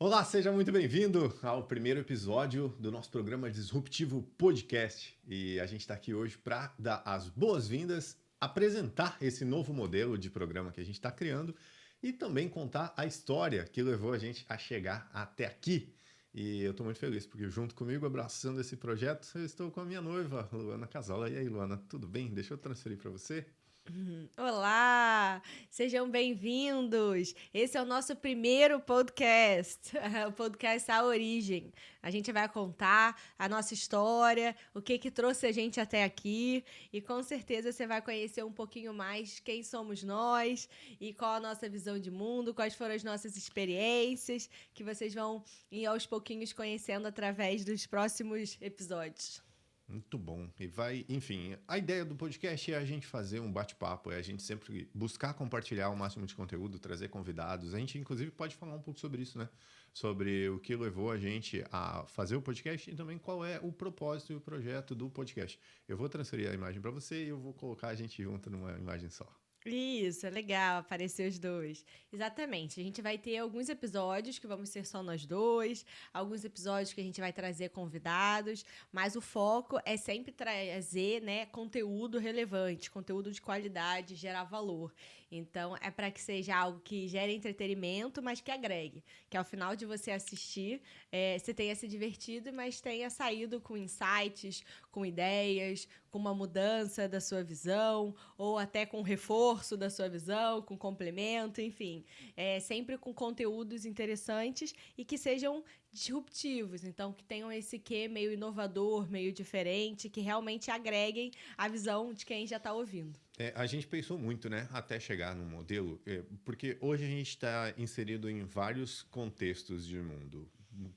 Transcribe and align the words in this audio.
Olá, 0.00 0.24
seja 0.24 0.52
muito 0.52 0.70
bem-vindo 0.70 1.36
ao 1.42 1.64
primeiro 1.64 1.98
episódio 1.98 2.68
do 2.78 2.88
nosso 2.92 3.10
programa 3.10 3.50
Disruptivo 3.50 4.22
Podcast. 4.38 5.18
E 5.26 5.58
a 5.58 5.66
gente 5.66 5.80
está 5.80 5.94
aqui 5.94 6.14
hoje 6.14 6.38
para 6.38 6.72
dar 6.78 7.02
as 7.04 7.28
boas-vindas, 7.28 8.16
apresentar 8.40 9.16
esse 9.20 9.44
novo 9.44 9.74
modelo 9.74 10.16
de 10.16 10.30
programa 10.30 10.70
que 10.70 10.80
a 10.80 10.84
gente 10.84 10.94
está 10.94 11.10
criando 11.10 11.52
e 12.00 12.12
também 12.12 12.48
contar 12.48 12.94
a 12.96 13.06
história 13.06 13.64
que 13.64 13.82
levou 13.82 14.12
a 14.12 14.18
gente 14.18 14.46
a 14.48 14.56
chegar 14.56 15.10
até 15.12 15.46
aqui. 15.46 15.92
E 16.32 16.62
eu 16.62 16.70
estou 16.70 16.84
muito 16.84 17.00
feliz 17.00 17.26
porque 17.26 17.48
junto 17.48 17.74
comigo, 17.74 18.06
abraçando 18.06 18.60
esse 18.60 18.76
projeto, 18.76 19.28
eu 19.34 19.44
estou 19.44 19.68
com 19.68 19.80
a 19.80 19.84
minha 19.84 20.00
noiva, 20.00 20.48
Luana 20.52 20.86
Casola. 20.86 21.28
E 21.28 21.36
aí, 21.36 21.48
Luana, 21.48 21.76
tudo 21.76 22.06
bem? 22.06 22.28
Deixa 22.28 22.54
eu 22.54 22.58
transferir 22.58 22.98
para 22.98 23.10
você. 23.10 23.44
Uhum. 23.90 24.28
Olá, 24.36 25.40
sejam 25.70 26.10
bem-vindos. 26.10 27.34
Esse 27.54 27.78
é 27.78 27.82
o 27.82 27.86
nosso 27.86 28.14
primeiro 28.14 28.78
podcast, 28.80 29.92
o 30.28 30.32
podcast 30.32 30.90
A 30.90 31.04
Origem. 31.04 31.72
A 32.02 32.10
gente 32.10 32.30
vai 32.30 32.46
contar 32.50 33.18
a 33.38 33.48
nossa 33.48 33.72
história, 33.72 34.54
o 34.74 34.82
que 34.82 34.98
que 34.98 35.10
trouxe 35.10 35.46
a 35.46 35.52
gente 35.52 35.80
até 35.80 36.04
aqui 36.04 36.62
e 36.92 37.00
com 37.00 37.22
certeza 37.22 37.72
você 37.72 37.86
vai 37.86 38.02
conhecer 38.02 38.44
um 38.44 38.52
pouquinho 38.52 38.92
mais 38.92 39.40
quem 39.40 39.62
somos 39.62 40.02
nós 40.02 40.68
e 41.00 41.14
qual 41.14 41.36
a 41.36 41.40
nossa 41.40 41.66
visão 41.66 41.98
de 41.98 42.10
mundo, 42.10 42.52
quais 42.52 42.74
foram 42.74 42.94
as 42.94 43.02
nossas 43.02 43.38
experiências, 43.38 44.50
que 44.74 44.84
vocês 44.84 45.14
vão 45.14 45.42
ir 45.70 45.86
aos 45.86 46.04
pouquinhos 46.04 46.52
conhecendo 46.52 47.08
através 47.08 47.64
dos 47.64 47.86
próximos 47.86 48.58
episódios. 48.60 49.47
Muito 49.88 50.18
bom. 50.18 50.50
E 50.60 50.66
vai, 50.66 51.06
enfim, 51.08 51.56
a 51.66 51.78
ideia 51.78 52.04
do 52.04 52.14
podcast 52.14 52.70
é 52.70 52.76
a 52.76 52.84
gente 52.84 53.06
fazer 53.06 53.40
um 53.40 53.50
bate-papo, 53.50 54.10
é 54.10 54.16
a 54.16 54.22
gente 54.22 54.42
sempre 54.42 54.90
buscar 54.94 55.32
compartilhar 55.32 55.88
o 55.88 55.96
máximo 55.96 56.26
de 56.26 56.34
conteúdo, 56.34 56.78
trazer 56.78 57.08
convidados. 57.08 57.72
A 57.72 57.78
gente, 57.78 57.98
inclusive, 57.98 58.30
pode 58.30 58.54
falar 58.54 58.74
um 58.74 58.82
pouco 58.82 59.00
sobre 59.00 59.22
isso, 59.22 59.38
né? 59.38 59.48
Sobre 59.94 60.50
o 60.50 60.58
que 60.58 60.76
levou 60.76 61.10
a 61.10 61.16
gente 61.16 61.64
a 61.72 62.04
fazer 62.06 62.36
o 62.36 62.42
podcast 62.42 62.90
e 62.90 62.94
também 62.94 63.16
qual 63.16 63.42
é 63.42 63.58
o 63.60 63.72
propósito 63.72 64.34
e 64.34 64.36
o 64.36 64.40
projeto 64.40 64.94
do 64.94 65.08
podcast. 65.08 65.58
Eu 65.88 65.96
vou 65.96 66.08
transferir 66.08 66.50
a 66.50 66.54
imagem 66.54 66.82
para 66.82 66.90
você 66.90 67.24
e 67.24 67.28
eu 67.28 67.38
vou 67.38 67.54
colocar 67.54 67.88
a 67.88 67.94
gente 67.94 68.22
junto 68.22 68.50
numa 68.50 68.72
imagem 68.72 69.08
só. 69.08 69.26
Isso, 69.66 70.26
é 70.26 70.30
legal 70.30 70.78
aparecer 70.78 71.28
os 71.28 71.38
dois. 71.38 71.84
Exatamente. 72.12 72.80
A 72.80 72.82
gente 72.82 73.02
vai 73.02 73.18
ter 73.18 73.36
alguns 73.38 73.68
episódios 73.68 74.38
que 74.38 74.46
vamos 74.46 74.70
ser 74.70 74.86
só 74.86 75.02
nós 75.02 75.26
dois, 75.26 75.84
alguns 76.14 76.44
episódios 76.44 76.92
que 76.92 77.00
a 77.00 77.04
gente 77.04 77.20
vai 77.20 77.32
trazer 77.32 77.70
convidados, 77.70 78.64
mas 78.92 79.16
o 79.16 79.20
foco 79.20 79.78
é 79.84 79.96
sempre 79.96 80.32
trazer, 80.32 81.20
né, 81.22 81.46
conteúdo 81.46 82.18
relevante, 82.18 82.90
conteúdo 82.90 83.30
de 83.30 83.42
qualidade, 83.42 84.14
gerar 84.14 84.44
valor. 84.44 84.94
Então, 85.30 85.76
é 85.82 85.90
para 85.90 86.10
que 86.10 86.20
seja 86.20 86.56
algo 86.56 86.80
que 86.80 87.06
gere 87.06 87.34
entretenimento, 87.34 88.22
mas 88.22 88.40
que 88.40 88.50
agregue. 88.50 89.04
Que 89.28 89.36
ao 89.36 89.44
final 89.44 89.76
de 89.76 89.84
você 89.84 90.10
assistir, 90.10 90.80
é, 91.12 91.38
você 91.38 91.52
tenha 91.52 91.74
se 91.74 91.86
divertido, 91.86 92.50
mas 92.52 92.80
tenha 92.80 93.10
saído 93.10 93.60
com 93.60 93.76
insights, 93.76 94.64
com 94.90 95.04
ideias, 95.04 95.86
com 96.10 96.18
uma 96.18 96.34
mudança 96.34 97.06
da 97.06 97.20
sua 97.20 97.44
visão, 97.44 98.14
ou 98.38 98.56
até 98.56 98.86
com 98.86 99.02
reforço 99.02 99.76
da 99.76 99.90
sua 99.90 100.08
visão, 100.08 100.62
com 100.62 100.78
complemento, 100.78 101.60
enfim. 101.60 102.04
É, 102.34 102.58
sempre 102.58 102.96
com 102.96 103.12
conteúdos 103.12 103.84
interessantes 103.84 104.74
e 104.96 105.04
que 105.04 105.18
sejam 105.18 105.62
disruptivos, 105.92 106.84
então 106.84 107.12
que 107.12 107.24
tenham 107.24 107.50
esse 107.50 107.78
quê 107.78 108.08
meio 108.08 108.32
inovador, 108.32 109.10
meio 109.10 109.32
diferente, 109.32 110.08
que 110.08 110.20
realmente 110.20 110.70
agreguem 110.70 111.30
a 111.56 111.68
visão 111.68 112.12
de 112.12 112.24
quem 112.24 112.46
já 112.46 112.56
está 112.56 112.72
ouvindo. 112.72 113.18
É, 113.38 113.52
a 113.54 113.66
gente 113.66 113.86
pensou 113.86 114.18
muito, 114.18 114.50
né, 114.50 114.68
até 114.72 114.98
chegar 114.98 115.34
no 115.34 115.44
modelo, 115.44 116.00
é, 116.04 116.22
porque 116.44 116.76
hoje 116.80 117.04
a 117.04 117.08
gente 117.08 117.28
está 117.28 117.72
inserido 117.78 118.28
em 118.28 118.42
vários 118.42 119.02
contextos 119.04 119.86
de 119.86 119.96
mundo. 120.00 120.48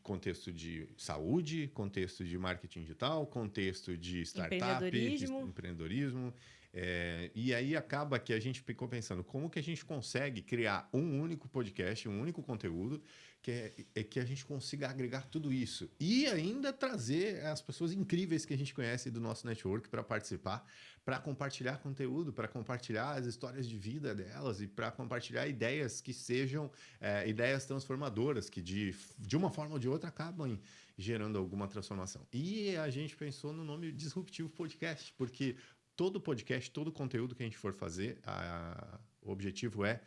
Contexto 0.03 0.51
de 0.51 0.87
saúde, 0.97 1.67
contexto 1.73 2.23
de 2.23 2.37
marketing 2.37 2.81
digital, 2.81 3.25
contexto 3.25 3.97
de 3.97 4.21
startup, 4.21 4.55
empreendedorismo. 4.55 5.43
De 5.43 5.49
empreendedorismo 5.49 6.33
é, 6.73 7.29
e 7.35 7.53
aí 7.53 7.75
acaba 7.75 8.17
que 8.17 8.31
a 8.31 8.39
gente 8.39 8.61
ficou 8.61 8.87
pensando 8.87 9.23
como 9.23 9.49
que 9.49 9.59
a 9.59 9.63
gente 9.63 9.83
consegue 9.83 10.41
criar 10.41 10.87
um 10.93 11.19
único 11.19 11.47
podcast, 11.49 12.07
um 12.07 12.21
único 12.21 12.41
conteúdo 12.41 13.03
que 13.41 13.51
é, 13.51 13.73
é, 13.95 14.03
que 14.03 14.19
a 14.19 14.25
gente 14.25 14.45
consiga 14.45 14.87
agregar 14.87 15.27
tudo 15.27 15.51
isso 15.51 15.89
e 15.99 16.27
ainda 16.27 16.71
trazer 16.71 17.43
as 17.45 17.61
pessoas 17.61 17.91
incríveis 17.91 18.45
que 18.45 18.53
a 18.53 18.57
gente 18.57 18.73
conhece 18.73 19.09
do 19.09 19.19
nosso 19.19 19.45
network 19.47 19.89
para 19.89 20.03
participar, 20.03 20.65
para 21.03 21.19
compartilhar 21.19 21.77
conteúdo, 21.79 22.31
para 22.31 22.47
compartilhar 22.47 23.17
as 23.17 23.25
histórias 23.25 23.67
de 23.67 23.77
vida 23.77 24.13
delas 24.13 24.61
e 24.61 24.67
para 24.67 24.91
compartilhar 24.91 25.47
ideias 25.47 25.99
que 25.99 26.13
sejam 26.13 26.71
é, 27.01 27.27
ideias 27.27 27.65
transformadoras, 27.65 28.49
que 28.49 28.61
de, 28.61 28.95
de 29.17 29.35
uma 29.35 29.49
forma 29.49 29.73
ou 29.73 29.79
de 29.79 29.89
outra 29.89 30.09
acabam 30.09 30.57
gerando 30.97 31.39
alguma 31.39 31.67
transformação. 31.67 32.25
E 32.31 32.75
a 32.77 32.89
gente 32.89 33.15
pensou 33.15 33.51
no 33.51 33.63
nome 33.63 33.91
Disruptivo 33.91 34.49
Podcast, 34.49 35.13
porque 35.17 35.55
todo 35.95 36.19
podcast, 36.19 36.69
todo 36.71 36.91
conteúdo 36.91 37.35
que 37.35 37.43
a 37.43 37.45
gente 37.45 37.57
for 37.57 37.73
fazer, 37.73 38.19
a, 38.23 38.99
o 39.21 39.31
objetivo 39.31 39.85
é 39.85 40.01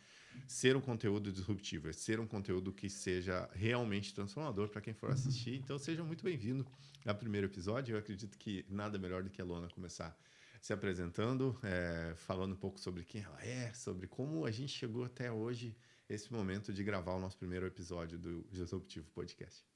ser 0.47 0.75
um 0.75 0.81
conteúdo 0.81 1.31
disruptivo, 1.31 1.89
é 1.89 1.93
ser 1.93 2.19
um 2.19 2.27
conteúdo 2.27 2.73
que 2.73 2.89
seja 2.89 3.49
realmente 3.53 4.13
transformador 4.13 4.69
para 4.69 4.81
quem 4.81 4.93
for 4.93 5.11
assistir. 5.11 5.55
Então, 5.55 5.77
seja 5.77 6.03
muito 6.03 6.23
bem-vindo 6.23 6.65
ao 7.05 7.15
primeiro 7.15 7.47
episódio. 7.47 7.95
Eu 7.95 7.99
acredito 7.99 8.37
que 8.37 8.65
nada 8.69 8.97
melhor 8.97 9.23
do 9.23 9.29
que 9.29 9.41
a 9.41 9.45
Lona 9.45 9.69
começar 9.69 10.17
se 10.61 10.73
apresentando, 10.73 11.57
é, 11.61 12.15
falando 12.15 12.53
um 12.53 12.57
pouco 12.57 12.79
sobre 12.79 13.03
quem 13.03 13.21
ela 13.21 13.39
é, 13.45 13.71
sobre 13.73 14.07
como 14.07 14.45
a 14.45 14.51
gente 14.51 14.71
chegou 14.71 15.05
até 15.05 15.31
hoje, 15.31 15.77
esse 16.09 16.33
momento 16.33 16.73
de 16.73 16.83
gravar 16.83 17.13
o 17.13 17.19
nosso 17.19 17.37
primeiro 17.37 17.67
episódio 17.67 18.17
do 18.17 18.43
Disruptivo 18.51 19.07
Podcast. 19.11 19.74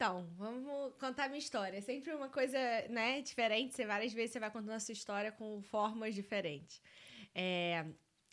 Então, 0.00 0.26
vamos 0.38 0.94
contar 0.98 1.28
minha 1.28 1.38
história. 1.38 1.76
É 1.76 1.80
sempre 1.82 2.14
uma 2.14 2.30
coisa, 2.30 2.58
né, 2.88 3.20
diferente. 3.20 3.74
Você, 3.74 3.84
várias 3.84 4.14
vezes 4.14 4.30
você 4.32 4.40
vai 4.40 4.50
contando 4.50 4.70
a 4.70 4.80
sua 4.80 4.94
história 4.94 5.30
com 5.30 5.60
formas 5.60 6.14
diferentes. 6.14 6.80
É, 7.34 7.84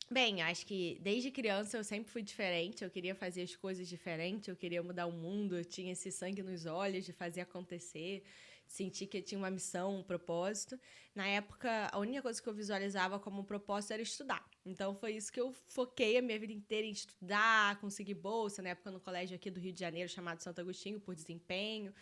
Bem, 0.10 0.42
acho 0.42 0.66
que 0.66 0.98
desde 1.02 1.30
criança 1.30 1.78
eu 1.78 1.84
sempre 1.84 2.10
fui 2.10 2.22
diferente, 2.22 2.82
eu 2.82 2.90
queria 2.90 3.14
fazer 3.14 3.42
as 3.42 3.54
coisas 3.54 3.86
diferentes, 3.90 4.48
eu 4.48 4.56
queria 4.56 4.82
mudar 4.82 5.06
o 5.08 5.12
mundo, 5.12 5.58
eu 5.58 5.66
tinha 5.66 5.92
esse 5.92 6.10
sangue 6.14 6.42
nos 6.42 6.66
olhos 6.66 7.04
de 7.04 7.12
fazer 7.12 7.42
acontecer, 7.42 8.24
sentir 8.68 9.08
que 9.08 9.22
tinha 9.22 9.40
uma 9.40 9.50
missão, 9.50 10.00
um 10.00 10.04
propósito. 10.04 10.80
Na 11.16 11.26
época, 11.26 11.90
a 11.92 11.98
única 11.98 12.22
coisa 12.22 12.42
que 12.42 12.48
eu 12.48 12.54
visualizava 12.54 13.20
como 13.20 13.44
propósito 13.44 13.94
era 13.94 14.02
estudar. 14.02 14.46
Então 14.66 14.96
foi 14.96 15.14
isso 15.14 15.32
que 15.32 15.40
eu 15.40 15.52
foquei 15.68 16.18
a 16.18 16.22
minha 16.22 16.38
vida 16.40 16.54
inteira 16.54 16.86
em 16.86 16.92
estudar, 16.92 17.80
conseguir 17.80 18.16
bolsa, 18.16 18.62
na 18.62 18.70
época 18.70 18.92
no 18.92 19.00
colégio 19.00 19.36
aqui 19.36 19.50
do 19.50 19.60
Rio 19.60 19.74
de 19.74 19.80
Janeiro 19.80 20.10
chamado 20.10 20.42
Santo 20.42 20.62
Agostinho 20.62 21.00
por 21.00 21.16
desempenho 21.16 21.94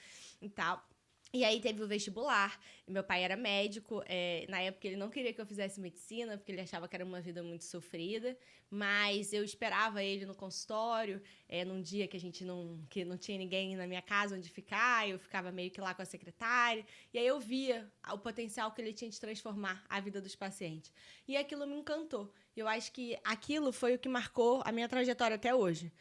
e 0.42 0.50
tal. 0.50 0.86
E 1.36 1.44
aí 1.44 1.60
teve 1.60 1.84
o 1.84 1.88
vestibular. 1.88 2.58
Meu 2.88 3.04
pai 3.04 3.22
era 3.22 3.36
médico. 3.36 4.02
É, 4.06 4.46
na 4.48 4.62
época 4.62 4.88
ele 4.88 4.96
não 4.96 5.10
queria 5.10 5.34
que 5.34 5.42
eu 5.42 5.46
fizesse 5.46 5.82
medicina, 5.82 6.38
porque 6.38 6.50
ele 6.50 6.62
achava 6.62 6.88
que 6.88 6.96
era 6.96 7.04
uma 7.04 7.20
vida 7.20 7.44
muito 7.44 7.66
sofrida. 7.66 8.38
Mas 8.70 9.34
eu 9.34 9.44
esperava 9.44 10.02
ele 10.02 10.26
no 10.26 10.34
consultório, 10.34 11.22
é, 11.50 11.66
num 11.66 11.82
dia 11.82 12.08
que 12.08 12.16
a 12.16 12.20
gente 12.20 12.46
não, 12.46 12.80
que 12.90 13.04
não 13.04 13.18
tinha 13.18 13.38
ninguém 13.38 13.76
na 13.76 13.86
minha 13.86 14.02
casa 14.02 14.38
onde 14.38 14.50
ficar. 14.50 15.10
Eu 15.10 15.20
ficava 15.20 15.52
meio 15.52 15.70
que 15.70 15.82
lá 15.82 15.94
com 15.94 16.02
a 16.02 16.06
secretária. 16.06 16.86
E 17.14 17.20
aí 17.20 17.28
eu 17.28 17.38
via 17.38 17.86
o 18.14 18.18
potencial 18.18 18.72
que 18.72 18.82
ele 18.82 18.94
tinha 18.94 19.12
de 19.12 19.20
transformar 19.20 19.84
a 19.90 20.00
vida 20.00 20.22
dos 20.22 20.38
pacientes. 20.38 20.90
E 21.28 21.36
aquilo 21.36 21.68
me 21.68 21.76
encantou. 21.76 22.32
Eu 22.56 22.66
acho 22.66 22.94
que 22.94 23.20
aquilo 23.26 23.74
foi 23.74 23.96
o 23.96 24.00
que 24.00 24.08
marcou 24.08 24.62
a 24.64 24.72
minha 24.72 24.88
trajetória 24.88 25.36
até 25.36 25.54
hoje 25.54 25.92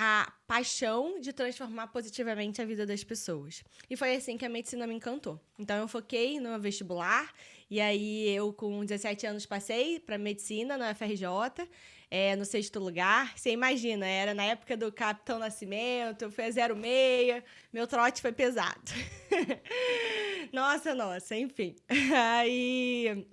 a 0.00 0.32
paixão 0.46 1.18
de 1.18 1.32
transformar 1.32 1.88
positivamente 1.88 2.62
a 2.62 2.64
vida 2.64 2.86
das 2.86 3.02
pessoas. 3.02 3.64
E 3.90 3.96
foi 3.96 4.14
assim 4.14 4.38
que 4.38 4.46
a 4.46 4.48
medicina 4.48 4.86
me 4.86 4.94
encantou. 4.94 5.40
Então 5.58 5.76
eu 5.76 5.88
foquei 5.88 6.38
no 6.38 6.56
vestibular 6.60 7.34
e 7.68 7.80
aí 7.80 8.28
eu 8.28 8.52
com 8.52 8.84
17 8.84 9.26
anos 9.26 9.44
passei 9.44 9.98
para 9.98 10.16
medicina 10.16 10.78
na 10.78 10.94
FRJ, 10.94 11.68
é, 12.08 12.36
no 12.36 12.44
sexto 12.44 12.78
lugar. 12.78 13.36
Você 13.36 13.50
imagina, 13.50 14.06
era 14.06 14.34
na 14.34 14.44
época 14.44 14.76
do 14.76 14.92
Capitão 14.92 15.40
Nascimento, 15.40 16.22
eu 16.22 16.30
fui 16.30 16.44
a 16.44 16.52
06, 16.52 17.42
meu 17.72 17.88
trote 17.88 18.22
foi 18.22 18.30
pesado. 18.30 18.92
nossa, 20.52 20.94
nossa, 20.94 21.34
enfim. 21.34 21.74
Aí 22.38 23.26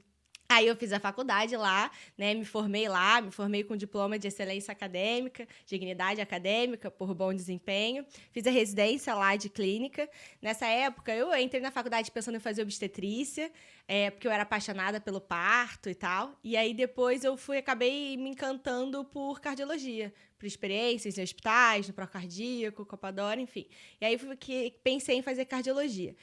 Aí 0.48 0.68
eu 0.68 0.76
fiz 0.76 0.94
a 0.94 1.00
faculdade 1.00 1.58
lá, 1.58 1.90
né? 2.16 2.34
Me 2.36 2.46
formei 2.46 2.88
lá, 2.88 3.20
me 3.20 3.32
formei 3.32 3.64
com 3.64 3.76
diploma 3.76 4.20
de 4.20 4.28
excelência 4.28 4.72
acadêmica, 4.72 5.48
dignidade 5.66 6.22
acadêmica 6.22 6.92
por 6.92 7.16
bom 7.16 7.34
desempenho. 7.34 8.06
Fiz 8.32 8.46
a 8.46 8.52
residência 8.52 9.16
lá 9.16 9.36
de 9.36 9.50
clínica. 9.50 10.08
Nessa 10.40 10.68
época, 10.68 11.14
eu 11.14 11.36
entrei 11.36 11.62
na 11.62 11.72
faculdade 11.72 12.12
pensando 12.12 12.36
em 12.36 12.40
fazer 12.40 12.62
obstetrícia, 12.62 13.52
é, 13.88 14.12
porque 14.12 14.28
eu 14.28 14.32
era 14.32 14.44
apaixonada 14.44 15.02
pelo 15.02 15.20
parto 15.20 15.90
e 15.90 15.96
tal. 15.96 16.38
E 16.44 16.56
aí 16.56 16.76
depois 16.76 17.24
eu 17.24 17.36
fui, 17.36 17.58
acabei 17.58 18.16
me 18.16 18.30
encantando 18.30 19.04
por 19.04 19.42
cardiologia, 19.42 20.14
por 20.38 20.46
experiências 20.46 21.18
em 21.18 21.24
hospitais, 21.24 21.88
no 21.88 21.94
procardíaco, 21.94 22.86
copadora, 22.86 23.42
enfim. 23.42 23.66
E 24.00 24.06
aí 24.06 24.18
fui 24.18 24.36
que 24.38 24.76
pensei 24.84 25.18
em 25.18 25.22
fazer 25.24 25.46
cardiologia. 25.46 26.16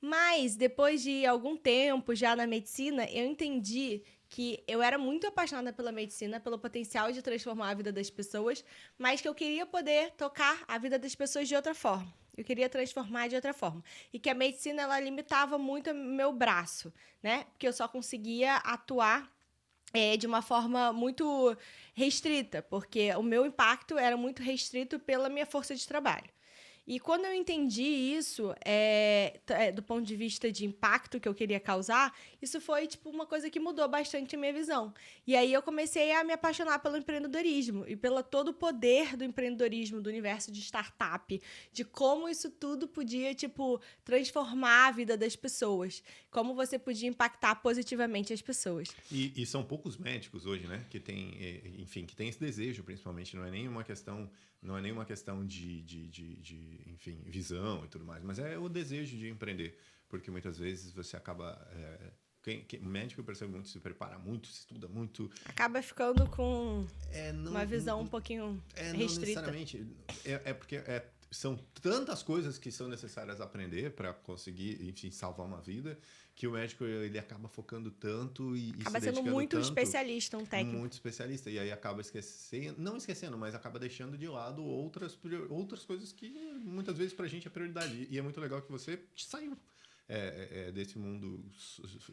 Mas 0.00 0.56
depois 0.56 1.02
de 1.02 1.26
algum 1.26 1.56
tempo 1.56 2.14
já 2.14 2.34
na 2.34 2.46
medicina, 2.46 3.04
eu 3.10 3.26
entendi 3.26 4.02
que 4.30 4.62
eu 4.66 4.80
era 4.80 4.96
muito 4.96 5.26
apaixonada 5.26 5.72
pela 5.72 5.90
medicina, 5.90 6.38
pelo 6.38 6.58
potencial 6.58 7.10
de 7.10 7.20
transformar 7.20 7.70
a 7.70 7.74
vida 7.74 7.92
das 7.92 8.08
pessoas, 8.08 8.64
mas 8.96 9.20
que 9.20 9.28
eu 9.28 9.34
queria 9.34 9.66
poder 9.66 10.12
tocar 10.12 10.64
a 10.68 10.78
vida 10.78 10.98
das 10.98 11.14
pessoas 11.14 11.48
de 11.48 11.56
outra 11.56 11.74
forma. 11.74 12.14
Eu 12.36 12.44
queria 12.44 12.68
transformar 12.68 13.28
de 13.28 13.34
outra 13.34 13.52
forma. 13.52 13.84
E 14.12 14.18
que 14.18 14.30
a 14.30 14.34
medicina 14.34 14.82
ela 14.82 15.00
limitava 15.00 15.58
muito 15.58 15.92
meu 15.92 16.32
braço, 16.32 16.92
né? 17.22 17.44
Porque 17.50 17.66
eu 17.66 17.72
só 17.72 17.88
conseguia 17.88 18.56
atuar 18.56 19.30
é, 19.92 20.16
de 20.16 20.26
uma 20.26 20.40
forma 20.40 20.92
muito 20.92 21.56
restrita, 21.92 22.62
porque 22.62 23.12
o 23.16 23.22
meu 23.22 23.44
impacto 23.44 23.98
era 23.98 24.16
muito 24.16 24.42
restrito 24.42 24.98
pela 24.98 25.28
minha 25.28 25.44
força 25.44 25.74
de 25.74 25.86
trabalho. 25.86 26.30
E 26.90 26.98
quando 26.98 27.24
eu 27.24 27.32
entendi 27.32 27.84
isso, 27.84 28.52
é, 28.64 29.38
é, 29.46 29.70
do 29.70 29.80
ponto 29.80 30.04
de 30.04 30.16
vista 30.16 30.50
de 30.50 30.66
impacto 30.66 31.20
que 31.20 31.28
eu 31.28 31.32
queria 31.32 31.60
causar, 31.60 32.12
isso 32.42 32.60
foi 32.60 32.88
tipo 32.88 33.08
uma 33.08 33.24
coisa 33.24 33.48
que 33.48 33.60
mudou 33.60 33.86
bastante 33.88 34.34
a 34.34 34.38
minha 34.40 34.52
visão. 34.52 34.92
E 35.24 35.36
aí 35.36 35.52
eu 35.52 35.62
comecei 35.62 36.10
a 36.10 36.24
me 36.24 36.32
apaixonar 36.32 36.80
pelo 36.80 36.96
empreendedorismo 36.96 37.84
e 37.86 37.94
pelo 37.94 38.20
todo 38.24 38.48
o 38.48 38.52
poder 38.52 39.16
do 39.16 39.22
empreendedorismo, 39.22 40.00
do 40.00 40.10
universo 40.10 40.50
de 40.50 40.60
startup, 40.62 41.40
de 41.72 41.84
como 41.84 42.28
isso 42.28 42.50
tudo 42.50 42.88
podia 42.88 43.32
tipo 43.36 43.80
transformar 44.04 44.88
a 44.88 44.90
vida 44.90 45.16
das 45.16 45.36
pessoas, 45.36 46.02
como 46.28 46.56
você 46.56 46.76
podia 46.76 47.08
impactar 47.08 47.54
positivamente 47.62 48.32
as 48.32 48.42
pessoas. 48.42 48.88
E, 49.12 49.32
e 49.40 49.46
são 49.46 49.62
poucos 49.62 49.96
médicos 49.96 50.44
hoje, 50.44 50.66
né, 50.66 50.84
que 50.90 50.98
tem, 50.98 51.36
é, 51.38 51.68
enfim, 51.78 52.04
que 52.04 52.16
tem 52.16 52.28
esse 52.28 52.40
desejo, 52.40 52.82
principalmente. 52.82 53.36
Não 53.36 53.44
é 53.44 53.50
nenhuma 53.52 53.84
questão 53.84 54.28
não 54.62 54.76
é 54.76 54.80
nenhuma 54.80 55.04
questão 55.04 55.44
de, 55.46 55.82
de, 55.82 56.08
de, 56.08 56.36
de, 56.36 56.82
enfim, 56.86 57.22
visão 57.26 57.84
e 57.84 57.88
tudo 57.88 58.04
mais, 58.04 58.22
mas 58.22 58.38
é 58.38 58.58
o 58.58 58.68
desejo 58.68 59.16
de 59.16 59.28
empreender. 59.28 59.76
Porque 60.08 60.30
muitas 60.30 60.58
vezes 60.58 60.92
você 60.92 61.16
acaba. 61.16 61.56
É, 61.72 62.12
quem, 62.42 62.64
quem, 62.64 62.80
o 62.80 62.86
médico 62.86 63.22
percebe 63.22 63.52
muito, 63.52 63.68
se 63.68 63.78
prepara 63.78 64.18
muito, 64.18 64.48
se 64.48 64.60
estuda 64.60 64.88
muito. 64.88 65.30
Acaba 65.44 65.80
ficando 65.82 66.28
com 66.28 66.86
é, 67.12 67.32
não, 67.32 67.52
uma 67.52 67.64
visão 67.64 67.98
não, 67.98 68.04
um 68.04 68.08
pouquinho 68.08 68.62
é, 68.74 68.90
restrita. 68.92 69.42
Não 69.42 69.52
necessariamente. 69.52 69.86
É, 70.24 70.42
é 70.46 70.54
porque 70.54 70.76
é, 70.76 71.06
são 71.30 71.56
tantas 71.80 72.22
coisas 72.22 72.58
que 72.58 72.72
são 72.72 72.88
necessárias 72.88 73.40
aprender 73.40 73.92
para 73.92 74.12
conseguir, 74.12 74.84
enfim, 74.88 75.10
salvar 75.12 75.46
uma 75.46 75.60
vida, 75.60 75.96
que 76.34 76.46
o 76.46 76.52
médico 76.52 76.84
ele 76.84 77.18
acaba 77.18 77.48
focando 77.48 77.90
tanto 77.90 78.56
e, 78.56 78.74
acaba 78.80 78.98
e 78.98 79.00
se 79.00 79.06
sendo 79.06 79.22
muito 79.22 79.50
tanto, 79.52 79.62
especialista, 79.62 80.36
um 80.36 80.44
técnico. 80.44 80.78
Muito 80.78 80.94
especialista. 80.94 81.48
E 81.48 81.58
aí 81.58 81.70
acaba 81.70 82.00
esquecendo, 82.00 82.80
não 82.80 82.96
esquecendo, 82.96 83.38
mas 83.38 83.54
acaba 83.54 83.78
deixando 83.78 84.18
de 84.18 84.26
lado 84.26 84.64
outras, 84.64 85.16
outras 85.48 85.84
coisas 85.84 86.12
que 86.12 86.30
muitas 86.64 86.98
vezes 86.98 87.12
para 87.12 87.26
a 87.26 87.28
gente 87.28 87.46
é 87.46 87.50
prioridade. 87.50 88.08
E 88.10 88.18
é 88.18 88.22
muito 88.22 88.40
legal 88.40 88.60
que 88.60 88.72
você 88.72 89.00
saiu 89.16 89.56
é, 90.08 90.16
é, 90.18 90.68
é 90.68 90.72
desse 90.72 90.98
mundo, 90.98 91.44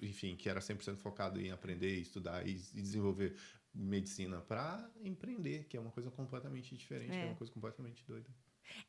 enfim, 0.02 0.36
que 0.36 0.48
era 0.48 0.60
100% 0.60 0.98
focado 0.98 1.42
em 1.42 1.50
aprender, 1.50 1.98
estudar 1.98 2.46
e, 2.48 2.52
e 2.76 2.82
desenvolver 2.82 3.36
medicina 3.74 4.42
para 4.42 4.90
empreender, 5.04 5.66
que 5.66 5.76
é 5.76 5.80
uma 5.80 5.92
coisa 5.92 6.12
completamente 6.12 6.76
diferente, 6.76 7.14
é. 7.14 7.24
é 7.24 7.26
uma 7.26 7.36
coisa 7.36 7.52
completamente 7.52 8.04
doida. 8.06 8.30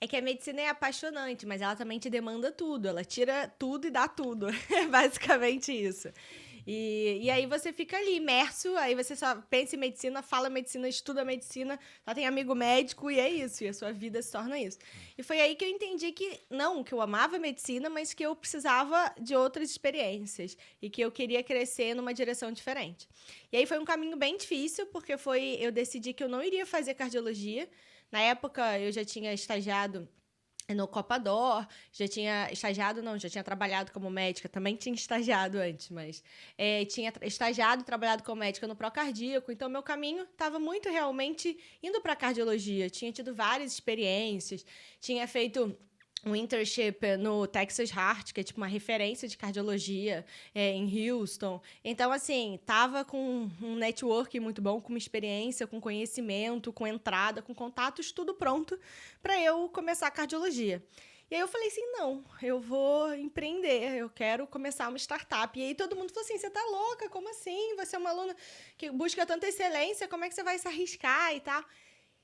É 0.01 0.07
que 0.07 0.17
a 0.17 0.23
medicina 0.23 0.61
é 0.61 0.69
apaixonante, 0.69 1.47
mas 1.47 1.61
ela 1.61 1.77
também 1.77 1.99
te 1.99 2.09
demanda 2.09 2.53
tudo. 2.53 2.89
Ela 2.89 3.05
tira 3.05 3.53
tudo 3.59 3.87
e 3.87 3.91
dá 3.91 4.09
tudo. 4.09 4.47
É 4.71 4.87
basicamente 4.87 5.73
isso. 5.73 6.09
E, 6.71 7.21
e 7.23 7.31
aí 7.31 7.47
você 7.47 7.73
fica 7.73 7.97
ali 7.97 8.17
imerso, 8.17 8.77
aí 8.77 8.95
você 8.95 9.17
só 9.17 9.37
pensa 9.49 9.75
em 9.75 9.79
medicina, 9.79 10.21
fala 10.21 10.51
medicina, 10.51 10.87
estuda 10.87 11.25
medicina, 11.25 11.81
só 12.05 12.13
tem 12.13 12.27
amigo 12.27 12.55
médico 12.55 13.11
e 13.11 13.19
é 13.19 13.27
isso, 13.27 13.65
e 13.65 13.69
a 13.69 13.73
sua 13.73 13.91
vida 13.91 14.21
se 14.21 14.31
torna 14.31 14.59
isso. 14.59 14.77
E 15.17 15.23
foi 15.23 15.41
aí 15.41 15.57
que 15.57 15.65
eu 15.65 15.69
entendi 15.71 16.13
que, 16.13 16.39
não, 16.51 16.85
que 16.85 16.93
eu 16.93 17.01
amava 17.01 17.39
medicina, 17.39 17.89
mas 17.89 18.13
que 18.13 18.23
eu 18.23 18.37
precisava 18.37 19.15
de 19.19 19.35
outras 19.35 19.71
experiências 19.71 20.59
e 20.83 20.91
que 20.91 21.01
eu 21.01 21.11
queria 21.11 21.43
crescer 21.43 21.95
numa 21.95 22.13
direção 22.13 22.53
diferente. 22.53 23.09
E 23.51 23.57
aí 23.57 23.65
foi 23.65 23.79
um 23.79 23.85
caminho 23.87 24.19
bem 24.19 24.37
difícil, 24.37 24.85
porque 24.89 25.17
foi 25.17 25.57
eu 25.59 25.73
decidi 25.73 26.13
que 26.13 26.23
eu 26.23 26.29
não 26.29 26.43
iria 26.43 26.67
fazer 26.67 26.93
cardiologia, 26.93 27.67
na 28.11 28.21
época, 28.21 28.79
eu 28.79 28.91
já 28.93 29.05
tinha 29.05 29.33
estagiado 29.33 30.09
no 30.75 30.87
Copador, 30.87 31.67
já 31.91 32.07
tinha 32.07 32.53
estagiado, 32.53 33.03
não, 33.03 33.19
já 33.19 33.29
tinha 33.29 33.43
trabalhado 33.43 33.91
como 33.91 34.11
médica, 34.11 34.49
também 34.49 34.77
tinha 34.77 34.95
estagiado 34.95 35.59
antes, 35.59 35.89
mas 35.89 36.23
é, 36.59 36.85
tinha 36.85 37.13
estagiado 37.23 37.83
e 37.83 37.85
trabalhado 37.85 38.23
como 38.23 38.41
médica 38.41 38.67
no 38.67 38.77
Procardíaco, 38.77 39.51
então 39.51 39.69
meu 39.69 39.83
caminho 39.83 40.25
estava 40.25 40.59
muito 40.59 40.91
realmente 40.91 41.59
indo 41.83 42.01
para 42.03 42.15
cardiologia, 42.15 42.91
tinha 42.91 43.11
tido 43.11 43.35
várias 43.35 43.73
experiências, 43.73 44.65
tinha 45.01 45.27
feito 45.27 45.75
um 46.25 46.35
internship 46.35 47.17
no 47.19 47.47
Texas 47.47 47.91
Heart, 47.91 48.33
que 48.33 48.41
é 48.41 48.45
tipo 48.45 48.61
uma 48.61 48.67
referência 48.67 49.29
de 49.29 49.37
cardiologia 49.37 50.25
é, 50.55 50.71
em 50.71 51.11
Houston. 51.11 51.61
Então, 51.85 52.11
assim, 52.11 52.59
tava 52.67 53.05
com 53.05 53.49
um 53.63 53.77
network 53.77 54.39
muito 54.41 54.61
bom, 54.61 54.81
com 54.81 54.91
uma 54.91 54.99
experiência, 54.99 55.67
com 55.67 55.81
conhecimento, 55.81 56.73
com 56.73 56.87
entrada, 56.87 57.41
com 57.43 57.55
contatos, 57.55 58.13
tudo 58.13 58.35
pronto 58.35 58.79
para 59.23 59.41
eu 59.41 59.69
começar 59.69 60.07
a 60.07 60.11
cardiologia. 60.11 60.83
E 61.31 61.35
aí 61.35 61.43
eu 61.43 61.49
falei 61.49 61.69
assim, 61.69 61.85
não, 61.93 62.25
eu 62.41 62.59
vou 62.59 63.15
empreender, 63.15 63.99
eu 63.99 64.09
quero 64.09 64.47
começar 64.47 64.89
uma 64.89 64.97
startup. 64.97 65.59
E 65.59 65.63
aí 65.63 65.75
todo 65.75 65.95
mundo 65.95 66.11
falou 66.11 66.25
assim, 66.25 66.39
você 66.39 66.49
tá 66.49 66.65
louca? 66.65 67.11
Como 67.11 67.29
assim? 67.29 67.77
Você 67.77 67.97
é 67.97 67.99
uma 67.99 68.09
aluna 68.09 68.35
que 68.79 68.91
busca 68.91 69.27
tanta 69.27 69.47
excelência, 69.47 70.09
como 70.09 70.25
é 70.25 70.29
que 70.31 70.35
você 70.35 70.43
vai 70.43 70.59
se 70.59 70.67
arriscar 70.67 71.35
e 71.35 71.41
tal? 71.41 71.63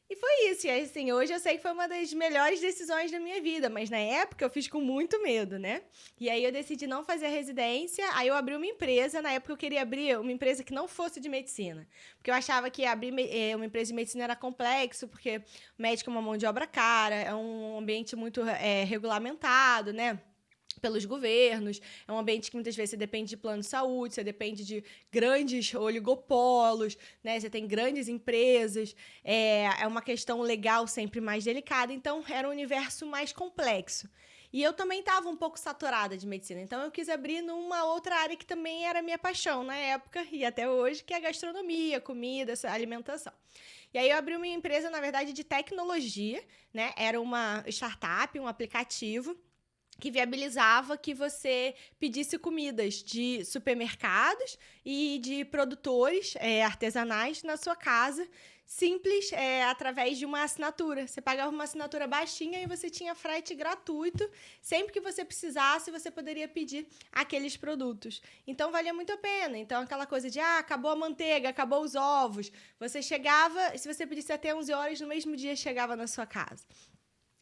E 0.09 0.17
foi 0.17 0.51
isso. 0.51 0.67
E 0.67 0.71
assim, 0.71 1.13
hoje 1.13 1.33
eu 1.33 1.41
sei 1.41 1.57
que 1.57 1.63
foi 1.63 1.73
uma 1.73 1.89
das 1.89 2.13
melhores 2.13 2.61
decisões 2.61 3.11
da 3.11 3.19
minha 3.19 3.41
vida, 3.41 3.71
mas 3.71 3.89
na 3.89 3.99
época 3.99 4.45
eu 4.45 4.51
fiz 4.51 4.69
com 4.69 4.81
muito 4.81 5.21
medo, 5.23 5.59
né? 5.59 5.83
E 6.21 6.29
aí 6.29 6.45
eu 6.45 6.53
decidi 6.53 6.87
não 6.87 7.03
fazer 7.03 7.27
a 7.27 7.31
residência, 7.31 8.05
aí 8.15 8.29
eu 8.29 8.35
abri 8.35 8.55
uma 8.55 8.67
empresa. 8.67 9.23
Na 9.23 9.33
época 9.33 9.53
eu 9.53 9.57
queria 9.57 9.81
abrir 9.81 10.19
uma 10.19 10.31
empresa 10.31 10.63
que 10.63 10.75
não 10.75 10.87
fosse 10.87 11.21
de 11.21 11.29
medicina. 11.29 11.89
Porque 12.17 12.31
eu 12.31 12.35
achava 12.35 12.69
que 12.69 12.85
abrir 12.85 13.15
eh, 13.19 13.57
uma 13.57 13.65
empresa 13.65 13.89
de 13.89 13.95
medicina 13.95 14.25
era 14.25 14.37
complexo, 14.37 15.09
porque 15.09 15.43
médico 15.79 16.11
é 16.11 16.13
uma 16.13 16.23
mão 16.23 16.37
de 16.37 16.45
obra 16.45 16.67
cara, 16.67 17.15
é 17.15 17.35
um 17.35 17.79
ambiente 17.79 18.15
muito 18.15 18.43
é, 18.43 18.85
regulamentado, 18.85 19.93
né? 19.93 20.21
Pelos 20.85 21.07
governos, 21.07 21.81
é 22.07 22.13
um 22.13 22.19
ambiente 22.19 22.51
que 22.51 22.57
muitas 22.59 22.77
vezes 22.77 22.91
você 22.91 22.97
depende 22.99 23.31
de 23.31 23.39
plano 23.39 23.63
de 23.63 23.67
saúde, 23.67 24.13
você 24.13 24.23
depende 24.23 24.67
de 24.67 24.85
grandes 25.11 25.75
oligopolos, 25.75 26.99
né? 27.23 27.41
Você 27.41 27.49
tem 27.49 27.67
grandes 27.67 28.07
empresas, 28.07 28.95
é, 29.25 29.65
é 29.81 29.87
uma 29.87 30.03
questão 30.03 30.43
legal 30.43 30.87
sempre 30.87 31.23
mais 31.23 31.43
delicada, 31.43 31.91
então 31.91 32.23
era 32.29 32.47
um 32.47 32.51
universo 32.51 33.07
mais 33.07 33.33
complexo. 33.33 34.07
E 34.53 34.63
eu 34.63 34.75
também 34.75 35.01
estava 35.01 35.27
um 35.27 35.37
pouco 35.37 35.59
saturada 35.59 36.19
de 36.19 36.27
medicina, 36.27 36.61
então 36.61 36.83
eu 36.83 36.91
quis 36.91 37.09
abrir 37.09 37.41
numa 37.41 37.85
outra 37.85 38.17
área 38.17 38.37
que 38.37 38.45
também 38.45 38.87
era 38.87 39.01
minha 39.01 39.19
paixão 39.19 39.65
na 39.65 39.75
época 39.75 40.23
e 40.31 40.45
até 40.45 40.69
hoje, 40.69 41.03
que 41.03 41.15
é 41.15 41.17
a 41.17 41.21
gastronomia, 41.21 41.99
comida, 41.99 42.53
alimentação. 42.69 43.33
E 43.95 43.97
aí 43.97 44.11
eu 44.11 44.19
abri 44.19 44.37
uma 44.37 44.47
empresa, 44.47 44.91
na 44.91 45.01
verdade, 45.01 45.33
de 45.33 45.45
tecnologia, 45.45 46.45
né? 46.75 46.93
Era 46.95 47.19
uma 47.19 47.65
startup, 47.69 48.39
um 48.39 48.47
aplicativo 48.47 49.35
que 50.05 50.11
viabilizava 50.11 50.99
que 50.99 51.15
você 51.15 51.75
pedisse 51.99 52.39
comidas 52.39 53.03
de 53.03 53.43
supermercados 53.43 54.59
e 54.85 55.19
de 55.23 55.47
produtores 55.47 56.35
é, 56.41 56.63
artesanais 56.63 57.43
na 57.43 57.57
sua 57.57 57.75
casa, 57.75 58.29
simples, 58.67 59.33
é, 59.33 59.65
através 59.65 60.19
de 60.19 60.27
uma 60.27 60.43
assinatura. 60.43 61.07
Você 61.07 61.23
pagava 61.23 61.51
uma 61.51 61.65
assinatura 61.65 62.07
baixinha 62.07 62.63
e 62.63 62.67
você 62.67 62.91
tinha 62.91 63.15
frete 63.15 63.55
gratuito. 63.55 64.31
Sempre 64.61 64.93
que 64.93 65.01
você 65.01 65.25
precisasse, 65.25 65.91
você 65.91 66.11
poderia 66.11 66.49
pedir 66.49 66.87
aqueles 67.11 67.57
produtos. 67.57 68.21
Então, 68.47 68.71
valia 68.71 68.93
muito 68.93 69.11
a 69.11 69.17
pena. 69.17 69.57
Então, 69.57 69.81
aquela 69.81 70.05
coisa 70.05 70.29
de, 70.29 70.39
ah, 70.39 70.59
acabou 70.59 70.91
a 70.91 70.97
manteiga, 70.97 71.49
acabou 71.49 71.83
os 71.83 71.95
ovos. 71.95 72.53
Você 72.79 73.01
chegava, 73.01 73.79
se 73.79 73.91
você 73.91 74.07
pedisse 74.07 74.35
até 74.35 74.55
11 74.55 74.71
horas, 74.71 75.01
no 75.01 75.09
mesmo 75.09 75.35
dia 75.35 75.57
chegava 75.57 75.97
na 75.97 76.07
sua 76.07 76.27
casa. 76.27 76.63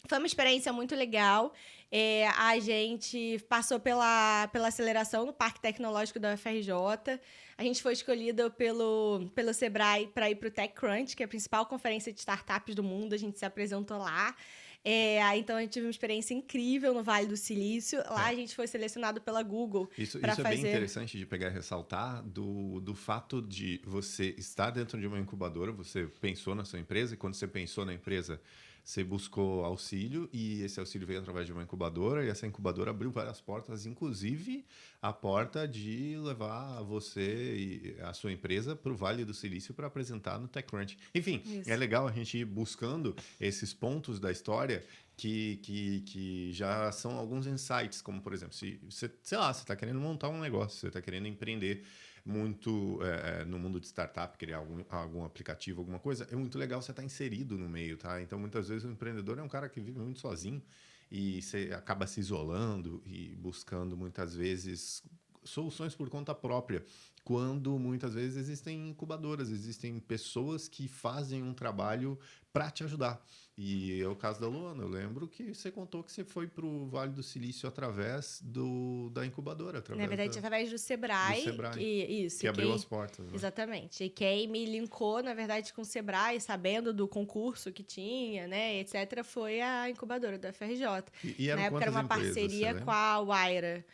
Foi 0.09 0.19
uma 0.19 0.27
experiência 0.27 0.73
muito 0.73 0.95
legal. 0.95 1.53
É, 1.95 2.27
a 2.29 2.59
gente 2.59 3.39
passou 3.51 3.79
pela, 3.79 4.49
pela 4.49 4.69
aceleração 4.69 5.27
no 5.27 5.33
Parque 5.33 5.61
Tecnológico 5.61 6.19
da 6.19 6.33
UFRJ. 6.33 7.21
A 7.59 7.63
gente 7.63 7.83
foi 7.83 7.93
escolhido 7.93 8.51
pelo, 8.51 9.31
pelo 9.35 9.53
Sebrae 9.53 10.07
para 10.07 10.31
ir 10.31 10.37
para 10.37 10.49
o 10.49 10.51
TechCrunch, 10.51 11.15
que 11.15 11.23
é 11.23 11.27
a 11.27 11.29
principal 11.29 11.67
conferência 11.67 12.11
de 12.11 12.19
startups 12.19 12.75
do 12.75 12.83
mundo. 12.83 13.13
A 13.15 13.19
gente 13.19 13.39
se 13.39 13.45
apresentou 13.45 13.99
lá. 13.99 14.35
É, 14.83 15.37
então 15.37 15.57
a 15.57 15.61
gente 15.61 15.75
teve 15.75 15.87
uma 15.87 15.91
experiência 15.91 16.33
incrível 16.35 16.95
no 16.95 17.05
Vale 17.05 17.27
do 17.27 17.37
Silício. 17.37 17.99
Lá 18.09 18.31
é. 18.31 18.33
a 18.33 18.35
gente 18.35 18.57
foi 18.57 18.67
selecionado 18.67 19.21
pela 19.21 19.43
Google. 19.43 19.89
Isso, 19.97 20.19
isso 20.19 20.41
é 20.41 20.45
bem 20.45 20.61
interessante 20.61 21.19
de 21.19 21.27
pegar 21.27 21.49
e 21.49 21.53
ressaltar 21.53 22.23
do, 22.23 22.81
do 22.81 22.95
fato 22.95 23.43
de 23.43 23.83
você 23.85 24.35
estar 24.39 24.71
dentro 24.71 24.99
de 24.99 25.07
uma 25.07 25.21
incubadora, 25.21 25.71
você 25.71 26.07
pensou 26.23 26.55
na 26.55 26.65
sua 26.65 26.81
empresa, 26.81 27.15
e 27.15 27.17
quando 27.19 27.35
você 27.35 27.47
pensou 27.47 27.85
na 27.85 27.93
empresa, 27.93 28.41
você 28.85 29.05
buscou 29.05 29.65
auxílio 29.65 30.29
e 30.33 30.63
esse 30.63 30.81
auxílio 30.81 31.07
veio 31.07 31.21
através 31.21 31.47
de 31.47 31.53
uma 31.53 31.63
incubadora 31.63 32.25
e 32.25 32.29
essa 32.29 32.47
incubadora 32.47 32.91
abriu 32.91 33.11
várias 33.11 33.41
portas, 33.41 33.87
inclusive 33.87 34.65
a 35.01 35.13
porta 35.13 35.67
de 35.67 36.17
levar 36.19 36.83
você 36.83 37.57
e 37.57 37.97
a 38.01 38.13
sua 38.13 38.33
empresa 38.33 38.75
para 38.75 38.93
o 38.93 38.95
Vale 38.95 39.25
do 39.25 39.35
Silício 39.35 39.73
para 39.73 39.87
apresentar 39.87 40.39
no 40.39 40.49
TechCrunch. 40.49 40.99
Enfim, 41.15 41.43
Isso. 41.45 41.71
é 41.71 41.77
legal 41.77 42.07
a 42.07 42.13
gente 42.13 42.39
ir 42.39 42.45
buscando 42.45 43.15
esses 43.41 43.73
pontos 43.73 44.19
da 44.19 44.31
história 44.31 44.85
que, 45.23 45.59
que, 45.59 46.01
que 46.01 46.53
já 46.53 46.91
são 46.91 47.17
alguns 47.17 47.47
insights, 47.47 48.03
como 48.03 48.21
por 48.21 48.33
exemplo, 48.35 48.57
se 48.57 48.81
você, 48.83 49.09
sei 49.23 49.39
lá, 49.39 49.55
você 49.55 49.61
está 49.61 49.77
querendo 49.77 50.01
montar 50.01 50.29
um 50.29 50.41
negócio, 50.41 50.81
você 50.81 50.89
está 50.89 51.01
querendo 51.01 51.29
empreender 51.29 51.85
muito 52.27 52.99
é, 53.05 53.45
no 53.45 53.57
mundo 53.57 53.79
de 53.79 53.87
startup, 53.87 54.37
criar 54.37 54.59
algum, 54.59 54.83
algum 54.91 55.25
aplicativo, 55.25 55.81
alguma 55.81 56.01
coisa, 56.01 56.27
é 56.29 56.35
muito 56.35 56.59
legal 56.59 56.83
você 56.83 56.91
estar 56.91 57.03
tá 57.03 57.07
inserido 57.07 57.57
no 57.57 57.69
meio, 57.69 57.97
tá? 57.97 58.21
Então, 58.21 58.37
muitas 58.37 58.69
vezes 58.69 58.85
o 58.85 58.91
empreendedor 58.91 59.39
é 59.39 59.43
um 59.43 59.49
cara 59.49 59.69
que 59.69 59.81
vive 59.81 60.01
muito 60.01 60.19
sozinho 60.19 60.61
e 61.09 61.41
você 61.41 61.71
acaba 61.73 62.05
se 62.09 62.19
isolando 62.19 63.01
e 63.07 63.37
buscando 63.37 63.97
muitas 63.97 64.35
vezes 64.35 65.05
soluções 65.45 65.95
por 65.95 66.11
conta 66.11 66.35
própria 66.35 66.85
quando 67.25 67.79
muitas 67.79 68.15
vezes 68.15 68.37
existem 68.37 68.89
incubadoras, 68.89 69.51
existem 69.51 70.01
pessoas 70.01 70.69
que 70.69 70.89
fazem 70.89 71.43
um 71.43 71.55
trabalho 71.55 72.19
para 72.53 72.71
te 72.71 72.83
ajudar. 72.83 73.25
E 73.57 74.01
é 74.01 74.09
o 74.09 74.17
caso 74.17 74.41
da 74.41 74.47
Luana. 74.47 74.83
Eu 74.83 74.89
lembro 74.89 75.29
que 75.29 75.55
você 75.55 75.71
contou 75.71 76.03
que 76.03 76.11
você 76.11 76.25
foi 76.25 76.47
para 76.47 76.65
o 76.65 76.87
Vale 76.89 77.13
do 77.13 77.23
Silício 77.23 77.69
através 77.69 78.41
do, 78.43 79.11
da 79.11 79.27
incubadora. 79.27 79.79
Através 79.79 80.03
Na 80.03 80.09
verdade, 80.09 80.33
da, 80.33 80.39
através 80.39 80.71
do 80.71 80.79
Sebrae. 80.79 81.41
Do 81.41 81.51
Sebrae 81.51 81.75
que, 81.75 82.05
isso. 82.25 82.41
Que 82.41 82.49
abriu 82.49 82.73
as 82.73 82.85
portas. 82.85 83.27
Né? 83.27 83.33
Exatamente. 83.35 84.05
E 84.05 84.09
quem 84.09 84.49
me 84.49 84.65
linkou, 84.65 85.23
na 85.23 85.35
verdade, 85.35 85.73
com 85.75 85.83
o 85.83 85.85
Sebrae, 85.85 86.41
sabendo 86.41 86.95
do 86.95 87.07
concurso 87.07 87.71
que 87.71 87.83
tinha, 87.83 88.47
né, 88.49 88.79
etc., 88.81 89.23
foi 89.23 89.61
a 89.61 89.91
incubadora 89.91 90.39
da 90.39 90.51
FRJ. 90.53 90.87
E, 91.23 91.47
e 91.47 91.55
Na 91.55 91.63
época 91.63 91.83
era 91.83 91.91
uma 91.91 92.03
empresas, 92.03 92.35
parceria 92.35 92.75
com 92.81 92.91
a 92.91 93.21
Waira. 93.21 93.85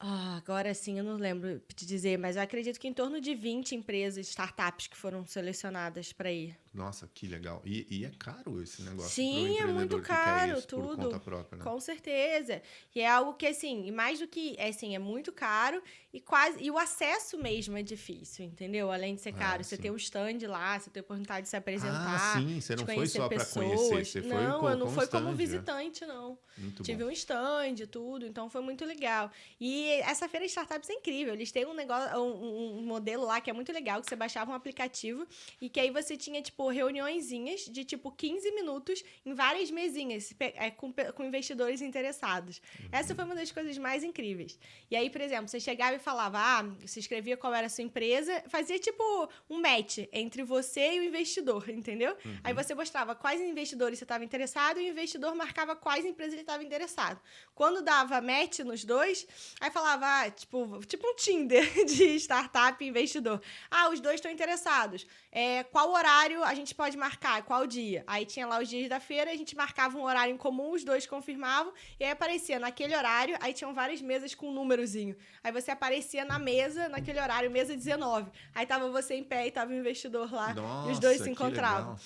Ah, 0.00 0.36
agora 0.36 0.72
sim, 0.74 0.98
eu 0.98 1.04
não 1.04 1.16
lembro 1.16 1.60
te 1.74 1.84
dizer, 1.84 2.16
mas 2.18 2.36
eu 2.36 2.42
acredito 2.42 2.78
que 2.78 2.86
em 2.86 2.92
torno 2.92 3.20
de 3.20 3.34
20 3.34 3.74
empresas, 3.74 4.28
startups 4.28 4.86
que 4.86 4.96
foram 4.96 5.26
selecionadas 5.26 6.12
para 6.12 6.30
ir. 6.30 6.56
Nossa, 6.72 7.08
que 7.12 7.26
legal. 7.26 7.62
E, 7.64 7.86
e, 7.90 8.04
é 8.04 8.10
caro 8.18 8.62
esse 8.62 8.82
negócio. 8.82 9.10
Sim, 9.10 9.58
é 9.58 9.66
muito 9.66 10.00
caro, 10.02 10.60
tudo. 10.62 11.18
Própria, 11.20 11.58
né? 11.58 11.64
Com 11.64 11.80
certeza. 11.80 12.62
E 12.94 13.00
é 13.00 13.08
algo 13.08 13.34
que, 13.34 13.46
assim, 13.46 13.90
mais 13.90 14.18
do 14.18 14.28
que. 14.28 14.54
É, 14.58 14.68
assim, 14.68 14.94
é 14.94 14.98
muito 14.98 15.32
caro 15.32 15.82
e 16.12 16.20
quase. 16.20 16.62
E 16.62 16.70
o 16.70 16.78
acesso 16.78 17.38
mesmo 17.38 17.76
é 17.76 17.82
difícil, 17.82 18.44
entendeu? 18.44 18.92
Além 18.92 19.14
de 19.14 19.20
ser 19.20 19.30
ah, 19.30 19.38
caro, 19.38 19.60
ah, 19.60 19.64
você 19.64 19.76
tem 19.76 19.90
um 19.90 19.96
stand 19.96 20.38
lá, 20.46 20.78
você 20.78 20.90
tem 20.90 21.00
a 21.00 21.04
oportunidade 21.04 21.42
de 21.42 21.48
se 21.48 21.56
apresentar. 21.56 22.34
Ah, 22.34 22.38
sim, 22.38 22.60
você 22.60 22.76
não 22.76 22.86
foi 22.86 23.06
só 23.06 23.28
para 23.28 23.44
conhecer, 23.44 24.04
você 24.04 24.22
foi 24.22 24.30
Não, 24.30 24.60
com, 24.60 24.68
eu 24.68 24.76
não 24.76 24.86
com 24.86 24.92
fui 24.92 25.04
stand, 25.04 25.22
como 25.22 25.34
visitante, 25.34 26.06
não. 26.06 26.38
Muito 26.56 26.82
Tive 26.82 27.04
bom. 27.04 27.10
um 27.10 27.12
stand, 27.12 27.86
tudo, 27.90 28.26
então 28.26 28.50
foi 28.50 28.60
muito 28.60 28.84
legal. 28.84 29.30
E 29.60 29.90
essa 30.02 30.28
feira 30.28 30.44
de 30.44 30.50
startups 30.50 30.88
é 30.90 30.94
incrível. 30.94 31.34
Eles 31.34 31.52
têm 31.52 31.66
um 31.66 31.74
negócio, 31.74 32.18
um, 32.18 32.78
um 32.78 32.82
modelo 32.82 33.24
lá 33.24 33.40
que 33.40 33.50
é 33.50 33.52
muito 33.52 33.72
legal, 33.72 34.00
que 34.00 34.08
você 34.08 34.16
baixava 34.16 34.50
um 34.50 34.54
aplicativo 34.54 35.26
e 35.60 35.68
que 35.68 35.78
aí 35.78 35.90
você 35.90 36.16
tinha, 36.16 36.42
tipo, 36.42 36.57
reuniõezinhas 36.66 37.60
de, 37.60 37.84
tipo, 37.84 38.10
15 38.10 38.50
minutos 38.50 39.04
em 39.24 39.32
várias 39.32 39.70
mesinhas 39.70 40.34
é, 40.40 40.70
com, 40.70 40.92
com 40.92 41.24
investidores 41.24 41.80
interessados. 41.80 42.60
Uhum. 42.80 42.88
Essa 42.90 43.14
foi 43.14 43.24
uma 43.24 43.34
das 43.34 43.52
coisas 43.52 43.78
mais 43.78 44.02
incríveis. 44.02 44.58
E 44.90 44.96
aí, 44.96 45.08
por 45.08 45.20
exemplo, 45.20 45.48
você 45.48 45.60
chegava 45.60 45.94
e 45.94 45.98
falava, 45.98 46.38
ah, 46.38 46.62
você 46.80 46.98
escrevia 46.98 47.36
qual 47.36 47.54
era 47.54 47.66
a 47.66 47.70
sua 47.70 47.84
empresa, 47.84 48.42
fazia, 48.48 48.78
tipo, 48.78 49.02
um 49.48 49.60
match 49.60 49.98
entre 50.12 50.42
você 50.42 50.94
e 50.94 51.00
o 51.00 51.04
investidor, 51.04 51.68
entendeu? 51.70 52.16
Uhum. 52.24 52.38
Aí 52.42 52.52
você 52.52 52.74
mostrava 52.74 53.14
quais 53.14 53.40
investidores 53.40 53.98
você 53.98 54.04
estava 54.04 54.24
interessado 54.24 54.80
e 54.80 54.88
o 54.88 54.90
investidor 54.90 55.34
marcava 55.34 55.76
quais 55.76 56.04
empresas 56.04 56.32
ele 56.32 56.42
estava 56.42 56.64
interessado. 56.64 57.20
Quando 57.54 57.82
dava 57.82 58.20
match 58.20 58.60
nos 58.60 58.84
dois, 58.84 59.26
aí 59.60 59.70
falava, 59.70 60.22
ah, 60.22 60.30
tipo, 60.30 60.80
tipo 60.86 61.06
um 61.06 61.14
Tinder 61.14 61.64
de 61.86 62.16
startup 62.16 62.82
e 62.84 62.88
investidor. 62.88 63.40
Ah, 63.70 63.90
os 63.90 64.00
dois 64.00 64.16
estão 64.16 64.30
interessados. 64.30 65.06
É, 65.30 65.62
qual 65.64 65.92
horário 65.92 66.42
a 66.48 66.54
gente 66.54 66.74
pode 66.74 66.96
marcar? 66.96 67.42
Qual 67.42 67.66
dia? 67.66 68.02
Aí 68.06 68.24
tinha 68.24 68.46
lá 68.46 68.60
os 68.60 68.68
dias 68.68 68.88
da 68.88 68.98
feira, 68.98 69.30
a 69.30 69.36
gente 69.36 69.54
marcava 69.54 69.96
um 69.98 70.02
horário 70.02 70.34
em 70.34 70.36
comum, 70.36 70.72
os 70.72 70.82
dois 70.82 71.06
confirmavam, 71.06 71.72
e 72.00 72.04
aí 72.04 72.10
aparecia 72.10 72.58
naquele 72.58 72.96
horário, 72.96 73.36
aí 73.40 73.52
tinham 73.52 73.74
várias 73.74 74.00
mesas 74.00 74.34
com 74.34 74.48
um 74.48 74.52
númerozinho. 74.52 75.16
Aí 75.44 75.52
você 75.52 75.70
aparecia 75.70 76.24
na 76.24 76.38
mesa, 76.38 76.88
naquele 76.88 77.20
horário, 77.20 77.50
mesa 77.50 77.76
19. 77.76 78.30
Aí 78.54 78.66
tava 78.66 78.90
você 78.90 79.14
em 79.14 79.24
pé 79.24 79.46
e 79.46 79.50
tava 79.50 79.70
o 79.70 79.74
investidor 79.74 80.32
lá, 80.32 80.54
Nossa, 80.54 80.88
e 80.88 80.92
os 80.92 80.98
dois 80.98 81.20
se 81.20 81.30
encontravam. 81.30 81.96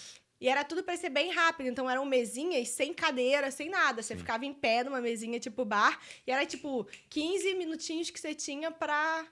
E 0.40 0.49
era 0.49 0.64
tudo 0.64 0.82
para 0.82 0.96
ser 0.96 1.08
bem 1.08 1.30
rápido. 1.30 1.68
Então 1.68 1.88
eram 1.88 2.04
mesinhas 2.04 2.68
sem 2.70 2.92
cadeira, 2.92 3.49
sem 3.52 3.70
nada. 3.70 4.02
Você 4.02 4.14
Sim. 4.14 4.18
ficava 4.18 4.44
em 4.44 4.52
pé 4.52 4.82
numa 4.82 5.00
mesinha 5.00 5.38
tipo 5.38 5.64
bar. 5.64 6.00
E 6.26 6.32
era 6.32 6.44
tipo 6.44 6.84
15 7.11 7.54
minutinhos 7.54 8.11
que 8.11 8.18
você 8.18 8.34
tinha 8.34 8.68
pra 8.72 9.25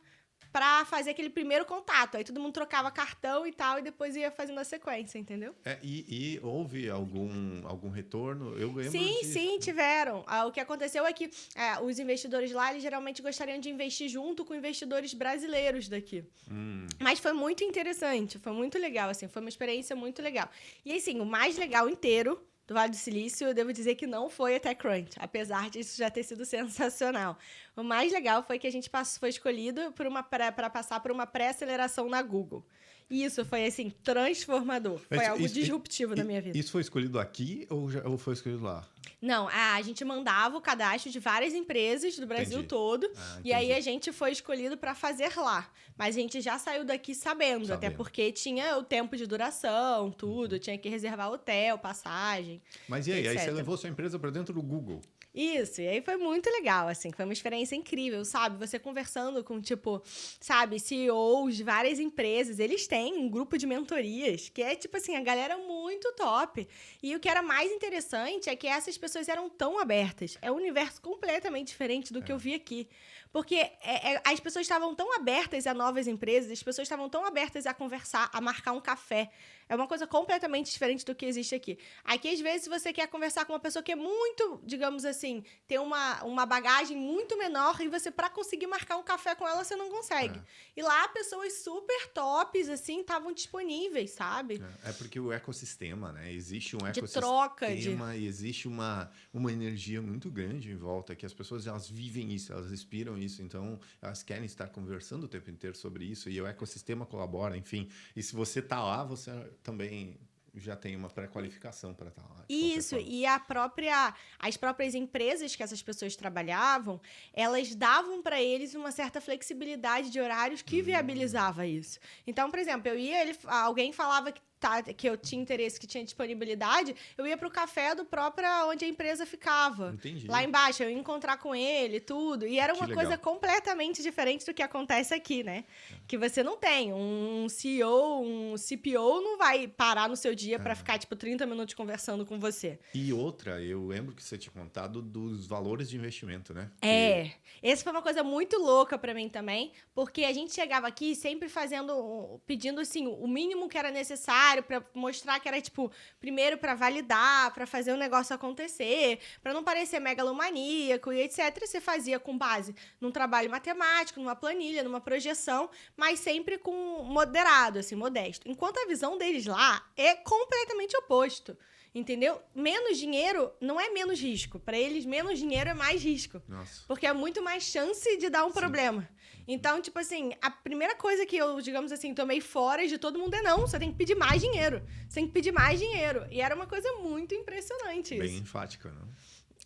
para 0.52 0.84
fazer 0.84 1.10
aquele 1.10 1.30
primeiro 1.30 1.64
contato. 1.64 2.16
Aí 2.16 2.24
todo 2.24 2.40
mundo 2.40 2.52
trocava 2.52 2.90
cartão 2.90 3.46
e 3.46 3.52
tal, 3.52 3.78
e 3.78 3.82
depois 3.82 4.16
ia 4.16 4.30
fazendo 4.30 4.58
a 4.58 4.64
sequência, 4.64 5.18
entendeu? 5.18 5.54
É, 5.64 5.78
e, 5.82 6.04
e, 6.08 6.40
houve 6.42 6.88
algum, 6.90 7.66
algum 7.66 7.88
retorno? 7.88 8.56
Eu 8.58 8.68
lembro 8.72 8.90
Sim, 8.90 9.18
disso. 9.20 9.32
sim, 9.32 9.58
tiveram. 9.58 10.24
Ah, 10.26 10.46
o 10.46 10.52
que 10.52 10.60
aconteceu 10.60 11.06
é 11.06 11.12
que 11.12 11.30
é, 11.54 11.80
os 11.80 11.98
investidores 11.98 12.52
lá, 12.52 12.70
eles 12.70 12.82
geralmente 12.82 13.22
gostariam 13.22 13.58
de 13.58 13.70
investir 13.70 14.08
junto 14.08 14.44
com 14.44 14.54
investidores 14.54 15.14
brasileiros 15.14 15.88
daqui. 15.88 16.24
Hum. 16.50 16.86
Mas 16.98 17.18
foi 17.18 17.32
muito 17.32 17.64
interessante, 17.64 18.38
foi 18.38 18.52
muito 18.52 18.78
legal, 18.78 19.10
assim, 19.10 19.28
foi 19.28 19.40
uma 19.40 19.48
experiência 19.48 19.94
muito 19.94 20.20
legal. 20.22 20.48
E 20.84 20.92
assim, 20.92 21.20
o 21.20 21.24
mais 21.24 21.56
legal 21.56 21.88
inteiro 21.88 22.40
do 22.70 22.74
Vale 22.74 22.90
do 22.90 22.96
Silício, 22.96 23.48
eu 23.48 23.52
devo 23.52 23.72
dizer 23.72 23.96
que 23.96 24.06
não 24.06 24.30
foi 24.30 24.54
a 24.54 24.60
TechCrunch, 24.60 25.16
apesar 25.18 25.68
disso 25.68 25.98
já 25.98 26.08
ter 26.08 26.22
sido 26.22 26.44
sensacional. 26.46 27.36
O 27.76 27.82
mais 27.82 28.12
legal 28.12 28.44
foi 28.44 28.60
que 28.60 28.66
a 28.66 28.70
gente 28.70 28.88
passou, 28.88 29.18
foi 29.18 29.30
escolhido 29.30 29.92
para 30.30 30.70
passar 30.70 31.00
por 31.00 31.10
uma 31.10 31.26
pré-aceleração 31.26 32.08
na 32.08 32.22
Google. 32.22 32.64
Isso 33.10 33.44
foi, 33.44 33.66
assim, 33.66 33.90
transformador. 34.04 35.00
Foi 35.08 35.26
algo 35.26 35.44
isso, 35.44 35.54
disruptivo 35.54 36.12
isso, 36.12 36.22
na 36.22 36.24
minha 36.24 36.40
vida. 36.40 36.56
Isso 36.56 36.70
foi 36.70 36.80
escolhido 36.80 37.18
aqui 37.18 37.66
ou, 37.68 37.90
já, 37.90 38.06
ou 38.06 38.16
foi 38.16 38.34
escolhido 38.34 38.62
lá? 38.62 38.86
Não, 39.20 39.48
a, 39.48 39.80
gente 39.82 40.02
mandava 40.04 40.56
o 40.56 40.60
cadastro 40.60 41.10
de 41.10 41.18
várias 41.18 41.52
empresas 41.52 42.16
do 42.16 42.26
Brasil 42.26 42.58
entendi. 42.58 42.68
todo. 42.68 43.10
Ah, 43.14 43.40
e 43.44 43.52
aí 43.52 43.72
a 43.72 43.80
gente 43.80 44.12
foi 44.12 44.32
escolhido 44.32 44.78
para 44.78 44.94
fazer 44.94 45.36
lá. 45.36 45.70
Mas 45.96 46.16
a 46.16 46.20
gente 46.20 46.40
já 46.40 46.58
saiu 46.58 46.84
daqui 46.84 47.14
sabendo, 47.14 47.66
sabendo, 47.66 47.72
até 47.72 47.90
porque 47.90 48.32
tinha 48.32 48.78
o 48.78 48.82
tempo 48.82 49.16
de 49.16 49.26
duração, 49.26 50.10
tudo. 50.10 50.54
Uhum. 50.54 50.58
Tinha 50.58 50.78
que 50.78 50.88
reservar 50.88 51.30
hotel, 51.30 51.76
passagem. 51.78 52.62
Mas 52.88 53.06
e 53.06 53.12
aí? 53.12 53.26
Etc. 53.26 53.38
Aí 53.38 53.44
você 53.44 53.50
levou 53.50 53.76
sua 53.76 53.90
empresa 53.90 54.18
para 54.18 54.30
dentro 54.30 54.54
do 54.54 54.62
Google? 54.62 55.02
Isso, 55.32 55.80
e 55.80 55.86
aí 55.86 56.02
foi 56.02 56.16
muito 56.16 56.50
legal, 56.50 56.88
assim, 56.88 57.12
foi 57.12 57.24
uma 57.24 57.32
experiência 57.32 57.76
incrível, 57.76 58.24
sabe? 58.24 58.58
Você 58.58 58.80
conversando 58.80 59.44
com, 59.44 59.60
tipo, 59.60 60.02
sabe, 60.40 60.80
CEOs 60.80 61.56
de 61.56 61.62
várias 61.62 62.00
empresas, 62.00 62.58
eles 62.58 62.88
têm 62.88 63.14
um 63.14 63.28
grupo 63.28 63.56
de 63.56 63.64
mentorias, 63.64 64.48
que 64.48 64.60
é, 64.60 64.74
tipo 64.74 64.96
assim, 64.96 65.14
a 65.14 65.20
galera 65.20 65.56
muito 65.56 66.12
top. 66.14 66.66
E 67.00 67.14
o 67.14 67.20
que 67.20 67.28
era 67.28 67.42
mais 67.42 67.70
interessante 67.70 68.50
é 68.50 68.56
que 68.56 68.66
essas 68.66 68.98
pessoas 68.98 69.28
eram 69.28 69.48
tão 69.48 69.78
abertas. 69.78 70.36
É 70.42 70.50
um 70.50 70.56
universo 70.56 71.00
completamente 71.00 71.68
diferente 71.68 72.12
do 72.12 72.18
é. 72.18 72.22
que 72.22 72.32
eu 72.32 72.38
vi 72.38 72.54
aqui. 72.54 72.88
Porque 73.32 73.54
é, 73.54 74.14
é, 74.14 74.22
as 74.24 74.40
pessoas 74.40 74.64
estavam 74.64 74.94
tão 74.94 75.14
abertas 75.16 75.66
a 75.66 75.72
novas 75.72 76.08
empresas, 76.08 76.50
as 76.50 76.62
pessoas 76.62 76.86
estavam 76.86 77.08
tão 77.08 77.24
abertas 77.24 77.64
a 77.66 77.72
conversar, 77.72 78.28
a 78.32 78.40
marcar 78.40 78.72
um 78.72 78.80
café. 78.80 79.30
É 79.68 79.76
uma 79.76 79.86
coisa 79.86 80.04
completamente 80.04 80.72
diferente 80.72 81.04
do 81.04 81.14
que 81.14 81.24
existe 81.24 81.54
aqui. 81.54 81.78
Aqui, 82.02 82.28
às 82.28 82.40
vezes, 82.40 82.66
você 82.66 82.92
quer 82.92 83.06
conversar 83.06 83.44
com 83.44 83.52
uma 83.52 83.60
pessoa 83.60 83.84
que 83.84 83.92
é 83.92 83.94
muito, 83.94 84.60
digamos 84.64 85.04
assim, 85.04 85.44
tem 85.68 85.78
uma, 85.78 86.24
uma 86.24 86.44
bagagem 86.44 86.96
muito 86.96 87.38
menor 87.38 87.80
e 87.80 87.86
você, 87.86 88.10
para 88.10 88.28
conseguir 88.28 88.66
marcar 88.66 88.96
um 88.96 89.02
café 89.04 89.32
com 89.36 89.46
ela, 89.46 89.62
você 89.62 89.76
não 89.76 89.88
consegue. 89.88 90.40
É. 90.40 90.42
E 90.76 90.82
lá, 90.82 91.06
pessoas 91.10 91.52
super 91.62 92.08
tops, 92.08 92.68
assim, 92.68 93.02
estavam 93.02 93.32
disponíveis, 93.32 94.10
sabe? 94.10 94.60
É, 94.84 94.90
é, 94.90 94.92
porque 94.92 95.20
o 95.20 95.32
ecossistema, 95.32 96.10
né? 96.10 96.32
Existe 96.32 96.74
um 96.74 96.84
ecossistema. 96.84 97.06
De 97.06 97.12
troca, 97.12 97.76
de... 97.76 97.90
E 97.90 98.26
existe 98.26 98.66
uma, 98.66 99.08
uma 99.32 99.52
energia 99.52 100.02
muito 100.02 100.28
grande 100.32 100.72
em 100.72 100.76
volta, 100.76 101.14
que 101.14 101.24
as 101.24 101.32
pessoas, 101.32 101.68
elas 101.68 101.88
vivem 101.88 102.32
isso, 102.32 102.52
elas 102.52 102.68
respiram 102.68 103.19
isso, 103.20 103.42
então 103.42 103.78
elas 104.00 104.22
querem 104.22 104.44
estar 104.44 104.68
conversando 104.68 105.24
o 105.24 105.28
tempo 105.28 105.50
inteiro 105.50 105.76
sobre 105.76 106.04
isso 106.04 106.28
e 106.28 106.40
o 106.40 106.46
ecossistema 106.46 107.06
colabora, 107.06 107.56
enfim. 107.56 107.88
E 108.14 108.22
se 108.22 108.34
você 108.34 108.60
tá 108.60 108.82
lá, 108.82 109.04
você 109.04 109.30
também 109.62 110.18
já 110.54 110.76
tem 110.76 110.96
uma 110.96 111.08
pré-qualificação 111.08 111.94
para 111.94 112.08
estar 112.08 112.22
lá. 112.22 112.44
Isso, 112.48 112.96
e 112.96 113.24
a 113.24 113.38
própria, 113.38 114.14
as 114.38 114.56
próprias 114.56 114.94
empresas 114.94 115.54
que 115.54 115.62
essas 115.62 115.82
pessoas 115.82 116.16
trabalhavam, 116.16 117.00
elas 117.32 117.74
davam 117.74 118.22
para 118.22 118.42
eles 118.42 118.74
uma 118.74 118.90
certa 118.90 119.20
flexibilidade 119.20 120.10
de 120.10 120.20
horários 120.20 120.62
que 120.62 120.80
hum. 120.80 120.84
viabilizava 120.84 121.66
isso. 121.66 121.98
Então, 122.26 122.50
por 122.50 122.58
exemplo, 122.58 122.88
eu 122.88 122.98
ia, 122.98 123.22
ele, 123.22 123.38
alguém 123.44 123.92
falava 123.92 124.32
que 124.32 124.40
tá, 124.60 124.82
que 124.82 125.08
eu 125.08 125.16
tinha 125.16 125.40
interesse, 125.40 125.80
que 125.80 125.86
tinha 125.86 126.04
disponibilidade, 126.04 126.94
eu 127.16 127.26
ia 127.26 127.36
pro 127.36 127.50
café 127.50 127.94
do 127.94 128.04
próprio 128.04 128.46
onde 128.68 128.84
a 128.84 128.88
empresa 128.88 129.24
ficava. 129.24 129.92
Entendi. 129.94 130.26
Lá 130.26 130.44
embaixo, 130.44 130.82
eu 130.82 130.90
ia 130.90 130.96
encontrar 130.96 131.38
com 131.38 131.54
ele, 131.54 131.98
tudo. 131.98 132.46
E 132.46 132.60
era 132.60 132.74
uma 132.74 132.86
coisa 132.86 133.16
completamente 133.16 134.02
diferente 134.02 134.44
do 134.44 134.52
que 134.52 134.62
acontece 134.62 135.14
aqui, 135.14 135.42
né? 135.42 135.64
É. 135.90 135.94
Que 136.06 136.18
você 136.18 136.42
não 136.42 136.58
tem. 136.58 136.92
Um 136.92 137.48
CEO, 137.48 138.22
um 138.22 138.54
CPO 138.56 139.22
não 139.22 139.38
vai 139.38 139.66
parar 139.66 140.08
no 140.08 140.16
seu 140.16 140.34
dia 140.34 140.56
é. 140.56 140.58
para 140.58 140.74
ficar, 140.74 140.98
tipo, 140.98 141.16
30 141.16 141.46
minutos 141.46 141.74
conversando 141.74 142.26
com 142.26 142.38
você. 142.38 142.78
E 142.94 143.12
outra, 143.12 143.62
eu 143.62 143.86
lembro 143.86 144.14
que 144.14 144.22
você 144.22 144.36
tinha 144.36 144.52
contado 144.52 145.00
dos 145.00 145.46
valores 145.46 145.88
de 145.88 145.96
investimento, 145.96 146.52
né? 146.52 146.70
É. 146.82 147.24
Que... 147.24 147.32
Essa 147.62 147.82
foi 147.84 147.92
uma 147.92 148.02
coisa 148.02 148.22
muito 148.22 148.58
louca 148.58 148.98
para 148.98 149.14
mim 149.14 149.28
também, 149.28 149.72
porque 149.94 150.24
a 150.24 150.32
gente 150.32 150.52
chegava 150.52 150.86
aqui 150.86 151.14
sempre 151.14 151.48
fazendo, 151.48 152.40
pedindo, 152.46 152.80
assim, 152.80 153.06
o 153.06 153.26
mínimo 153.26 153.68
que 153.68 153.78
era 153.78 153.90
necessário 153.90 154.49
cenário, 154.50 154.62
para 154.62 154.82
mostrar 154.94 155.40
que 155.40 155.48
era, 155.48 155.60
tipo, 155.60 155.90
primeiro 156.18 156.58
para 156.58 156.74
validar, 156.74 157.52
para 157.54 157.66
fazer 157.66 157.92
o 157.92 157.96
negócio 157.96 158.34
acontecer, 158.34 159.18
para 159.42 159.52
não 159.54 159.62
parecer 159.62 160.00
megalomaníaco 160.00 161.12
e 161.12 161.20
etc. 161.22 161.58
Você 161.60 161.80
fazia 161.80 162.18
com 162.18 162.36
base 162.36 162.74
num 163.00 163.10
trabalho 163.10 163.50
matemático, 163.50 164.20
numa 164.20 164.34
planilha, 164.34 164.82
numa 164.82 165.00
projeção, 165.00 165.70
mas 165.96 166.18
sempre 166.20 166.58
com 166.58 167.02
moderado, 167.04 167.78
assim, 167.78 167.94
modesto. 167.94 168.48
Enquanto 168.48 168.78
a 168.78 168.86
visão 168.86 169.16
deles 169.16 169.46
lá 169.46 169.84
é 169.96 170.14
completamente 170.14 170.96
oposto. 170.96 171.56
Entendeu? 171.92 172.40
Menos 172.54 172.98
dinheiro 172.98 173.50
não 173.60 173.80
é 173.80 173.90
menos 173.90 174.20
risco. 174.20 174.60
Para 174.60 174.78
eles, 174.78 175.04
menos 175.04 175.40
dinheiro 175.40 175.70
é 175.70 175.74
mais 175.74 176.00
risco. 176.04 176.40
Nossa. 176.46 176.84
Porque 176.86 177.04
é 177.04 177.12
muito 177.12 177.42
mais 177.42 177.64
chance 177.64 178.16
de 178.16 178.28
dar 178.30 178.44
um 178.44 178.52
Sim. 178.52 178.60
problema. 178.60 179.08
Então, 179.52 179.82
tipo 179.82 179.98
assim, 179.98 180.30
a 180.40 180.48
primeira 180.48 180.94
coisa 180.94 181.26
que 181.26 181.36
eu, 181.36 181.60
digamos 181.60 181.90
assim, 181.90 182.14
tomei 182.14 182.40
fora 182.40 182.86
de 182.86 182.96
todo 182.96 183.18
mundo 183.18 183.34
é 183.34 183.42
não, 183.42 183.62
você 183.62 183.80
tem 183.80 183.90
que 183.90 183.98
pedir 183.98 184.14
mais 184.14 184.40
dinheiro. 184.40 184.80
Você 185.08 185.16
tem 185.16 185.26
que 185.26 185.32
pedir 185.32 185.50
mais 185.50 185.80
dinheiro. 185.80 186.24
E 186.30 186.40
era 186.40 186.54
uma 186.54 186.68
coisa 186.68 186.88
muito 186.98 187.34
impressionante 187.34 188.16
Bem 188.16 188.30
isso. 188.30 188.42
enfática, 188.42 188.92
não? 188.92 189.08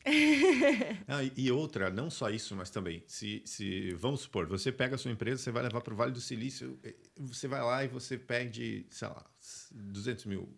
ah, 1.06 1.20
e 1.36 1.52
outra, 1.52 1.90
não 1.90 2.08
só 2.08 2.30
isso, 2.30 2.56
mas 2.56 2.70
também, 2.70 3.02
se, 3.06 3.42
se 3.44 3.92
vamos 3.92 4.22
supor, 4.22 4.46
você 4.46 4.72
pega 4.72 4.94
a 4.94 4.98
sua 4.98 5.10
empresa, 5.10 5.42
você 5.42 5.50
vai 5.50 5.62
levar 5.62 5.82
para 5.82 5.92
o 5.92 5.96
Vale 5.96 6.12
do 6.12 6.20
Silício, 6.20 6.78
eh, 6.82 6.94
você 7.18 7.46
vai 7.46 7.62
lá 7.62 7.84
e 7.84 7.88
você 7.88 8.16
pede, 8.16 8.86
sei 8.88 9.08
lá, 9.08 9.24
200 9.70 10.24
mil 10.24 10.48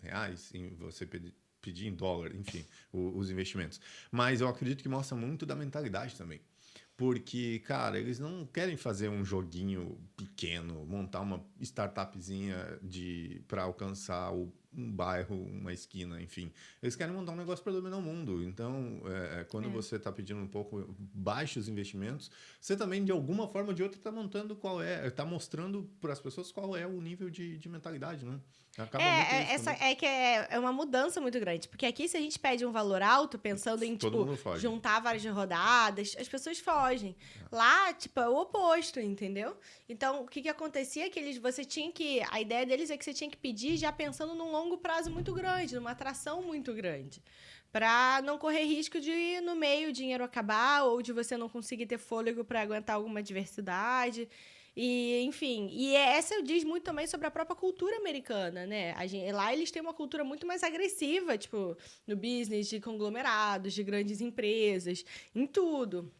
reais, 0.00 0.52
em 0.54 0.68
você 0.76 1.04
pedir, 1.04 1.34
pedir 1.60 1.88
em 1.88 1.94
dólar, 1.94 2.34
enfim, 2.34 2.64
os 2.92 3.28
investimentos. 3.28 3.80
Mas 4.10 4.40
eu 4.40 4.46
acredito 4.46 4.82
que 4.82 4.88
mostra 4.88 5.16
muito 5.16 5.44
da 5.44 5.56
mentalidade 5.56 6.16
também. 6.16 6.40
Porque, 7.02 7.58
cara, 7.66 7.98
eles 7.98 8.20
não 8.20 8.46
querem 8.46 8.76
fazer 8.76 9.08
um 9.08 9.24
joguinho 9.24 9.98
pequeno, 10.16 10.86
montar 10.86 11.20
uma 11.20 11.44
startupzinha 11.60 12.78
de 12.80 13.42
para 13.48 13.64
alcançar 13.64 14.32
o 14.32 14.52
um 14.76 14.90
bairro, 14.90 15.34
uma 15.34 15.72
esquina, 15.72 16.20
enfim. 16.20 16.52
Eles 16.82 16.96
querem 16.96 17.14
montar 17.14 17.32
um 17.32 17.36
negócio 17.36 17.62
para 17.62 17.72
dominar 17.72 17.96
o 17.96 18.02
mundo. 18.02 18.42
Então, 18.42 19.02
é, 19.06 19.40
é 19.40 19.44
quando 19.44 19.68
é. 19.68 19.70
você 19.70 19.96
está 19.96 20.10
pedindo 20.10 20.40
um 20.40 20.46
pouco 20.46 20.94
baixos 20.98 21.68
investimentos, 21.68 22.30
você 22.60 22.76
também, 22.76 23.04
de 23.04 23.12
alguma 23.12 23.48
forma 23.48 23.68
ou 23.68 23.74
de 23.74 23.82
outra, 23.82 23.98
está 23.98 24.10
montando 24.10 24.56
qual 24.56 24.82
é, 24.82 25.06
está 25.06 25.24
mostrando 25.24 25.88
para 26.00 26.12
as 26.12 26.20
pessoas 26.20 26.50
qual 26.50 26.76
é 26.76 26.86
o 26.86 27.00
nível 27.00 27.30
de, 27.30 27.58
de 27.58 27.68
mentalidade, 27.68 28.24
né? 28.24 28.40
Acaba 28.78 29.04
é, 29.04 29.50
é 29.50 29.52
essa 29.52 29.70
é 29.72 29.94
que 29.94 30.06
é, 30.06 30.46
é 30.50 30.58
uma 30.58 30.72
mudança 30.72 31.20
muito 31.20 31.38
grande. 31.38 31.68
Porque 31.68 31.84
aqui, 31.84 32.08
se 32.08 32.16
a 32.16 32.20
gente 32.20 32.38
pede 32.38 32.64
um 32.64 32.72
valor 32.72 33.02
alto, 33.02 33.38
pensando 33.38 33.82
em, 33.82 33.96
tipo, 33.96 34.26
juntar 34.56 35.00
várias 35.00 35.24
rodadas, 35.26 36.16
as 36.18 36.26
pessoas 36.26 36.58
fogem. 36.58 37.14
Lá, 37.50 37.92
tipo, 37.92 38.18
é 38.18 38.28
o 38.28 38.34
oposto, 38.34 38.98
entendeu? 38.98 39.54
Então, 39.86 40.22
o 40.22 40.26
que 40.26 40.40
que 40.40 40.48
acontecia 40.48 41.04
é 41.04 41.10
que 41.10 41.18
eles, 41.18 41.36
você 41.36 41.66
tinha 41.66 41.92
que... 41.92 42.22
A 42.30 42.40
ideia 42.40 42.64
deles 42.64 42.90
é 42.90 42.96
que 42.96 43.04
você 43.04 43.12
tinha 43.12 43.28
que 43.28 43.36
pedir 43.36 43.76
já 43.76 43.92
pensando 43.92 44.34
num 44.34 44.50
longo 44.50 44.61
prazo 44.78 45.10
muito 45.10 45.32
grande, 45.32 45.74
numa 45.74 45.90
atração 45.90 46.42
muito 46.42 46.72
grande. 46.72 47.22
Para 47.70 48.20
não 48.22 48.36
correr 48.38 48.64
risco 48.64 49.00
de, 49.00 49.40
no 49.40 49.54
meio, 49.54 49.88
o 49.88 49.92
dinheiro 49.92 50.22
acabar 50.22 50.84
ou 50.84 51.00
de 51.00 51.12
você 51.12 51.36
não 51.36 51.48
conseguir 51.48 51.86
ter 51.86 51.98
fôlego 51.98 52.44
para 52.44 52.60
aguentar 52.60 52.96
alguma 52.96 53.22
diversidade. 53.22 54.28
E, 54.74 55.22
enfim, 55.24 55.68
e 55.70 55.94
é, 55.94 56.16
essa 56.16 56.42
diz 56.42 56.64
muito 56.64 56.84
também 56.84 57.06
sobre 57.06 57.26
a 57.26 57.30
própria 57.30 57.56
cultura 57.56 57.96
americana, 57.96 58.66
né? 58.66 58.94
Gente, 59.06 59.30
lá 59.32 59.52
eles 59.52 59.70
têm 59.70 59.82
uma 59.82 59.92
cultura 59.92 60.24
muito 60.24 60.46
mais 60.46 60.62
agressiva, 60.62 61.36
tipo, 61.36 61.76
no 62.06 62.16
business 62.16 62.68
de 62.68 62.80
conglomerados, 62.80 63.74
de 63.74 63.82
grandes 63.82 64.20
empresas, 64.20 65.04
em 65.34 65.46
tudo. 65.46 66.10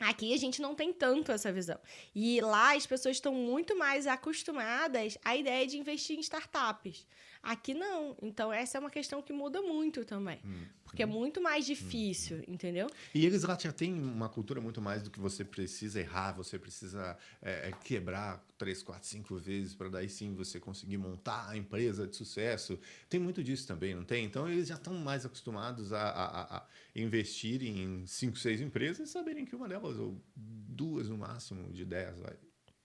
Aqui 0.00 0.32
a 0.32 0.36
gente 0.36 0.62
não 0.62 0.74
tem 0.74 0.92
tanto 0.92 1.32
essa 1.32 1.52
visão. 1.52 1.78
E 2.14 2.40
lá 2.40 2.74
as 2.76 2.86
pessoas 2.86 3.16
estão 3.16 3.34
muito 3.34 3.76
mais 3.76 4.06
acostumadas 4.06 5.18
à 5.24 5.36
ideia 5.36 5.66
de 5.66 5.76
investir 5.76 6.16
em 6.16 6.20
startups. 6.20 7.06
Aqui 7.48 7.72
não. 7.72 8.14
Então, 8.20 8.52
essa 8.52 8.76
é 8.76 8.78
uma 8.78 8.90
questão 8.90 9.22
que 9.22 9.32
muda 9.32 9.62
muito 9.62 10.04
também. 10.04 10.38
Hum, 10.44 10.66
porque 10.84 11.02
é 11.02 11.06
hum, 11.06 11.08
é 11.08 11.12
muito 11.12 11.40
mais 11.40 11.64
hum, 11.64 11.68
difícil, 11.68 12.40
hum, 12.40 12.44
entendeu? 12.46 12.90
E 13.14 13.24
eles 13.24 13.42
lá 13.42 13.56
já 13.58 13.72
têm 13.72 13.94
uma 13.94 14.28
cultura 14.28 14.60
muito 14.60 14.82
mais 14.82 15.02
do 15.02 15.10
que 15.10 15.18
você 15.18 15.46
precisa 15.46 15.98
errar, 15.98 16.32
você 16.32 16.58
precisa 16.58 17.16
é, 17.40 17.70
é 17.70 17.72
quebrar 17.72 18.44
três, 18.58 18.82
quatro, 18.82 19.08
cinco 19.08 19.34
vezes 19.38 19.74
para 19.74 19.88
daí 19.88 20.10
sim 20.10 20.34
você 20.34 20.60
conseguir 20.60 20.98
montar 20.98 21.48
a 21.48 21.56
empresa 21.56 22.06
de 22.06 22.16
sucesso. 22.16 22.78
Tem 23.08 23.18
muito 23.18 23.42
disso 23.42 23.66
também, 23.66 23.94
não 23.94 24.04
tem? 24.04 24.26
Então, 24.26 24.46
eles 24.46 24.68
já 24.68 24.74
estão 24.74 24.92
mais 24.92 25.24
acostumados 25.24 25.90
a, 25.90 26.02
a, 26.02 26.56
a 26.58 26.66
investir 26.94 27.62
em 27.62 28.06
cinco, 28.06 28.36
seis 28.36 28.60
empresas 28.60 29.08
e 29.08 29.10
saberem 29.10 29.46
que 29.46 29.56
uma 29.56 29.66
delas, 29.66 29.96
ou 29.96 30.22
duas 30.36 31.08
no 31.08 31.16
máximo, 31.16 31.72
de 31.72 31.86
dez, 31.86 32.18
vai 32.18 32.36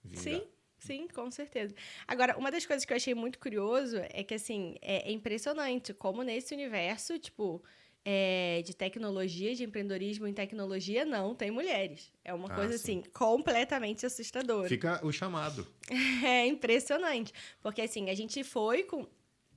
vingar. 0.02 0.22
Sim. 0.22 0.53
Sim, 0.84 1.08
com 1.08 1.30
certeza. 1.30 1.74
Agora, 2.06 2.36
uma 2.36 2.50
das 2.50 2.66
coisas 2.66 2.84
que 2.84 2.92
eu 2.92 2.96
achei 2.96 3.14
muito 3.14 3.38
curioso 3.38 3.96
é 4.10 4.22
que, 4.22 4.34
assim, 4.34 4.76
é, 4.82 5.08
é 5.08 5.12
impressionante 5.12 5.94
como 5.94 6.22
nesse 6.22 6.52
universo, 6.52 7.18
tipo, 7.18 7.62
é, 8.04 8.62
de 8.66 8.76
tecnologia, 8.76 9.54
de 9.54 9.64
empreendedorismo 9.64 10.26
em 10.26 10.34
tecnologia, 10.34 11.06
não 11.06 11.34
tem 11.34 11.50
mulheres. 11.50 12.12
É 12.22 12.34
uma 12.34 12.48
ah, 12.52 12.54
coisa, 12.54 12.76
sim. 12.76 13.00
assim, 13.00 13.10
completamente 13.10 14.04
assustadora. 14.04 14.68
Fica 14.68 15.00
o 15.04 15.10
chamado. 15.10 15.66
É 16.24 16.46
impressionante. 16.46 17.32
Porque, 17.62 17.80
assim, 17.80 18.10
a 18.10 18.14
gente 18.14 18.44
foi 18.44 18.82
com 18.82 19.06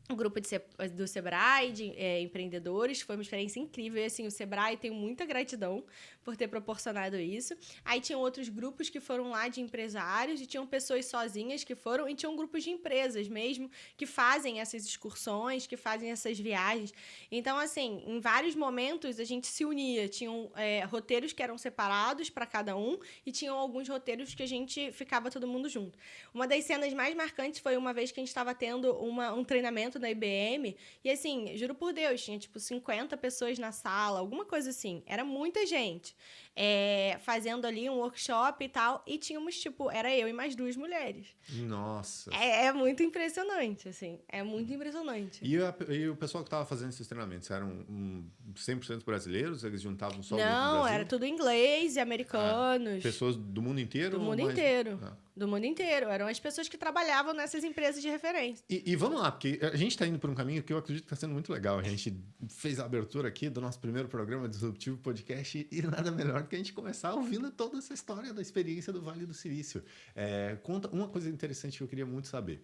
um 0.10 0.16
grupo 0.16 0.40
de, 0.40 0.50
do 0.94 1.08
Sebrae, 1.08 1.72
de 1.72 1.92
é, 1.98 2.22
empreendedores, 2.22 3.02
foi 3.02 3.16
uma 3.16 3.22
experiência 3.22 3.60
incrível. 3.60 4.02
E, 4.02 4.06
assim, 4.06 4.26
o 4.26 4.32
Sebrae 4.32 4.78
tem 4.78 4.90
muita 4.90 5.26
gratidão 5.26 5.84
por 6.24 6.36
ter 6.36 6.48
proporcionado 6.48 7.18
isso. 7.18 7.56
Aí 7.84 8.00
tinham 8.00 8.22
outros 8.22 8.48
grupos 8.50 8.90
que 8.90 9.00
foram 9.00 9.30
lá 9.30 9.48
de 9.48 9.62
empresários, 9.62 10.42
e 10.42 10.46
tinham 10.46 10.66
pessoas 10.66 11.06
sozinhas 11.06 11.64
que 11.64 11.76
foram, 11.76 12.08
e 12.08 12.16
tinham 12.16 12.36
grupos 12.36 12.64
de 12.64 12.70
empresas 12.70 13.28
mesmo, 13.28 13.70
que 13.98 14.06
fazem 14.06 14.60
essas 14.60 14.86
excursões, 14.86 15.68
que 15.68 15.76
fazem 15.76 16.12
essas 16.12 16.40
viagens. 16.40 16.94
Então, 17.32 17.58
assim, 17.58 18.04
em 18.06 18.20
vários 18.20 18.56
momentos 18.56 19.20
a 19.20 19.26
gente 19.26 19.48
se 19.48 19.66
unia. 19.66 20.08
Tinham 20.08 20.52
é, 20.56 20.84
roteiros 20.86 21.34
que 21.34 21.44
eram 21.44 21.58
separados 21.58 22.30
para 22.30 22.46
cada 22.46 22.78
um, 22.78 22.98
e 23.26 23.32
tinham 23.32 23.58
alguns 23.58 23.88
roteiros 23.90 24.34
que 24.34 24.44
a 24.44 24.48
gente 24.48 24.92
ficava 24.92 25.30
todo 25.30 25.48
mundo 25.48 25.68
junto. 25.68 25.98
Uma 26.34 26.48
das 26.48 26.64
cenas 26.64 26.94
mais 26.94 27.16
marcantes 27.16 27.60
foi 27.60 27.76
uma 27.76 27.94
vez 27.94 28.12
que 28.12 28.20
a 28.20 28.22
gente 28.22 28.30
estava 28.30 28.54
tendo 28.56 28.94
uma, 28.98 29.34
um 29.34 29.44
treinamento 29.44 29.97
da 30.00 30.10
IBM. 30.10 30.76
E 31.04 31.10
assim, 31.10 31.56
juro 31.58 31.76
por 31.76 31.94
Deus, 31.94 32.24
tinha 32.24 32.38
tipo 32.38 32.60
50 32.60 33.16
pessoas 33.18 33.58
na 33.58 33.72
sala, 33.72 34.20
alguma 34.20 34.46
coisa 34.46 34.70
assim. 34.70 35.04
Era 35.06 35.24
muita 35.24 35.66
gente. 35.66 36.16
É, 36.60 37.20
fazendo 37.22 37.68
ali 37.68 37.88
um 37.88 37.98
workshop 37.98 38.66
e 38.66 38.68
tal. 38.68 39.04
E 39.06 39.20
tínhamos, 39.20 39.60
tipo, 39.60 39.92
era 39.92 40.14
eu 40.16 40.28
e 40.28 40.34
mais 40.34 40.56
duas 40.56 40.76
mulheres. 40.76 41.28
Nossa. 41.52 42.32
É, 42.34 42.66
é 42.66 42.74
muito 42.74 43.04
impressionante, 43.04 43.88
assim. 43.88 44.20
É 44.28 44.42
muito 44.42 44.74
impressionante. 44.74 45.40
E, 45.44 45.56
a, 45.58 45.76
e 45.90 46.10
o 46.10 46.16
pessoal 46.16 46.44
que 46.44 46.48
estava 46.48 46.66
fazendo 46.66 46.90
esses 46.90 47.08
treinamentos 47.08 47.52
eram 47.52 47.68
um, 47.88 48.28
100% 48.56 49.04
brasileiros? 49.06 49.64
Eles 49.64 49.82
juntavam 49.82 50.24
só 50.24 50.36
Não, 50.36 50.88
era 50.88 51.06
tudo 51.06 51.28
inglês 51.28 51.96
e 51.96 52.00
americanos. 52.00 53.00
Ah, 53.00 53.04
pessoas 53.04 53.36
do 53.36 53.62
mundo 53.62 53.80
inteiro? 53.80 54.18
Do 54.18 54.20
mundo 54.20 54.42
mais... 54.42 54.54
inteiro. 54.54 55.00
Ah 55.04 55.28
do 55.38 55.48
mundo 55.48 55.66
inteiro. 55.66 56.08
Eram 56.08 56.28
as 56.28 56.40
pessoas 56.40 56.68
que 56.68 56.78
trabalhavam 56.78 57.34
nessas 57.34 57.64
empresas 57.64 58.02
de 58.02 58.10
referência. 58.10 58.66
E, 58.70 58.84
e 58.86 58.96
vamos 58.96 59.22
lá, 59.22 59.32
porque 59.32 59.60
a 59.62 59.76
gente 59.76 59.92
está 59.92 60.06
indo 60.08 60.18
por 60.18 60.30
um 60.30 60.36
caminho 60.36 60.64
que 60.64 60.74
eu 60.74 60.78
acredito 60.78 61.04
que 61.04 61.14
está 61.14 61.16
sendo 61.16 61.34
muito 61.34 61.54
legal. 61.54 61.78
A 61.78 61.84
gente 61.84 62.18
fez 62.50 62.80
a 62.80 62.86
abertura 62.86 63.28
aqui 63.28 63.50
do 63.50 63.62
nosso 63.62 63.80
primeiro 63.80 64.08
programa 64.08 64.50
Disruptivo 64.50 64.98
Podcast 64.98 65.68
e 65.72 65.82
nada 65.84 66.12
melhor 66.12 66.47
que 66.48 66.56
a 66.56 66.58
gente 66.58 66.74
começar 66.74 67.14
ouvindo 67.14 67.52
toda 67.52 67.78
essa 67.78 67.94
história 67.94 68.34
da 68.34 68.42
experiência 68.42 68.92
do 68.94 69.02
Vale 69.02 69.26
do 69.26 69.34
Silício. 69.34 69.84
É, 70.16 70.58
conta 70.64 70.88
uma 70.90 71.08
coisa 71.08 71.30
interessante 71.30 71.78
que 71.78 71.84
eu 71.84 71.88
queria 71.88 72.06
muito 72.06 72.28
saber. 72.28 72.62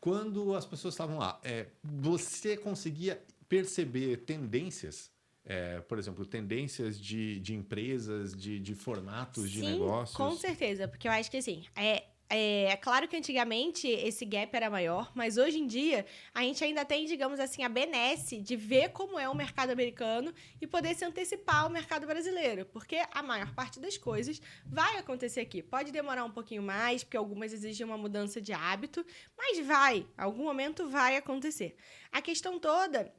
Quando 0.00 0.54
as 0.54 0.64
pessoas 0.64 0.94
estavam 0.94 1.18
lá, 1.18 1.40
é, 1.42 1.66
você 1.82 2.56
conseguia 2.56 3.22
perceber 3.48 4.18
tendências 4.18 5.10
é, 5.48 5.80
por 5.82 5.96
exemplo, 5.96 6.26
tendências 6.26 6.98
de, 6.98 7.38
de 7.38 7.54
empresas, 7.54 8.34
de, 8.34 8.58
de 8.58 8.74
formatos 8.74 9.44
Sim, 9.44 9.50
de 9.50 9.62
negócios? 9.62 10.16
Com 10.16 10.36
certeza, 10.36 10.88
porque 10.88 11.06
eu 11.06 11.12
acho 11.12 11.30
que 11.30 11.36
assim, 11.36 11.64
é, 11.76 12.02
é, 12.28 12.64
é, 12.64 12.76
claro 12.76 13.06
que 13.06 13.16
antigamente 13.16 13.86
esse 13.86 14.24
gap 14.24 14.54
era 14.54 14.68
maior, 14.68 15.12
mas 15.14 15.36
hoje 15.36 15.58
em 15.58 15.66
dia 15.66 16.04
a 16.34 16.42
gente 16.42 16.62
ainda 16.64 16.84
tem, 16.84 17.06
digamos 17.06 17.38
assim, 17.38 17.62
a 17.62 17.68
benesse 17.68 18.40
de 18.40 18.56
ver 18.56 18.90
como 18.90 19.18
é 19.18 19.28
o 19.28 19.34
mercado 19.34 19.70
americano 19.70 20.32
e 20.60 20.66
poder 20.66 20.94
se 20.94 21.04
antecipar 21.04 21.62
ao 21.62 21.70
mercado 21.70 22.06
brasileiro, 22.06 22.66
porque 22.66 23.00
a 23.12 23.22
maior 23.22 23.54
parte 23.54 23.78
das 23.78 23.96
coisas 23.96 24.40
vai 24.64 24.96
acontecer 24.96 25.40
aqui. 25.40 25.62
Pode 25.62 25.92
demorar 25.92 26.24
um 26.24 26.30
pouquinho 26.30 26.62
mais, 26.62 27.04
porque 27.04 27.16
algumas 27.16 27.52
exigem 27.52 27.86
uma 27.86 27.98
mudança 27.98 28.40
de 28.40 28.52
hábito, 28.52 29.06
mas 29.38 29.64
vai, 29.64 30.04
algum 30.18 30.44
momento 30.44 30.88
vai 30.88 31.16
acontecer. 31.16 31.76
A 32.10 32.20
questão 32.20 32.58
toda 32.58 33.12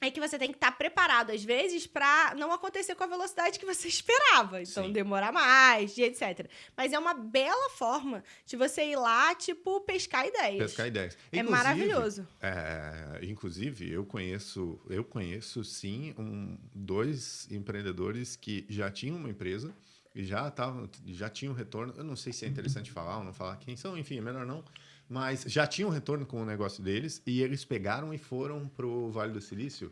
é 0.00 0.10
que 0.10 0.20
você 0.20 0.38
tem 0.38 0.50
que 0.50 0.56
estar 0.56 0.70
tá 0.70 0.76
preparado, 0.76 1.30
às 1.30 1.42
vezes, 1.42 1.86
para 1.86 2.34
não 2.36 2.52
acontecer 2.52 2.94
com 2.94 3.04
a 3.04 3.06
velocidade 3.06 3.58
que 3.58 3.66
você 3.66 3.88
esperava. 3.88 4.62
Então, 4.62 4.84
Sim. 4.84 4.92
demorar 4.92 5.32
mais, 5.32 5.96
e 5.98 6.02
etc. 6.02 6.48
Mas 6.76 6.92
é 6.92 6.98
uma 6.98 7.14
bela 7.14 7.70
forma 7.70 8.22
de 8.46 8.56
você 8.56 8.84
ir 8.84 8.96
lá, 8.96 9.34
tipo, 9.34 9.80
pescar 9.80 10.26
ideias. 10.26 10.58
Pescar 10.58 10.86
ideias. 10.86 11.18
É 11.32 11.42
maravilhoso. 11.42 12.26
É, 12.40 13.20
inclusive, 13.22 13.90
eu 13.90 14.04
conheço, 14.04 14.80
eu 14.88 15.04
conheço, 15.04 15.64
sim, 15.64 16.14
um, 16.18 16.56
dois 16.74 17.48
empreendedores 17.50 18.36
que 18.36 18.64
já 18.68 18.90
tinham 18.90 19.16
uma 19.16 19.30
empresa 19.30 19.74
e 20.14 20.24
já, 20.24 20.50
tavam, 20.50 20.88
já 21.06 21.28
tinham 21.28 21.54
retorno. 21.54 21.94
Eu 21.96 22.04
não 22.04 22.16
sei 22.16 22.32
se 22.32 22.44
é 22.44 22.48
interessante 22.48 22.90
falar 22.90 23.18
ou 23.18 23.24
não 23.24 23.32
falar 23.32 23.56
quem 23.56 23.76
são, 23.76 23.96
enfim, 23.98 24.18
é 24.18 24.20
melhor 24.20 24.46
não 24.46 24.64
Mas 25.08 25.44
já 25.46 25.66
tinham 25.66 25.88
retorno 25.88 26.26
com 26.26 26.42
o 26.42 26.44
negócio 26.44 26.82
deles 26.82 27.22
e 27.26 27.40
eles 27.40 27.64
pegaram 27.64 28.12
e 28.12 28.18
foram 28.18 28.68
para 28.68 28.86
o 28.86 29.10
Vale 29.10 29.32
do 29.32 29.40
Silício 29.40 29.90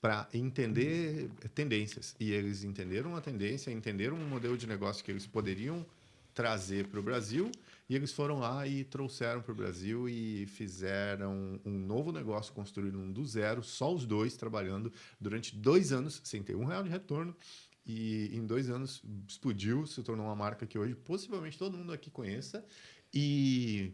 para 0.00 0.28
entender 0.34 1.30
tendências. 1.54 2.14
E 2.20 2.32
eles 2.32 2.64
entenderam 2.64 3.16
a 3.16 3.20
tendência, 3.20 3.70
entenderam 3.70 4.16
um 4.16 4.28
modelo 4.28 4.56
de 4.56 4.66
negócio 4.66 5.04
que 5.04 5.10
eles 5.10 5.26
poderiam 5.26 5.86
trazer 6.34 6.86
para 6.88 7.00
o 7.00 7.02
Brasil 7.02 7.50
e 7.88 7.94
eles 7.94 8.12
foram 8.12 8.38
lá 8.38 8.66
e 8.66 8.84
trouxeram 8.84 9.42
para 9.42 9.52
o 9.52 9.54
Brasil 9.54 10.08
e 10.08 10.46
fizeram 10.46 11.60
um 11.64 11.72
novo 11.72 12.12
negócio, 12.12 12.52
construíram 12.52 13.10
do 13.10 13.26
zero, 13.26 13.62
só 13.62 13.92
os 13.92 14.06
dois 14.06 14.36
trabalhando 14.36 14.92
durante 15.20 15.56
dois 15.56 15.92
anos 15.92 16.20
sem 16.22 16.42
ter 16.42 16.54
um 16.54 16.64
real 16.64 16.82
de 16.82 16.88
retorno. 16.88 17.36
E 17.84 18.30
em 18.32 18.46
dois 18.46 18.70
anos 18.70 19.02
explodiu, 19.26 19.86
se 19.86 20.02
tornou 20.02 20.26
uma 20.26 20.36
marca 20.36 20.66
que 20.66 20.78
hoje 20.78 20.94
possivelmente 20.94 21.58
todo 21.58 21.76
mundo 21.76 21.92
aqui 21.92 22.10
conheça. 22.10 22.64
E 23.12 23.92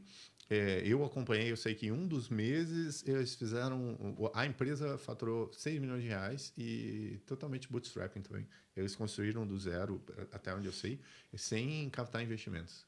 é, 0.49 0.81
eu 0.85 1.05
acompanhei, 1.05 1.51
eu 1.51 1.57
sei 1.57 1.75
que 1.75 1.87
em 1.87 1.93
um 1.93 2.07
dos 2.07 2.29
meses 2.29 3.05
eles 3.07 3.35
fizeram. 3.35 3.97
A 4.33 4.47
empresa 4.47 4.97
faturou 4.97 5.53
6 5.53 5.81
milhões 5.81 6.03
de 6.03 6.09
reais 6.09 6.53
e 6.57 7.21
totalmente 7.27 7.71
bootstrapping 7.71 8.23
também. 8.23 8.47
Eles 8.77 8.95
construíram 8.95 9.47
do 9.47 9.59
zero, 9.59 10.01
até 10.33 10.55
onde 10.55 10.67
eu 10.67 10.73
sei, 10.73 11.01
sem 11.35 11.91
captar 11.91 12.23
investimentos. 12.23 12.87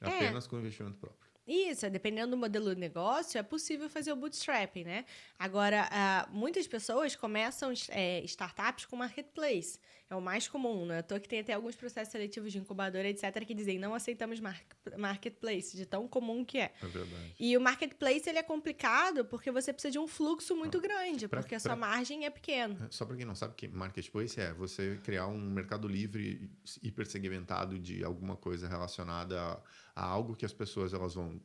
É. 0.00 0.06
Apenas 0.06 0.46
com 0.46 0.58
investimento 0.58 0.96
próprio. 0.96 1.29
Isso, 1.50 1.90
dependendo 1.90 2.30
do 2.30 2.36
modelo 2.36 2.72
de 2.72 2.80
negócio, 2.80 3.36
é 3.36 3.42
possível 3.42 3.90
fazer 3.90 4.12
o 4.12 4.16
bootstrapping, 4.16 4.84
né? 4.84 5.04
Agora, 5.36 5.88
uh, 5.90 6.32
muitas 6.32 6.68
pessoas 6.68 7.16
começam 7.16 7.72
é, 7.88 8.22
startups 8.24 8.86
com 8.86 8.94
marketplace. 8.94 9.80
É 10.08 10.14
o 10.16 10.20
mais 10.20 10.48
comum, 10.48 10.86
né? 10.86 11.02
Tô 11.02 11.18
que 11.20 11.28
tem 11.28 11.38
até 11.38 11.52
alguns 11.52 11.76
processos 11.76 12.10
seletivos 12.10 12.50
de 12.50 12.58
incubadora, 12.58 13.08
etc., 13.08 13.44
que 13.44 13.54
dizem 13.54 13.78
não 13.78 13.94
aceitamos 13.94 14.40
mar 14.40 14.60
marketplace, 14.98 15.76
de 15.76 15.86
tão 15.86 16.08
comum 16.08 16.44
que 16.44 16.58
é. 16.58 16.72
É 16.82 16.86
verdade. 16.86 17.34
E 17.38 17.56
o 17.56 17.60
marketplace 17.60 18.28
ele 18.28 18.38
é 18.38 18.42
complicado 18.42 19.24
porque 19.24 19.52
você 19.52 19.72
precisa 19.72 19.92
de 19.92 20.00
um 20.00 20.08
fluxo 20.08 20.56
muito 20.56 20.78
ah, 20.78 20.80
grande, 20.80 21.28
pra, 21.28 21.40
porque 21.40 21.54
a 21.54 21.60
sua 21.60 21.76
margem 21.76 22.26
é 22.26 22.30
pequena. 22.30 22.86
É, 22.86 22.90
só 22.90 23.04
para 23.04 23.16
quem 23.16 23.24
não 23.24 23.36
sabe 23.36 23.54
que 23.54 23.68
marketplace 23.68 24.40
é 24.40 24.52
você 24.52 24.98
criar 25.04 25.28
um 25.28 25.38
mercado 25.38 25.86
livre 25.86 26.50
hipersegmentado 26.82 27.78
de 27.78 28.02
alguma 28.02 28.36
coisa 28.36 28.68
relacionada 28.68 29.40
a, 29.40 29.62
a 30.00 30.04
algo 30.04 30.34
que 30.34 30.46
as 30.46 30.52
pessoas 30.52 30.94
elas 30.94 31.14
vão 31.14 31.38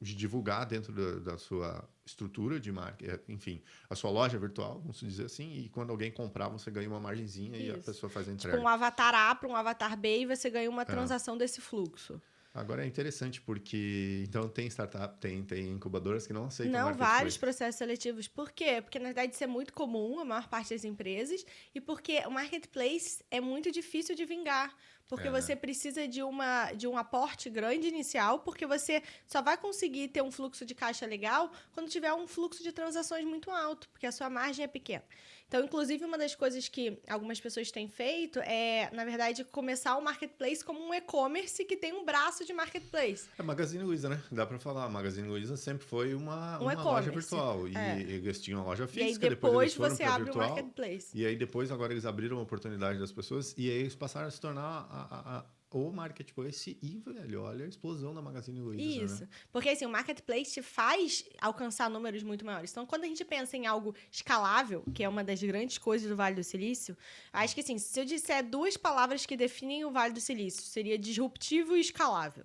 divulgar 0.00 0.66
dentro 0.66 0.92
da, 0.92 1.30
da 1.30 1.38
sua 1.38 1.88
estrutura 2.04 2.58
de 2.58 2.72
marca, 2.72 3.06
é, 3.06 3.20
enfim, 3.32 3.62
a 3.88 3.94
sua 3.94 4.10
loja 4.10 4.36
virtual, 4.36 4.80
vamos 4.80 4.98
dizer 4.98 5.26
assim, 5.26 5.52
e 5.52 5.68
quando 5.68 5.90
alguém 5.90 6.10
comprar, 6.10 6.48
você 6.48 6.72
ganha 6.72 6.88
uma 6.88 6.98
margenzinha 6.98 7.56
Isso. 7.56 7.66
e 7.66 7.70
a 7.70 7.78
pessoa 7.78 8.10
faz 8.10 8.28
a 8.28 8.32
entrega. 8.32 8.56
Tipo 8.56 8.68
um 8.68 8.68
avatar 8.68 9.14
A 9.14 9.32
para 9.36 9.48
um 9.48 9.54
avatar 9.54 9.96
B 9.96 10.22
e 10.22 10.26
você 10.26 10.50
ganha 10.50 10.68
uma 10.68 10.82
é. 10.82 10.84
transação 10.84 11.36
é. 11.36 11.38
desse 11.38 11.60
fluxo. 11.60 12.20
Agora 12.52 12.82
é 12.82 12.86
interessante 12.86 13.40
porque 13.40 14.24
então 14.26 14.48
tem 14.48 14.66
startup, 14.66 15.16
tem, 15.20 15.44
tem 15.44 15.68
incubadoras 15.68 16.26
que 16.26 16.32
não 16.32 16.46
aceitam 16.46 16.80
Não, 16.80 16.92
vários 16.92 17.36
processos 17.36 17.76
seletivos. 17.76 18.26
Por 18.26 18.50
quê? 18.50 18.82
Porque 18.82 18.98
na 18.98 19.04
verdade 19.04 19.34
isso 19.34 19.44
é 19.44 19.46
muito 19.46 19.72
comum, 19.72 20.18
a 20.18 20.24
maior 20.24 20.48
parte 20.48 20.74
das 20.74 20.84
empresas, 20.84 21.46
e 21.72 21.80
porque 21.80 22.18
o 22.26 22.30
marketplace 22.30 23.22
é 23.30 23.40
muito 23.40 23.70
difícil 23.70 24.16
de 24.16 24.24
vingar. 24.24 24.76
Porque 25.10 25.26
é, 25.26 25.30
você 25.30 25.56
né? 25.56 25.60
precisa 25.60 26.06
de, 26.06 26.22
uma, 26.22 26.72
de 26.72 26.86
um 26.86 26.96
aporte 26.96 27.50
grande 27.50 27.88
inicial, 27.88 28.38
porque 28.38 28.64
você 28.64 29.02
só 29.26 29.42
vai 29.42 29.58
conseguir 29.58 30.06
ter 30.06 30.22
um 30.22 30.30
fluxo 30.30 30.64
de 30.64 30.72
caixa 30.72 31.04
legal 31.04 31.50
quando 31.72 31.88
tiver 31.88 32.14
um 32.14 32.28
fluxo 32.28 32.62
de 32.62 32.70
transações 32.70 33.24
muito 33.24 33.50
alto, 33.50 33.88
porque 33.88 34.06
a 34.06 34.12
sua 34.12 34.30
margem 34.30 34.64
é 34.64 34.68
pequena. 34.68 35.04
Então, 35.50 35.64
inclusive, 35.64 36.04
uma 36.04 36.16
das 36.16 36.32
coisas 36.32 36.68
que 36.68 36.96
algumas 37.08 37.40
pessoas 37.40 37.72
têm 37.72 37.88
feito 37.88 38.38
é, 38.38 38.88
na 38.92 39.04
verdade, 39.04 39.42
começar 39.42 39.96
o 39.96 40.00
marketplace 40.00 40.64
como 40.64 40.78
um 40.78 40.94
e-commerce 40.94 41.64
que 41.64 41.76
tem 41.76 41.92
um 41.92 42.04
braço 42.04 42.46
de 42.46 42.52
marketplace. 42.52 43.28
É 43.36 43.42
Magazine 43.42 43.82
Luiza, 43.82 44.08
né? 44.08 44.22
Dá 44.30 44.46
para 44.46 44.60
falar. 44.60 44.88
Magazine 44.88 45.26
Luiza 45.26 45.56
sempre 45.56 45.84
foi 45.84 46.14
uma, 46.14 46.56
um 46.60 46.62
uma 46.62 46.74
loja 46.80 47.10
virtual. 47.10 47.66
E 47.66 47.76
é. 47.76 48.00
eles 48.00 48.40
tinham 48.40 48.60
a 48.60 48.64
loja 48.64 48.86
física, 48.86 49.26
e 49.26 49.30
depois, 49.30 49.72
depois 49.72 49.92
você 49.92 50.04
abre 50.04 50.26
virtual, 50.26 50.46
o 50.46 50.48
marketplace. 50.50 51.08
E 51.12 51.26
aí 51.26 51.34
depois, 51.34 51.72
agora, 51.72 51.92
eles 51.92 52.06
abriram 52.06 52.38
a 52.38 52.42
oportunidade 52.42 53.00
das 53.00 53.10
pessoas 53.10 53.52
e 53.58 53.68
aí 53.68 53.78
eles 53.78 53.96
passaram 53.96 54.28
a 54.28 54.30
se 54.30 54.40
tornar 54.40 54.62
a, 54.62 55.06
a, 55.10 55.38
a 55.38 55.44
o 55.70 55.92
marketplace 55.92 56.76
e, 56.82 56.98
velho, 56.98 57.42
olha 57.42 57.64
a 57.64 57.68
explosão 57.68 58.12
da 58.12 58.20
Magazine 58.20 58.60
Luiza. 58.60 58.82
Né? 58.82 59.04
Isso. 59.04 59.20
Né? 59.22 59.28
Porque, 59.52 59.68
assim, 59.68 59.86
o 59.86 59.88
marketplace 59.88 60.52
te 60.52 60.62
faz 60.62 61.24
alcançar 61.40 61.88
números 61.88 62.22
muito 62.22 62.44
maiores. 62.44 62.72
Então, 62.72 62.84
quando 62.84 63.04
a 63.04 63.06
gente 63.06 63.24
pensa 63.24 63.56
em 63.56 63.66
algo 63.66 63.94
escalável, 64.10 64.82
que 64.92 65.04
é 65.04 65.08
uma 65.08 65.22
das 65.22 65.40
grandes 65.42 65.78
coisas 65.78 66.08
do 66.08 66.16
Vale 66.16 66.34
do 66.34 66.42
Silício, 66.42 66.96
acho 67.32 67.54
que, 67.54 67.60
assim, 67.60 67.78
se 67.78 68.00
eu 68.00 68.04
disser 68.04 68.44
duas 68.44 68.76
palavras 68.76 69.24
que 69.24 69.36
definem 69.36 69.84
o 69.84 69.92
Vale 69.92 70.12
do 70.12 70.20
Silício, 70.20 70.62
seria 70.62 70.98
disruptivo 70.98 71.76
e 71.76 71.80
escalável. 71.80 72.44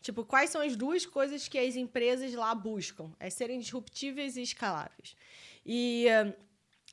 Tipo, 0.00 0.24
quais 0.24 0.50
são 0.50 0.62
as 0.62 0.74
duas 0.74 1.04
coisas 1.04 1.46
que 1.46 1.58
as 1.58 1.76
empresas 1.76 2.32
lá 2.32 2.54
buscam? 2.54 3.12
É 3.20 3.28
serem 3.28 3.58
disruptíveis 3.58 4.36
e 4.36 4.42
escaláveis. 4.42 5.14
E. 5.64 6.06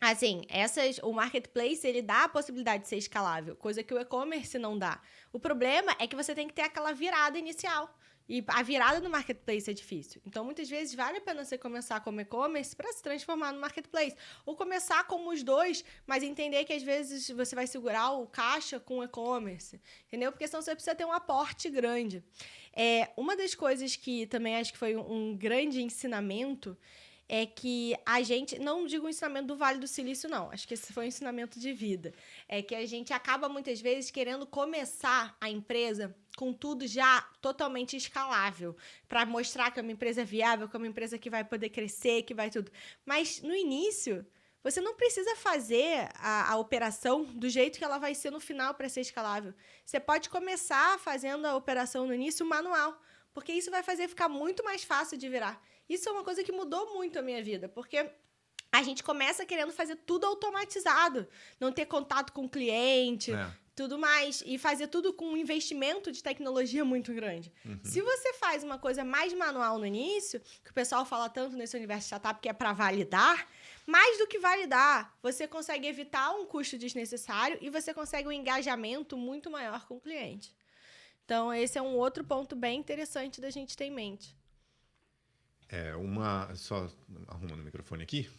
Assim, 0.02 0.44
essas, 0.48 0.98
o 1.00 1.12
marketplace 1.12 1.86
ele 1.86 2.02
dá 2.02 2.24
a 2.24 2.30
possibilidade 2.30 2.84
de 2.84 2.90
ser 2.90 2.96
escalável, 2.96 3.54
coisa 3.58 3.84
que 3.84 3.94
o 3.94 4.00
e-commerce 4.00 4.58
não 4.58 4.78
dá. 4.78 5.02
O 5.32 5.40
problema 5.40 5.96
é 6.00 6.08
que 6.08 6.16
você 6.16 6.34
tem 6.34 6.48
que 6.48 6.54
ter 6.54 6.64
aquela 6.64 6.92
virada 6.92 7.38
inicial. 7.38 7.96
E 8.30 8.44
a 8.48 8.62
virada 8.62 9.00
no 9.00 9.10
marketplace 9.10 9.72
é 9.72 9.74
difícil. 9.74 10.22
Então, 10.24 10.46
muitas 10.46 10.70
vezes, 10.70 10.94
vale 10.94 11.18
a 11.18 11.22
pena 11.22 11.44
você 11.44 11.58
começar 11.58 12.00
como 12.02 12.22
e-commerce 12.22 12.76
para 12.76 12.94
se 12.94 13.02
transformar 13.02 13.52
no 13.52 13.60
marketplace. 13.60 14.16
Ou 14.46 14.56
começar 14.56 15.04
como 15.06 15.32
os 15.32 15.42
dois, 15.42 15.84
mas 16.06 16.22
entender 16.22 16.64
que 16.64 16.74
às 16.74 16.84
vezes 16.84 17.28
você 17.32 17.56
vai 17.56 17.66
segurar 17.66 18.12
o 18.12 18.28
caixa 18.28 18.80
com 18.80 19.00
o 19.00 19.04
e-commerce. 19.04 19.82
Entendeu? 20.06 20.32
Porque 20.32 20.48
senão 20.48 20.62
você 20.62 20.76
precisa 20.76 20.94
ter 20.94 21.06
um 21.06 21.12
aporte 21.12 21.72
grande. 21.72 22.24
É, 22.72 23.10
uma 23.18 23.36
das 23.36 23.56
coisas 23.56 23.96
que 23.96 24.28
também 24.28 24.58
acho 24.58 24.74
que 24.74 24.78
foi 24.78 24.96
um 24.96 25.36
grande 25.36 25.82
ensinamento 25.82 26.78
é 27.32 27.46
que 27.46 27.96
a 28.04 28.24
gente, 28.24 28.58
não 28.58 28.88
digo 28.88 29.06
o 29.06 29.10
ensinamento 29.10 29.46
do 29.46 29.56
Vale 29.56 29.78
do 29.78 29.88
Silício, 29.88 30.28
não, 30.28 30.50
acho 30.50 30.68
que 30.68 30.74
esse 30.74 30.92
foi 30.92 31.06
um 31.06 31.08
ensinamento 31.08 31.60
de 31.60 31.72
vida. 31.72 32.12
É 32.48 32.64
que 32.64 32.74
a 32.74 32.84
gente 32.88 33.14
acaba 33.14 33.48
muitas 33.48 33.80
vezes 33.80 34.10
querendo 34.10 34.48
começar 34.48 35.38
a 35.40 35.48
empresa 35.48 36.16
com 36.36 36.52
tudo 36.52 36.88
já 36.88 37.22
totalmente 37.40 37.96
escalável, 37.96 38.76
para 39.08 39.28
mostrar 39.28 39.70
que 39.70 39.80
é 39.80 39.84
uma 39.84 39.92
empresa 39.92 40.26
viável, 40.26 40.68
que 40.68 40.76
é 40.76 40.80
uma 40.80 40.88
empresa 40.88 41.20
que 41.20 41.30
vai 41.30 41.44
poder 41.44 41.70
crescer, 41.70 42.24
que 42.24 42.34
vai 42.34 42.50
tudo. 42.50 42.72
Mas 43.06 43.44
no 43.44 43.56
início, 43.56 44.26
você 44.64 44.82
não 44.82 44.96
precisa 44.96 45.36
fazer 45.36 46.10
a, 46.16 46.54
a, 46.54 46.58
operação 46.58 47.26
do 47.26 47.48
jeito 47.48 47.78
que 47.78 47.84
ela 47.84 48.00
vai 48.00 48.16
ser 48.16 48.32
no 48.32 48.40
final 48.40 48.74
para 48.74 48.90
ser 48.90 49.02
escalável. 49.02 49.54
Você 49.86 50.00
pode 50.00 50.30
começar 50.30 50.98
fazendo 50.98 51.46
a 51.46 51.56
operação 51.56 52.08
no 52.08 52.14
início 52.14 52.44
manual, 52.46 53.00
porque 53.34 53.52
isso 53.54 53.70
vai 53.70 53.84
fazer 53.84 54.08
ficar 54.08 54.30
muito 54.30 54.64
mais 54.64 54.84
fácil 54.84 55.16
de 55.16 55.30
virar. 55.30 55.62
Isso 55.90 56.08
é 56.08 56.12
uma 56.12 56.24
coisa 56.24 56.44
que 56.44 56.52
mudou 56.52 56.94
muito 56.94 57.18
a 57.18 57.22
minha 57.22 57.44
vida, 57.44 57.68
porque 57.68 58.10
a 58.72 58.84
gente 58.84 59.04
começa 59.04 59.46
querendo 59.46 59.72
fazer 59.72 59.96
tudo 59.96 60.26
automatizado, 60.26 61.28
não 61.60 61.72
ter 61.72 61.86
contato 61.86 62.32
com 62.32 62.46
o 62.46 62.50
cliente, 62.50 63.34
é. 63.34 63.52
tudo 63.76 63.98
mais, 63.98 64.44
e 64.46 64.60
fazer 64.60 64.88
tudo 64.88 65.12
com 65.12 65.26
um 65.30 65.38
investimento 65.38 66.12
de 66.12 66.22
tecnologia 66.22 66.86
muito 66.86 67.12
grande. 67.12 67.52
Uhum. 67.66 67.80
Se 67.84 68.00
você 68.02 68.34
faz 68.34 68.64
uma 68.64 68.78
coisa 68.78 69.04
mais 69.04 69.34
manual 69.34 69.80
no 69.80 69.86
início, 69.88 70.40
que 70.64 70.70
o 70.70 70.74
pessoal 70.74 71.04
fala 71.04 71.28
tanto 71.30 71.58
nesse 71.58 71.76
universo 71.76 72.02
de 72.02 72.06
startup 72.06 72.40
que 72.40 72.48
é 72.48 72.54
para 72.54 72.72
validar, 72.74 73.48
mais 73.88 74.20
do 74.20 74.28
que 74.28 74.38
validar, 74.38 75.18
você 75.24 75.48
consegue 75.48 75.88
evitar 75.88 76.32
um 76.36 76.46
custo 76.46 76.78
desnecessário 76.78 77.58
e 77.60 77.72
você 77.72 77.92
consegue 77.92 78.28
um 78.28 78.32
engajamento 78.32 79.18
muito 79.18 79.50
maior 79.50 79.88
com 79.88 79.98
o 79.98 80.00
cliente. 80.00 80.54
Então, 81.26 81.52
esse 81.52 81.78
é 81.78 81.82
um 81.82 81.96
outro 81.96 82.24
ponto 82.24 82.56
bem 82.56 82.80
interessante 82.80 83.42
da 83.42 83.50
gente 83.50 83.76
ter 83.76 83.86
em 83.86 83.92
mente. 83.92 84.39
É, 85.70 85.96
uma. 85.96 86.54
Só 86.56 86.90
arrumando 87.28 87.60
o 87.60 87.64
microfone 87.64 88.04
aqui. 88.04 88.30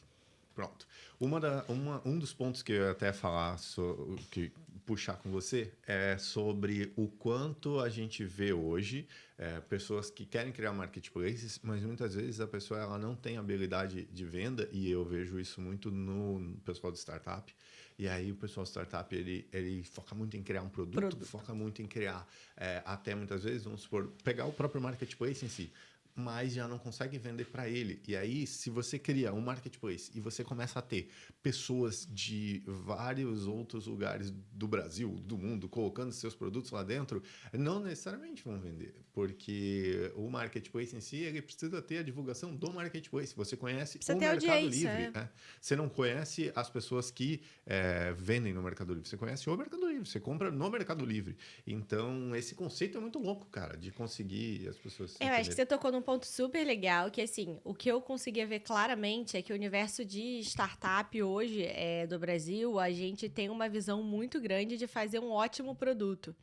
Pronto. 0.54 0.86
Uma 1.18 1.40
da, 1.40 1.64
uma, 1.68 2.02
um 2.04 2.18
dos 2.18 2.32
pontos 2.32 2.62
que 2.62 2.72
eu 2.72 2.84
ia 2.84 2.90
até 2.90 3.12
falar, 3.12 3.56
so, 3.58 4.16
que 4.30 4.52
puxar 4.84 5.14
com 5.14 5.30
você, 5.30 5.72
é 5.86 6.18
sobre 6.18 6.92
o 6.96 7.06
quanto 7.06 7.78
a 7.78 7.88
gente 7.88 8.24
vê 8.24 8.52
hoje 8.52 9.06
é, 9.38 9.60
pessoas 9.60 10.10
que 10.10 10.26
querem 10.26 10.52
criar 10.52 10.72
marketplaces, 10.72 11.60
mas 11.62 11.82
muitas 11.82 12.14
vezes 12.14 12.40
a 12.40 12.46
pessoa 12.46 12.80
ela 12.80 12.98
não 12.98 13.14
tem 13.14 13.36
habilidade 13.36 14.06
de 14.06 14.24
venda, 14.24 14.68
e 14.72 14.90
eu 14.90 15.04
vejo 15.04 15.38
isso 15.38 15.60
muito 15.60 15.90
no 15.90 16.56
pessoal 16.64 16.92
de 16.92 16.98
startup. 16.98 17.54
E 17.98 18.08
aí 18.08 18.32
o 18.32 18.34
pessoal 18.34 18.64
de 18.64 18.70
startup 18.70 19.14
ele, 19.14 19.46
ele 19.52 19.84
foca 19.84 20.14
muito 20.14 20.36
em 20.36 20.42
criar 20.42 20.62
um 20.62 20.68
produto, 20.68 20.94
produto. 20.94 21.26
foca 21.26 21.54
muito 21.54 21.80
em 21.80 21.86
criar, 21.86 22.26
é, 22.56 22.82
até 22.84 23.14
muitas 23.14 23.44
vezes, 23.44 23.62
vamos 23.64 23.82
supor, 23.82 24.10
pegar 24.24 24.46
o 24.46 24.52
próprio 24.52 24.80
marketplace 24.80 25.44
em 25.44 25.48
si 25.48 25.70
mas 26.14 26.52
já 26.52 26.68
não 26.68 26.78
consegue 26.78 27.18
vender 27.18 27.46
para 27.46 27.68
ele. 27.68 28.00
E 28.06 28.16
aí, 28.16 28.46
se 28.46 28.70
você 28.70 28.98
cria 28.98 29.32
um 29.32 29.40
marketplace 29.40 30.10
e 30.14 30.20
você 30.20 30.44
começa 30.44 30.78
a 30.78 30.82
ter 30.82 31.10
pessoas 31.42 32.06
de 32.10 32.62
vários 32.66 33.46
outros 33.46 33.86
lugares 33.86 34.30
do 34.52 34.68
Brasil, 34.68 35.10
do 35.24 35.38
mundo, 35.38 35.68
colocando 35.68 36.12
seus 36.12 36.34
produtos 36.34 36.70
lá 36.70 36.82
dentro, 36.82 37.22
não 37.52 37.80
necessariamente 37.80 38.44
vão 38.44 38.58
vender, 38.58 38.94
porque 39.12 40.12
o 40.14 40.28
marketplace 40.28 40.94
em 40.94 41.00
si 41.00 41.16
ele 41.16 41.42
precisa 41.42 41.80
ter 41.82 41.98
a 41.98 42.02
divulgação 42.02 42.54
do 42.54 42.72
marketplace. 42.72 43.34
Você 43.36 43.56
conhece 43.56 43.98
precisa 43.98 44.16
o 44.16 44.20
Mercado 44.20 44.68
Livre, 44.68 44.86
é. 44.86 45.10
né? 45.10 45.30
Você 45.60 45.76
não 45.76 45.88
conhece 45.88 46.52
as 46.54 46.70
pessoas 46.70 47.10
que 47.10 47.42
é, 47.66 48.12
vendem 48.12 48.52
no 48.52 48.62
Mercado 48.62 48.92
Livre. 48.94 49.08
Você 49.08 49.16
conhece 49.16 49.48
o 49.48 49.56
Mercado 49.56 49.86
Livre. 49.86 50.08
Você 50.08 50.20
compra 50.20 50.50
no 50.50 50.70
Mercado 50.70 51.04
Livre. 51.04 51.36
Então, 51.66 52.34
esse 52.34 52.54
conceito 52.54 52.98
é 52.98 53.00
muito 53.00 53.18
louco, 53.18 53.46
cara, 53.46 53.76
de 53.76 53.90
conseguir 53.90 54.68
as 54.68 54.78
pessoas. 54.78 55.16
Eu 55.20 55.28
acho 55.28 55.50
que 55.50 55.56
você 55.56 55.66
tocou 55.66 55.90
num 55.92 55.99
num 56.00 56.02
ponto 56.02 56.26
super 56.26 56.66
legal, 56.66 57.10
que 57.10 57.20
assim, 57.20 57.60
o 57.62 57.74
que 57.74 57.90
eu 57.90 58.00
conseguia 58.00 58.46
ver 58.46 58.60
claramente 58.60 59.36
é 59.36 59.42
que 59.42 59.52
o 59.52 59.54
universo 59.54 60.02
de 60.02 60.40
startup 60.40 61.22
hoje 61.22 61.64
é, 61.66 62.06
do 62.06 62.18
Brasil, 62.18 62.78
a 62.78 62.90
gente 62.90 63.28
tem 63.28 63.50
uma 63.50 63.68
visão 63.68 64.02
muito 64.02 64.40
grande 64.40 64.78
de 64.78 64.86
fazer 64.86 65.18
um 65.18 65.30
ótimo 65.30 65.74
produto. 65.74 66.34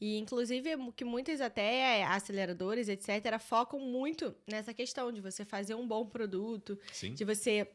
E, 0.00 0.18
inclusive, 0.18 0.70
que 0.94 1.04
muitas 1.04 1.40
até 1.40 2.04
aceleradores, 2.04 2.88
etc., 2.88 3.38
focam 3.40 3.80
muito 3.80 4.32
nessa 4.46 4.72
questão 4.72 5.10
de 5.10 5.20
você 5.20 5.44
fazer 5.44 5.74
um 5.74 5.88
bom 5.88 6.06
produto, 6.06 6.78
Sim. 6.92 7.14
de 7.14 7.24
você 7.24 7.66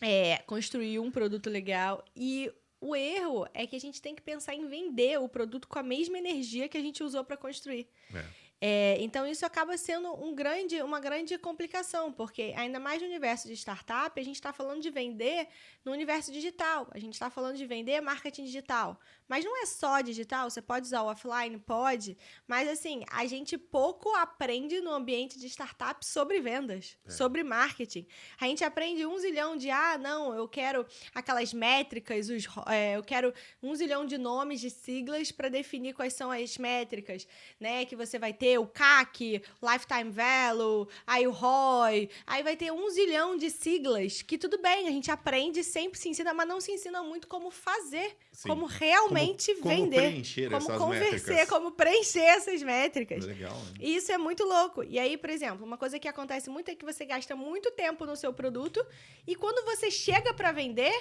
é, 0.00 0.38
construir 0.46 0.98
um 1.00 1.10
produto 1.10 1.50
legal. 1.50 2.04
E 2.14 2.52
o 2.80 2.94
erro 2.94 3.48
é 3.52 3.66
que 3.66 3.74
a 3.74 3.80
gente 3.80 4.00
tem 4.00 4.14
que 4.14 4.22
pensar 4.22 4.54
em 4.54 4.68
vender 4.68 5.18
o 5.18 5.28
produto 5.28 5.66
com 5.66 5.78
a 5.78 5.82
mesma 5.82 6.18
energia 6.18 6.68
que 6.68 6.76
a 6.76 6.82
gente 6.82 7.02
usou 7.02 7.24
para 7.24 7.36
construir. 7.36 7.88
É. 8.14 8.24
É, 8.58 8.96
então, 9.00 9.26
isso 9.26 9.44
acaba 9.44 9.76
sendo 9.76 10.12
um 10.14 10.34
grande, 10.34 10.80
uma 10.82 10.98
grande 10.98 11.36
complicação, 11.36 12.10
porque 12.10 12.54
ainda 12.56 12.80
mais 12.80 13.02
no 13.02 13.08
universo 13.08 13.46
de 13.46 13.54
startup, 13.54 14.18
a 14.18 14.24
gente 14.24 14.36
está 14.36 14.52
falando 14.52 14.80
de 14.80 14.90
vender 14.90 15.48
no 15.84 15.92
universo 15.92 16.32
digital, 16.32 16.88
a 16.90 16.98
gente 16.98 17.12
está 17.12 17.28
falando 17.28 17.56
de 17.56 17.66
vender 17.66 18.00
marketing 18.00 18.44
digital. 18.44 18.98
Mas 19.28 19.44
não 19.44 19.60
é 19.62 19.66
só 19.66 20.00
digital, 20.00 20.48
você 20.48 20.62
pode 20.62 20.86
usar 20.86 21.02
o 21.02 21.06
offline, 21.06 21.58
pode, 21.58 22.16
mas 22.46 22.68
assim, 22.68 23.02
a 23.10 23.26
gente 23.26 23.58
pouco 23.58 24.14
aprende 24.14 24.80
no 24.80 24.92
ambiente 24.92 25.38
de 25.38 25.46
startup 25.48 26.04
sobre 26.06 26.40
vendas, 26.40 26.96
É. 27.04 27.10
sobre 27.10 27.42
marketing. 27.42 28.06
A 28.40 28.46
gente 28.46 28.62
aprende 28.62 29.04
um 29.04 29.18
zilhão 29.18 29.56
de, 29.56 29.68
ah, 29.70 29.98
não, 29.98 30.32
eu 30.34 30.46
quero 30.48 30.86
aquelas 31.14 31.52
métricas, 31.52 32.28
os, 32.28 32.46
é, 32.68 32.96
eu 32.96 33.02
quero 33.02 33.34
um 33.62 33.74
zilhão 33.74 34.06
de 34.06 34.16
nomes, 34.16 34.60
de 34.60 34.70
siglas 34.70 35.32
para 35.32 35.48
definir 35.48 35.92
quais 35.94 36.12
são 36.14 36.30
as 36.30 36.56
métricas, 36.56 37.26
né? 37.58 37.84
Que 37.84 37.96
você 37.96 38.18
vai 38.18 38.32
ter 38.32 38.58
o 38.58 38.66
CAC, 38.66 39.42
Lifetime 39.62 40.10
Value, 40.10 40.88
aí 41.06 41.26
o 41.26 41.32
ROI, 41.32 42.08
aí 42.26 42.42
vai 42.44 42.56
ter 42.56 42.70
um 42.72 42.88
zilhão 42.90 43.36
de 43.36 43.50
siglas 43.50 44.22
que 44.22 44.38
tudo 44.38 44.58
bem, 44.62 44.86
a 44.86 44.90
gente 44.92 45.10
aprende, 45.10 45.64
sempre 45.64 45.98
se 45.98 46.08
ensina, 46.08 46.32
mas 46.32 46.46
não 46.48 46.60
se 46.60 46.70
ensina 46.70 47.02
muito 47.02 47.26
como 47.26 47.50
fazer, 47.50 48.16
Sim. 48.30 48.48
como 48.48 48.66
realmente 48.66 49.15
como 49.62 49.74
vender, 49.74 49.96
preencher 49.96 50.44
como 50.50 50.56
essas 50.56 50.78
conversar, 50.78 51.10
métricas. 51.30 51.48
como 51.48 51.72
preencher 51.72 52.20
essas 52.20 52.62
métricas. 52.62 53.24
Legal, 53.24 53.56
né? 53.56 53.72
E 53.80 53.96
isso 53.96 54.10
é 54.12 54.18
muito 54.18 54.44
louco. 54.44 54.82
E 54.84 54.98
aí, 54.98 55.16
por 55.16 55.30
exemplo, 55.30 55.64
uma 55.64 55.76
coisa 55.78 55.98
que 55.98 56.08
acontece 56.08 56.48
muito 56.50 56.70
é 56.70 56.74
que 56.74 56.84
você 56.84 57.04
gasta 57.04 57.34
muito 57.36 57.70
tempo 57.70 58.04
no 58.06 58.16
seu 58.16 58.32
produto 58.32 58.84
e 59.26 59.34
quando 59.34 59.64
você 59.64 59.90
chega 59.90 60.32
para 60.34 60.52
vender, 60.52 60.94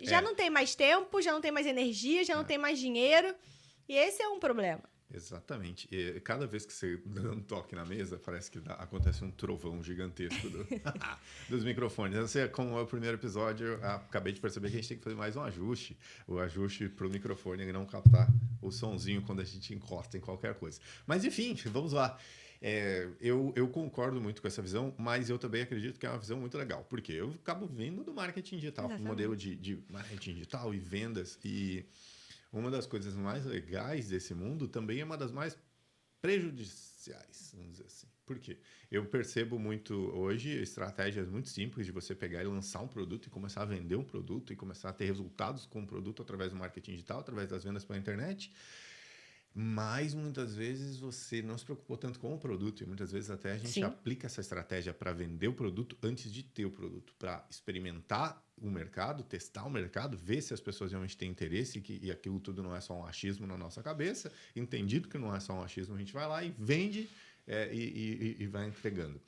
já 0.00 0.18
É. 0.18 0.20
não 0.20 0.34
tem 0.34 0.48
mais 0.50 0.74
tempo, 0.74 1.20
já 1.20 1.32
não 1.32 1.40
tem 1.40 1.50
mais 1.50 1.66
energia, 1.66 2.24
já 2.24 2.34
não 2.34 2.42
É. 2.42 2.46
tem 2.46 2.58
mais 2.58 2.78
dinheiro. 2.78 3.34
E 3.88 3.96
esse 3.96 4.22
é 4.22 4.28
um 4.28 4.38
problema. 4.38 4.82
Exatamente. 5.12 5.88
E 5.90 6.20
cada 6.20 6.46
vez 6.46 6.64
que 6.64 6.72
você 6.72 6.96
dá 7.06 7.30
um 7.32 7.40
toque 7.40 7.74
na 7.74 7.84
mesa, 7.84 8.18
parece 8.24 8.50
que 8.50 8.60
dá- 8.60 8.74
acontece 8.74 9.24
um 9.24 9.30
trovão 9.30 9.82
gigantesco 9.82 10.48
do- 10.48 10.66
dos 11.48 11.64
microfones. 11.64 12.16
Esse 12.18 12.40
é 12.40 12.48
como 12.48 12.78
é 12.78 12.82
o 12.82 12.86
primeiro 12.86 13.16
episódio, 13.16 13.66
eu 13.66 13.84
acabei 13.84 14.32
de 14.32 14.40
perceber 14.40 14.68
que 14.70 14.74
a 14.76 14.80
gente 14.80 14.88
tem 14.88 14.98
que 14.98 15.04
fazer 15.04 15.16
mais 15.16 15.36
um 15.36 15.42
ajuste. 15.42 15.96
O 16.26 16.38
ajuste 16.38 16.88
para 16.88 17.06
o 17.06 17.10
microfone 17.10 17.64
e 17.64 17.72
não 17.72 17.84
captar 17.86 18.28
o 18.62 18.70
sonzinho 18.70 19.22
quando 19.22 19.40
a 19.40 19.44
gente 19.44 19.74
encosta 19.74 20.16
em 20.16 20.20
qualquer 20.20 20.54
coisa. 20.54 20.80
Mas 21.06 21.24
enfim, 21.24 21.54
vamos 21.66 21.92
lá. 21.92 22.18
É, 22.62 23.08
eu, 23.22 23.54
eu 23.56 23.66
concordo 23.68 24.20
muito 24.20 24.42
com 24.42 24.46
essa 24.46 24.60
visão, 24.60 24.94
mas 24.98 25.30
eu 25.30 25.38
também 25.38 25.62
acredito 25.62 25.98
que 25.98 26.04
é 26.04 26.10
uma 26.10 26.18
visão 26.18 26.38
muito 26.38 26.58
legal. 26.58 26.84
Porque 26.90 27.10
eu 27.10 27.30
acabo 27.42 27.66
vindo 27.66 28.04
do 28.04 28.12
marketing 28.12 28.56
digital, 28.56 28.84
um 28.84 28.88
Exatamente. 28.88 29.08
modelo 29.08 29.34
de, 29.34 29.56
de 29.56 29.78
marketing 29.88 30.34
digital 30.34 30.74
e 30.74 30.78
vendas. 30.78 31.38
E 31.42 31.86
uma 32.52 32.70
das 32.70 32.86
coisas 32.86 33.14
mais 33.14 33.44
legais 33.44 34.08
desse 34.08 34.34
mundo 34.34 34.68
também 34.68 35.00
é 35.00 35.04
uma 35.04 35.16
das 35.16 35.30
mais 35.30 35.56
prejudiciais, 36.20 37.52
vamos 37.54 37.72
dizer 37.72 37.86
assim. 37.86 38.06
Por 38.26 38.38
quê? 38.38 38.58
Eu 38.90 39.06
percebo 39.06 39.58
muito 39.58 39.94
hoje 40.16 40.50
estratégias 40.50 41.28
muito 41.28 41.48
simples 41.48 41.86
de 41.86 41.92
você 41.92 42.14
pegar 42.14 42.42
e 42.42 42.46
lançar 42.46 42.80
um 42.80 42.86
produto 42.86 43.26
e 43.26 43.30
começar 43.30 43.62
a 43.62 43.64
vender 43.64 43.96
um 43.96 44.04
produto 44.04 44.52
e 44.52 44.56
começar 44.56 44.90
a 44.90 44.92
ter 44.92 45.06
resultados 45.06 45.66
com 45.66 45.82
o 45.82 45.86
produto 45.86 46.22
através 46.22 46.52
do 46.52 46.56
marketing 46.56 46.92
digital, 46.92 47.20
através 47.20 47.48
das 47.48 47.64
vendas 47.64 47.84
pela 47.84 47.98
internet. 47.98 48.52
Mas 49.52 50.14
muitas 50.14 50.54
vezes 50.54 50.96
você 50.96 51.42
não 51.42 51.58
se 51.58 51.64
preocupou 51.64 51.96
tanto 51.96 52.20
com 52.20 52.32
o 52.32 52.38
produto 52.38 52.82
e 52.82 52.86
muitas 52.86 53.10
vezes 53.10 53.30
até 53.30 53.52
a 53.52 53.56
gente 53.56 53.70
Sim. 53.70 53.82
aplica 53.82 54.26
essa 54.26 54.40
estratégia 54.40 54.94
para 54.94 55.12
vender 55.12 55.48
o 55.48 55.52
produto 55.52 55.98
antes 56.02 56.32
de 56.32 56.44
ter 56.44 56.64
o 56.66 56.70
produto, 56.70 57.12
para 57.18 57.44
experimentar 57.50 58.40
o 58.56 58.70
mercado, 58.70 59.24
testar 59.24 59.64
o 59.64 59.70
mercado, 59.70 60.16
ver 60.16 60.40
se 60.40 60.54
as 60.54 60.60
pessoas 60.60 60.92
realmente 60.92 61.16
têm 61.16 61.30
interesse 61.30 61.78
e 61.78 61.80
que 61.80 61.98
e 62.00 62.10
aquilo 62.12 62.38
tudo 62.38 62.62
não 62.62 62.76
é 62.76 62.80
só 62.80 62.94
um 62.96 63.04
achismo 63.04 63.44
na 63.46 63.56
nossa 63.56 63.82
cabeça. 63.82 64.32
Entendido 64.54 65.08
que 65.08 65.18
não 65.18 65.34
é 65.34 65.40
só 65.40 65.52
um 65.54 65.62
achismo, 65.62 65.96
a 65.96 65.98
gente 65.98 66.12
vai 66.12 66.28
lá 66.28 66.44
e 66.44 66.54
vende 66.56 67.08
é, 67.46 67.74
e, 67.74 68.36
e- 68.38 68.42
e 68.44 68.46
vai 68.46 68.68
entregando. 68.68 69.20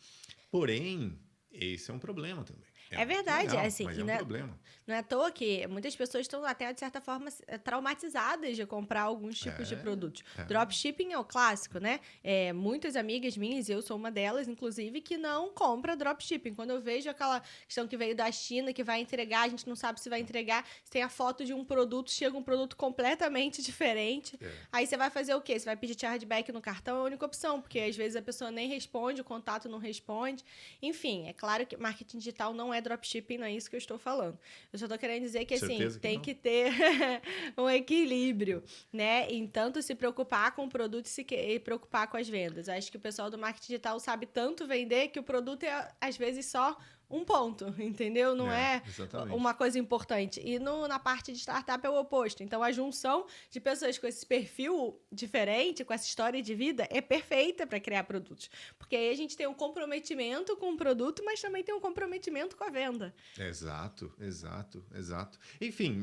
Porém, 0.50 1.18
esse 1.50 1.90
é 1.90 1.94
um 1.94 1.98
problema 1.98 2.44
também. 2.44 2.70
É 3.00 3.04
verdade, 3.04 3.56
é 3.56 3.66
assim, 3.66 3.84
mas 3.84 3.94
que 3.94 4.00
é 4.00 4.04
um 4.04 4.06
não 4.06 4.14
é- 4.14 4.18
problema. 4.18 4.58
Não 4.86 4.94
é 4.96 4.98
à 4.98 5.02
toa 5.02 5.30
que 5.30 5.64
muitas 5.68 5.94
pessoas 5.94 6.22
estão 6.22 6.44
até, 6.44 6.72
de 6.72 6.80
certa 6.80 7.00
forma, 7.00 7.28
eh, 7.46 7.56
traumatizadas 7.56 8.56
de 8.56 8.66
comprar 8.66 9.02
alguns 9.02 9.38
tipos 9.38 9.68
de 9.68 9.74
É, 9.74 9.76
produtos. 9.76 10.22
é. 10.36 10.44
Dropshipping 10.44 11.12
é 11.12 11.18
o 11.18 11.24
clássico, 11.24 11.78
né? 11.78 12.00
É, 12.22 12.52
muitas 12.52 12.96
amigas 12.96 13.36
minhas, 13.36 13.68
e 13.68 13.72
eu 13.72 13.80
sou 13.80 13.96
uma 13.96 14.10
delas, 14.10 14.48
inclusive, 14.48 15.00
que 15.00 15.16
não 15.16 15.50
compra 15.52 15.94
dropshipping. 15.96 16.52
Quando 16.54 16.70
eu 16.70 16.80
vejo 16.80 17.08
aquela 17.08 17.40
questão 17.64 17.86
que 17.86 17.96
veio 17.96 18.16
da 18.16 18.30
China, 18.32 18.72
que 18.72 18.82
vai 18.82 19.00
entregar, 19.00 19.42
a 19.42 19.48
gente 19.48 19.68
não 19.68 19.76
sabe 19.76 20.00
se 20.00 20.08
vai 20.10 20.20
entregar, 20.20 20.66
se 20.82 20.90
tem 20.90 21.02
a 21.04 21.08
foto 21.08 21.44
de 21.44 21.54
um 21.54 21.64
produto, 21.64 22.10
chega 22.10 22.36
um 22.36 22.42
produto 22.42 22.76
completamente 22.76 23.62
diferente. 23.62 24.36
É. 24.42 24.50
Aí 24.72 24.86
você 24.86 24.96
vai 24.96 25.10
fazer 25.10 25.34
o 25.34 25.40
quê? 25.40 25.58
Você 25.58 25.64
vai 25.64 25.76
pedir 25.76 25.98
chargeback 25.98 26.50
no 26.50 26.60
cartão, 26.60 26.96
é 26.96 27.00
a 27.00 27.04
única 27.04 27.24
opção, 27.24 27.60
porque 27.60 27.78
às 27.78 27.96
vezes 27.96 28.16
a 28.16 28.22
pessoa 28.22 28.50
nem 28.50 28.68
responde, 28.68 29.20
o 29.20 29.24
contato 29.24 29.68
não 29.68 29.78
responde. 29.78 30.44
Enfim, 30.82 31.28
é 31.28 31.32
claro 31.32 31.64
que 31.64 31.76
marketing 31.76 32.18
digital 32.18 32.52
não 32.52 32.74
é 32.74 32.80
dropshipping, 32.82 33.38
não 33.38 33.46
é 33.46 33.52
isso 33.52 33.70
que 33.70 33.76
eu 33.76 33.78
estou 33.78 33.96
falando. 33.98 34.38
Eu 34.72 34.78
só 34.78 34.84
estou 34.84 34.98
querendo 34.98 35.22
dizer 35.22 35.44
que, 35.46 35.54
assim, 35.54 35.78
que 35.78 35.98
tem 35.98 36.14
não. 36.16 36.22
que 36.22 36.34
ter 36.34 36.70
um 37.56 37.68
equilíbrio, 37.70 38.62
né? 38.92 39.28
Em 39.30 39.46
tanto 39.46 39.80
se 39.80 39.94
preocupar 39.94 40.54
com 40.54 40.64
o 40.64 40.68
produto 40.68 41.06
e 41.06 41.08
se 41.08 41.24
que- 41.24 41.34
e 41.34 41.58
preocupar 41.58 42.08
com 42.08 42.16
as 42.16 42.28
vendas. 42.28 42.68
Acho 42.68 42.90
que 42.90 42.96
o 42.96 43.00
pessoal 43.00 43.30
do 43.30 43.38
marketing 43.38 43.66
digital 43.68 43.98
sabe 44.00 44.26
tanto 44.26 44.66
vender 44.66 45.08
que 45.08 45.18
o 45.18 45.22
produto 45.22 45.62
é, 45.64 45.88
às 46.00 46.16
vezes, 46.16 46.46
só 46.46 46.76
um 47.12 47.24
ponto, 47.24 47.66
entendeu? 47.78 48.34
Não 48.34 48.50
é 48.50 48.82
Exatamente. 48.88 49.36
uma 49.36 49.52
coisa 49.54 49.78
importante. 49.78 50.40
E 50.42 50.58
no- 50.58 50.88
na 50.88 50.98
parte 50.98 51.32
de 51.32 51.38
startup 51.38 51.84
é 51.86 51.90
o 51.90 51.98
oposto. 52.00 52.42
Então, 52.42 52.62
a 52.62 52.72
junção 52.72 53.26
de 53.50 53.60
pessoas 53.60 53.98
com 53.98 54.06
esse 54.06 54.24
perfil 54.26 54.98
diferente, 55.12 55.84
com 55.84 55.92
essa 55.92 56.06
história 56.06 56.42
de 56.42 56.54
vida, 56.54 56.88
é 56.90 57.00
perfeita 57.00 57.66
para 57.66 57.78
criar 57.78 58.04
produtos. 58.04 58.50
Porque 58.78 58.96
aí 58.96 59.10
a 59.10 59.16
gente 59.16 59.36
tem 59.36 59.46
um 59.46 59.54
comprometimento 59.54 60.56
com 60.56 60.72
o 60.72 60.76
produto, 60.76 61.22
mas 61.24 61.40
também 61.40 61.62
tem 61.62 61.74
um 61.74 61.80
comprometimento 61.80 62.56
com 62.56 62.64
a 62.64 62.70
venda. 62.70 63.14
Exato, 63.38 64.12
exato, 64.18 64.84
exato. 64.94 65.38
Enfim, 65.60 66.00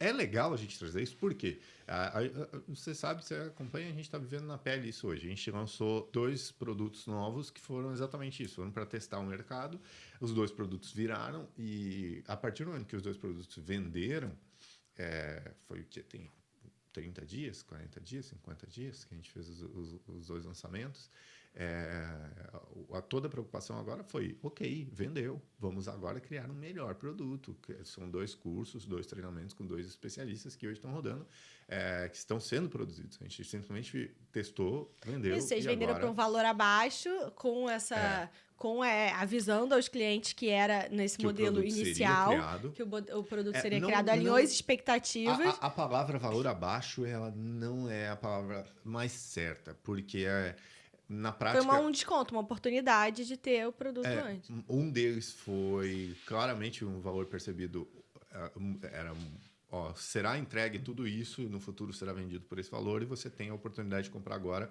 é 0.00 0.12
legal 0.12 0.52
a 0.52 0.56
gente 0.56 0.78
trazer 0.78 1.02
isso 1.02 1.16
porque 1.16 1.60
você 2.68 2.94
sabe, 2.94 3.24
você 3.24 3.34
acompanha, 3.34 3.86
a 3.88 3.92
gente 3.92 4.02
está 4.02 4.18
vivendo 4.18 4.44
na 4.44 4.58
pele 4.58 4.88
isso 4.88 5.06
hoje. 5.08 5.26
A 5.26 5.30
gente 5.30 5.50
lançou 5.50 6.08
dois 6.12 6.50
produtos 6.50 7.06
novos 7.06 7.50
que 7.50 7.60
foram 7.60 7.92
exatamente 7.92 8.42
isso, 8.42 8.56
foram 8.56 8.70
para 8.70 8.84
testar 8.84 9.18
o 9.18 9.24
mercado. 9.26 9.80
Os 10.20 10.32
dois 10.32 10.50
produtos 10.50 10.92
viraram 10.92 11.48
e 11.56 12.22
a 12.28 12.36
partir 12.36 12.64
do 12.64 12.70
momento 12.72 12.86
que 12.86 12.96
os 12.96 13.02
dois 13.02 13.16
produtos 13.16 13.56
venderam, 13.58 14.36
é, 14.96 15.52
foi 15.66 15.80
o 15.80 15.84
que 15.84 16.02
tem 16.02 16.30
30 16.92 17.24
dias, 17.24 17.62
40 17.62 18.00
dias, 18.00 18.26
50 18.26 18.66
dias 18.66 19.04
que 19.04 19.14
a 19.14 19.16
gente 19.16 19.30
fez 19.30 19.48
os, 19.48 19.60
os- 19.62 20.00
os 20.08 20.26
dois 20.26 20.44
lançamentos. 20.44 21.10
É, 21.54 22.04
a, 22.92 23.00
toda 23.02 23.26
a 23.26 23.30
preocupação 23.30 23.78
agora 23.78 24.04
foi, 24.04 24.38
ok, 24.42 24.88
vendeu, 24.92 25.42
vamos 25.58 25.88
agora 25.88 26.20
criar 26.20 26.48
um 26.50 26.54
melhor 26.54 26.94
produto. 26.94 27.56
que 27.62 27.74
São 27.84 28.08
dois 28.08 28.34
cursos, 28.34 28.86
dois 28.86 29.06
treinamentos 29.06 29.54
com 29.54 29.66
dois 29.66 29.86
especialistas 29.86 30.54
que 30.54 30.66
hoje 30.66 30.76
estão 30.78 30.92
rodando, 30.92 31.26
é, 31.66 32.08
que 32.08 32.16
estão 32.16 32.38
sendo 32.38 32.68
produzidos. 32.68 33.18
A 33.20 33.24
gente 33.24 33.44
simplesmente 33.44 34.14
testou, 34.32 34.94
vendeu. 35.04 35.36
Isso, 35.36 35.48
vocês 35.48 35.64
e 35.64 35.68
venderam 35.68 35.92
agora... 35.94 36.06
por 36.06 36.12
um 36.12 36.14
valor 36.14 36.44
abaixo, 36.44 37.08
com 37.34 37.68
essa. 37.68 37.96
É. 37.96 38.28
Com 38.58 38.82
é, 38.84 39.12
avisando 39.12 39.72
aos 39.72 39.86
clientes 39.86 40.32
que 40.32 40.48
era 40.48 40.88
nesse 40.88 41.16
que 41.16 41.24
modelo 41.24 41.62
inicial. 41.62 42.30
criado. 42.30 42.72
Que 42.72 42.82
o, 42.82 42.88
o 43.20 43.22
produto 43.22 43.54
É, 43.54 43.60
seria 43.60 43.78
não- 43.78 43.86
criado, 43.86 44.08
alinhou 44.08 44.36
não- 44.36 44.42
as 44.42 44.50
expectativas. 44.50 45.38
A, 45.38 45.50
a- 45.50 45.66
a 45.68 45.70
palavra 45.70 46.18
valor 46.18 46.44
abaixo, 46.44 47.04
ela 47.04 47.30
não 47.36 47.88
é 47.88 48.08
a 48.08 48.16
palavra 48.16 48.66
mais 48.84 49.12
certa, 49.12 49.74
porque 49.84 50.24
é, 50.26 50.56
na 51.08 51.32
Foi 51.32 51.38
prática... 51.38 51.64
uma- 51.64 51.80
um 51.80 51.90
desconto, 51.90 52.34
uma 52.34 52.40
oportunidade 52.42 53.26
de 53.26 53.36
ter 53.36 53.66
o 53.66 53.72
produto 53.72 54.06
É, 54.06 54.20
antes. 54.20 54.50
Um 54.68 54.90
deles 54.90 55.32
foi 55.32 56.14
claramente 56.26 56.84
um 56.84 57.00
valor 57.00 57.26
percebido 57.26 57.88
um, 58.56 58.78
era 58.82 59.14
ó, 59.70 59.92
será 59.94 60.38
entregue 60.38 60.78
tudo 60.78 61.08
isso 61.08 61.40
e 61.42 61.46
no 61.48 61.58
futuro 61.60 61.92
será 61.92 62.12
vendido 62.12 62.44
por 62.44 62.58
esse 62.58 62.70
valor 62.70 63.02
e 63.02 63.06
você 63.06 63.30
tem 63.30 63.48
a 63.50 63.54
oportunidade 63.54 64.04
de 64.04 64.10
comprar 64.10 64.34
agora, 64.34 64.70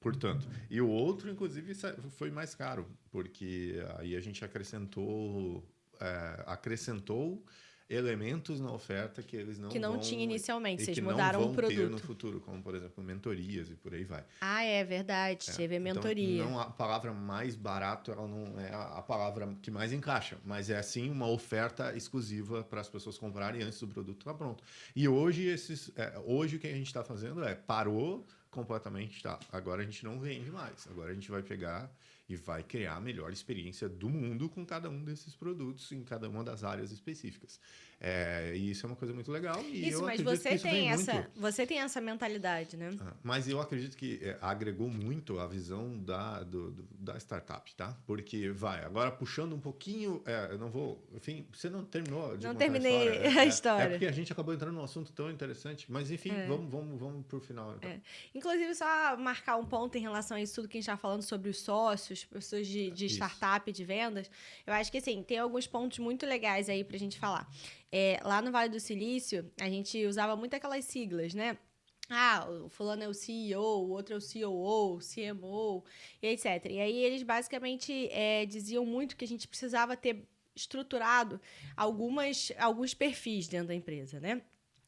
portanto. 0.00 0.46
E 0.68 0.80
o 0.80 0.88
outro, 0.88 1.30
inclusive, 1.30 1.72
foi 2.16 2.30
mais 2.30 2.54
caro, 2.54 2.86
porque 3.10 3.74
aí 3.98 4.14
a 4.16 4.20
gente 4.20 4.44
acrescentou 4.44 5.64
é, 6.00 6.42
acrescentou 6.46 7.42
elementos 7.88 8.60
na 8.60 8.72
oferta 8.72 9.22
que 9.22 9.36
eles 9.36 9.58
não 9.58 9.68
Que 9.68 9.78
não 9.78 9.92
vão, 9.92 10.00
tinha 10.00 10.24
inicialmente, 10.24 10.82
e 10.82 10.84
vocês 10.86 10.94
que 10.96 11.00
mudaram 11.02 11.40
não 11.40 11.48
o 11.50 11.52
vão 11.52 11.68
ter 11.68 11.74
no 11.78 11.84
produto. 11.84 12.02
futuro, 12.06 12.40
como 12.40 12.62
por 12.62 12.74
exemplo 12.74 13.02
mentorias 13.02 13.70
e 13.70 13.74
por 13.74 13.94
aí 13.94 14.04
vai. 14.04 14.24
Ah, 14.40 14.64
é 14.64 14.82
verdade, 14.84 15.46
teve 15.54 15.76
a 15.76 15.78
Então, 15.80 15.94
mentoria. 15.94 16.44
não 16.44 16.58
a 16.58 16.66
palavra 16.70 17.12
mais 17.12 17.54
barato, 17.54 18.10
ela 18.10 18.26
não 18.26 18.58
é 18.60 18.74
a 18.74 19.02
palavra 19.02 19.56
que 19.62 19.70
mais 19.70 19.92
encaixa, 19.92 20.36
mas 20.44 20.68
é 20.68 20.82
sim 20.82 21.10
uma 21.10 21.28
oferta 21.28 21.96
exclusiva 21.96 22.64
para 22.64 22.80
as 22.80 22.88
pessoas 22.88 23.16
comprarem 23.18 23.62
antes 23.62 23.78
do 23.80 23.86
produto 23.88 24.18
estar 24.20 24.34
pronto. 24.34 24.64
E 24.94 25.06
hoje 25.08 25.44
esses, 25.46 25.90
é, 25.96 26.20
hoje 26.24 26.56
o 26.56 26.58
que 26.58 26.66
a 26.66 26.72
gente 26.74 26.86
está 26.86 27.04
fazendo 27.04 27.44
é 27.44 27.54
parou 27.54 28.26
completamente, 28.50 29.22
tá? 29.22 29.38
Agora 29.52 29.82
a 29.82 29.84
gente 29.84 30.04
não 30.04 30.18
vende 30.18 30.50
mais. 30.50 30.86
Agora 30.90 31.10
a 31.10 31.14
gente 31.14 31.30
vai 31.30 31.42
pegar 31.42 31.90
e 32.28 32.36
vai 32.36 32.62
criar 32.62 32.96
a 32.96 33.00
melhor 33.00 33.32
experiência 33.32 33.88
do 33.88 34.08
mundo 34.08 34.48
com 34.48 34.64
cada 34.64 34.90
um 34.90 35.04
desses 35.04 35.34
produtos 35.34 35.92
em 35.92 36.02
cada 36.02 36.28
uma 36.28 36.42
das 36.42 36.64
áreas 36.64 36.90
específicas. 36.90 37.60
É, 37.98 38.52
e 38.54 38.70
isso 38.70 38.84
é 38.84 38.88
uma 38.90 38.96
coisa 38.96 39.14
muito 39.14 39.32
legal. 39.32 39.58
E 39.64 39.88
Isso, 39.88 40.02
mas 40.02 40.20
você 40.20 40.50
isso 40.50 40.62
tem 40.64 40.90
essa, 40.90 41.14
muito- 41.14 41.30
você 41.34 41.66
tem 41.66 41.78
essa 41.80 41.98
mentalidade, 41.98 42.76
né? 42.76 42.90
ah, 43.00 43.14
Mas 43.22 43.48
eu 43.48 43.58
acredito 43.58 43.96
que 43.96 44.20
é, 44.22 44.36
agregou 44.42 44.88
muito 44.90 45.38
a 45.40 45.46
visão 45.46 45.96
da, 45.98 46.42
do- 46.42 46.72
do- 46.72 46.86
da 46.98 47.16
startup, 47.16 47.74
tá? 47.74 47.96
Porque, 48.06 48.50
vai, 48.50 48.84
agora 48.84 49.10
puxando 49.10 49.54
um 49.54 49.58
pouquinho, 49.60 50.22
é, 50.26 50.48
eu 50.52 50.58
não 50.58 50.70
vou, 50.70 51.02
enfim, 51.14 51.46
você 51.50 51.70
não 51.70 51.84
terminou 51.86 52.36
de 52.36 52.46
Não 52.46 52.54
terminei 52.54 53.08
a 53.08 53.14
história. 53.14 53.30
a 53.40 53.44
É- 53.44 53.48
história. 53.48 53.82
É, 53.84 53.88
porque 53.88 54.06
a 54.06 54.12
gente 54.12 54.30
acabou 54.30 54.52
entrando 54.52 54.74
num 54.74 54.84
assunto 54.84 55.10
tão 55.12 55.30
interessante, 55.30 55.90
mas 55.90 56.10
enfim, 56.10 56.32
É. 56.32 56.46
vamos, 56.46 56.70
vamos, 56.70 57.00
vamos 57.00 57.26
pro 57.26 57.40
final. 57.40 57.76
Então. 57.76 57.90
É. 57.90 57.98
Inclusive, 58.34 58.74
só 58.74 59.16
marcar 59.16 59.56
um 59.56 59.64
ponto 59.64 59.96
em 59.96 60.02
relação 60.02 60.36
a 60.36 60.40
isso 60.42 60.54
tudo 60.56 60.68
que 60.68 60.76
a 60.76 60.80
gente 60.80 60.88
está 60.90 60.98
falando 60.98 61.22
sobre 61.22 61.48
os 61.48 61.60
sócios, 61.62 62.24
pessoas 62.26 62.66
de, 62.66 62.90
de 62.90 63.06
startup, 63.06 63.72
de 63.72 63.84
vendas. 63.86 64.30
Eu 64.66 64.74
acho 64.74 64.92
que, 64.92 64.98
assim, 64.98 65.22
tem 65.22 65.38
alguns 65.38 65.66
pontos 65.66 65.98
muito 65.98 66.26
legais 66.26 66.68
aí 66.68 66.84
pra 66.84 66.98
gente 66.98 67.18
falar. 67.18 67.48
É, 67.92 68.20
lá 68.24 68.42
no 68.42 68.50
Vale 68.50 68.70
do 68.70 68.80
Silício, 68.80 69.50
a 69.60 69.68
gente 69.68 70.04
usava 70.06 70.36
muito 70.36 70.54
aquelas 70.54 70.84
siglas, 70.84 71.34
né? 71.34 71.56
Ah, 72.08 72.46
o 72.64 72.68
fulano 72.68 73.02
é 73.02 73.08
o 73.08 73.14
CEO, 73.14 73.60
o 73.60 73.90
outro 73.90 74.14
é 74.14 74.18
o 74.18 74.20
COO, 74.20 74.98
CMO, 75.00 75.84
e 76.22 76.28
etc. 76.28 76.66
E 76.70 76.80
aí 76.80 76.96
eles 76.98 77.22
basicamente 77.22 78.08
é, 78.12 78.46
diziam 78.46 78.86
muito 78.86 79.16
que 79.16 79.24
a 79.24 79.28
gente 79.28 79.48
precisava 79.48 79.96
ter 79.96 80.24
estruturado 80.54 81.40
algumas, 81.76 82.52
alguns 82.58 82.94
perfis 82.94 83.48
dentro 83.48 83.68
da 83.68 83.74
empresa, 83.74 84.20
né? 84.20 84.42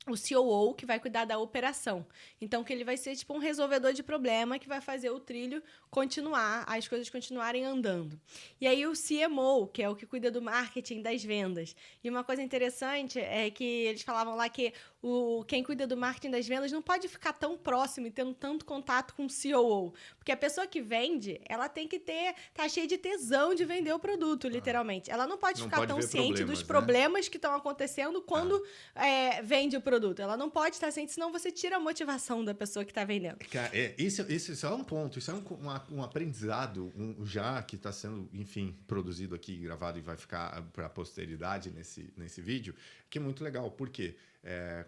O 0.06 0.14
COO 0.16 0.74
que 0.74 0.86
vai 0.86 0.98
cuidar 0.98 1.24
da 1.24 1.38
operação. 1.38 2.06
Então, 2.40 2.64
que 2.64 2.72
ele 2.72 2.84
vai 2.84 2.96
ser 2.96 3.14
tipo 3.16 3.34
um 3.34 3.38
resolvedor 3.38 3.92
de 3.92 4.02
problema 4.02 4.58
que 4.58 4.68
vai 4.68 4.80
fazer 4.80 5.10
o 5.10 5.20
trilho 5.20 5.62
continuar, 5.90 6.64
as 6.66 6.86
coisas 6.86 7.10
continuarem 7.10 7.64
andando. 7.64 8.18
E 8.60 8.66
aí 8.66 8.86
o 8.86 8.92
CMO, 8.92 9.66
que 9.68 9.82
é 9.82 9.88
o 9.88 9.96
que 9.96 10.06
cuida 10.06 10.30
do 10.30 10.40
marketing 10.40 11.02
das 11.02 11.22
vendas. 11.22 11.74
E 12.02 12.08
uma 12.08 12.24
coisa 12.24 12.42
interessante 12.42 13.18
é 13.18 13.50
que 13.50 13.64
eles 13.64 14.02
falavam 14.02 14.34
lá 14.36 14.48
que 14.48 14.72
o 15.02 15.44
quem 15.44 15.62
cuida 15.62 15.86
do 15.86 15.96
marketing 15.96 16.30
das 16.30 16.46
vendas 16.46 16.72
não 16.72 16.82
pode 16.82 17.06
ficar 17.08 17.32
tão 17.32 17.56
próximo 17.56 18.06
e 18.08 18.10
tendo 18.10 18.34
tanto 18.34 18.64
contato 18.64 19.14
com 19.14 19.26
o 19.26 19.28
COO, 19.28 19.94
porque 20.18 20.32
a 20.32 20.36
pessoa 20.36 20.66
que 20.66 20.80
vende, 20.80 21.40
ela 21.48 21.68
tem 21.68 21.86
que 21.86 21.98
ter 22.00 22.34
tá 22.52 22.68
cheia 22.68 22.86
de 22.86 22.98
tesão 22.98 23.54
de 23.54 23.64
vender 23.64 23.92
o 23.92 23.98
produto, 23.98 24.48
literalmente. 24.48 25.10
Ela 25.10 25.26
não 25.26 25.38
pode 25.38 25.60
Não 25.60 25.66
ficar 25.68 25.78
pode 25.78 25.92
tão 25.92 26.02
ciente 26.02 26.26
problemas, 26.38 26.50
dos 26.50 26.60
né? 26.60 26.66
problemas 26.66 27.28
que 27.28 27.36
estão 27.36 27.54
acontecendo 27.54 28.20
quando 28.22 28.60
é, 28.94 29.40
vende 29.42 29.76
o 29.76 29.80
produto. 29.80 30.20
Ela 30.20 30.36
não 30.36 30.50
pode 30.50 30.74
estar 30.76 30.90
ciente, 30.90 31.12
senão 31.12 31.30
você 31.30 31.50
tira 31.52 31.76
a 31.76 31.80
motivação 31.80 32.44
da 32.44 32.54
pessoa 32.54 32.84
que 32.84 32.90
está 32.90 33.04
vendendo. 33.04 33.38
Cara, 33.50 33.70
é, 33.72 33.94
esse, 33.96 34.20
esse, 34.22 34.52
isso 34.52 34.66
é 34.66 34.70
um 34.70 34.82
ponto, 34.82 35.18
isso 35.18 35.30
é 35.30 35.34
um, 35.34 35.42
uma- 35.60 35.86
um 35.90 36.02
aprendizado 36.02 36.92
um- 36.96 37.24
já 37.24 37.62
que 37.62 37.76
está 37.76 37.92
sendo, 37.92 38.28
enfim, 38.32 38.76
produzido 38.86 39.34
aqui, 39.34 39.56
gravado 39.56 39.98
e 39.98 40.02
vai 40.02 40.16
ficar 40.16 40.60
para 40.72 40.86
a 40.86 40.90
posteridade 40.90 41.70
nesse, 41.70 42.12
nesse 42.16 42.40
vídeo, 42.40 42.74
que 43.10 43.18
é 43.18 43.20
muito 43.20 43.42
legal, 43.42 43.70
porque 43.70 44.16
é, 44.42 44.84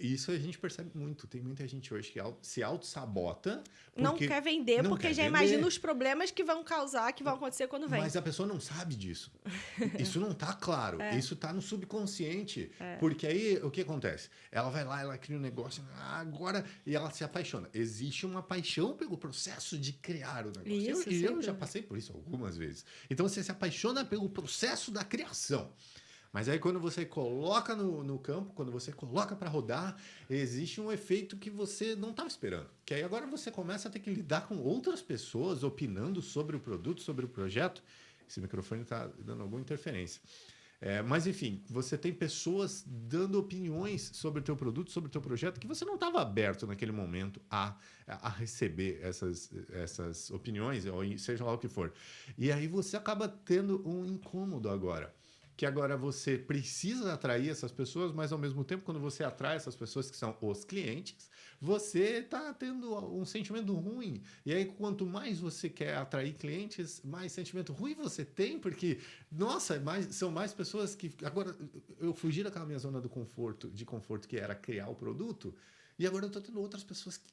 isso 0.00 0.30
a 0.30 0.38
gente 0.38 0.58
percebe 0.58 0.90
muito. 0.94 1.26
Tem 1.26 1.42
muita 1.42 1.66
gente 1.68 1.92
hoje 1.92 2.10
que 2.10 2.18
se 2.40 2.62
auto-sabota. 2.62 3.62
Não 3.94 4.16
quer 4.16 4.40
vender 4.40 4.82
não 4.82 4.90
porque 4.90 5.08
quer 5.08 5.14
já 5.14 5.22
vender. 5.24 5.36
imagina 5.36 5.66
os 5.66 5.76
problemas 5.76 6.30
que 6.30 6.42
vão 6.42 6.64
causar, 6.64 7.12
que 7.12 7.22
vão 7.22 7.34
acontecer 7.34 7.68
quando 7.68 7.86
vem. 7.86 8.00
Mas 8.00 8.16
a 8.16 8.22
pessoa 8.22 8.48
não 8.48 8.58
sabe 8.58 8.94
disso. 8.94 9.30
Isso 10.00 10.18
não 10.18 10.32
tá 10.32 10.54
claro. 10.54 11.02
É. 11.02 11.18
Isso 11.18 11.36
tá 11.36 11.52
no 11.52 11.60
subconsciente. 11.60 12.72
Porque 12.98 13.26
aí 13.26 13.58
o 13.62 13.70
que 13.70 13.82
acontece? 13.82 14.30
Ela 14.50 14.70
vai 14.70 14.84
lá, 14.84 15.02
ela 15.02 15.18
cria 15.18 15.36
um 15.36 15.40
negócio, 15.40 15.84
ah, 15.96 16.18
agora, 16.18 16.64
e 16.86 16.96
ela 16.96 17.10
se 17.10 17.22
apaixona. 17.22 17.68
Existe 17.74 18.24
uma 18.24 18.42
paixão 18.42 18.96
pelo 18.96 19.18
processo 19.18 19.78
de 19.78 19.92
criar 19.92 20.46
o 20.46 20.52
negócio. 20.56 20.72
Isso, 20.72 21.08
eu, 21.08 21.12
e 21.12 21.24
eu 21.24 21.42
já 21.42 21.52
passei 21.52 21.82
por 21.82 21.98
isso 21.98 22.12
algumas 22.12 22.56
vezes. 22.56 22.86
Então 23.10 23.28
você 23.28 23.42
se 23.42 23.50
apaixona 23.50 24.02
pelo 24.02 24.30
processo 24.30 24.90
da 24.90 25.04
criação. 25.04 25.70
Mas 26.32 26.48
aí 26.48 26.58
quando 26.58 26.78
você 26.78 27.04
coloca 27.04 27.74
no, 27.74 28.04
no 28.04 28.18
campo, 28.18 28.52
quando 28.54 28.70
você 28.70 28.92
coloca 28.92 29.34
para 29.34 29.48
rodar, 29.48 29.96
existe 30.28 30.80
um 30.80 30.92
efeito 30.92 31.36
que 31.36 31.50
você 31.50 31.96
não 31.96 32.10
estava 32.10 32.28
esperando. 32.28 32.68
Que 32.84 32.94
aí 32.94 33.02
agora 33.02 33.26
você 33.26 33.50
começa 33.50 33.88
a 33.88 33.90
ter 33.90 33.98
que 33.98 34.10
lidar 34.10 34.46
com 34.46 34.58
outras 34.58 35.02
pessoas 35.02 35.64
opinando 35.64 36.22
sobre 36.22 36.56
o 36.56 36.60
produto, 36.60 37.02
sobre 37.02 37.24
o 37.24 37.28
projeto. 37.28 37.82
Esse 38.28 38.40
microfone 38.40 38.82
está 38.82 39.08
dando 39.18 39.42
alguma 39.42 39.60
interferência. 39.60 40.22
É, 40.82 41.02
mas 41.02 41.26
enfim, 41.26 41.62
você 41.68 41.98
tem 41.98 42.10
pessoas 42.10 42.82
dando 42.86 43.38
opiniões 43.38 44.10
sobre 44.14 44.40
o 44.40 44.42
teu 44.42 44.56
produto, 44.56 44.90
sobre 44.90 45.08
o 45.08 45.10
teu 45.10 45.20
projeto, 45.20 45.60
que 45.60 45.66
você 45.66 45.84
não 45.84 45.94
estava 45.94 46.22
aberto 46.22 46.66
naquele 46.66 46.90
momento 46.90 47.38
a, 47.50 47.76
a 48.06 48.30
receber 48.30 48.98
essas, 49.02 49.50
essas 49.72 50.30
opiniões, 50.30 50.86
ou 50.86 51.02
seja 51.18 51.44
lá 51.44 51.52
o 51.52 51.58
que 51.58 51.68
for. 51.68 51.92
E 52.38 52.50
aí 52.50 52.66
você 52.66 52.96
acaba 52.96 53.28
tendo 53.28 53.86
um 53.86 54.06
incômodo 54.06 54.70
agora. 54.70 55.14
Que 55.60 55.66
agora 55.66 55.94
você 55.94 56.38
precisa 56.38 57.12
atrair 57.12 57.50
essas 57.50 57.70
pessoas, 57.70 58.12
mas 58.12 58.32
ao 58.32 58.38
mesmo 58.38 58.64
tempo, 58.64 58.82
quando 58.82 58.98
você 58.98 59.22
atrai 59.22 59.56
essas 59.56 59.76
pessoas 59.76 60.10
que 60.10 60.16
são 60.16 60.34
os 60.40 60.64
clientes, 60.64 61.28
você 61.60 62.20
está 62.20 62.54
tendo 62.54 62.96
um 63.14 63.26
sentimento 63.26 63.74
ruim. 63.74 64.22
E 64.46 64.54
aí, 64.54 64.64
quanto 64.64 65.04
mais 65.04 65.38
você 65.38 65.68
quer 65.68 65.98
atrair 65.98 66.32
clientes, 66.32 67.02
mais 67.04 67.32
sentimento 67.32 67.74
ruim 67.74 67.94
você 67.94 68.24
tem, 68.24 68.58
porque, 68.58 69.00
nossa, 69.30 69.78
mais, 69.78 70.06
são 70.14 70.30
mais 70.30 70.54
pessoas 70.54 70.94
que. 70.94 71.14
Agora, 71.22 71.54
eu 71.98 72.14
fugi 72.14 72.42
daquela 72.42 72.64
minha 72.64 72.78
zona 72.78 72.98
do 72.98 73.10
conforto, 73.10 73.68
de 73.68 73.84
conforto 73.84 74.26
que 74.26 74.38
era 74.38 74.54
criar 74.54 74.88
o 74.88 74.94
produto, 74.94 75.54
e 75.98 76.06
agora 76.06 76.24
eu 76.24 76.28
estou 76.28 76.40
tendo 76.40 76.58
outras 76.58 76.82
pessoas 76.82 77.18
que. 77.18 77.30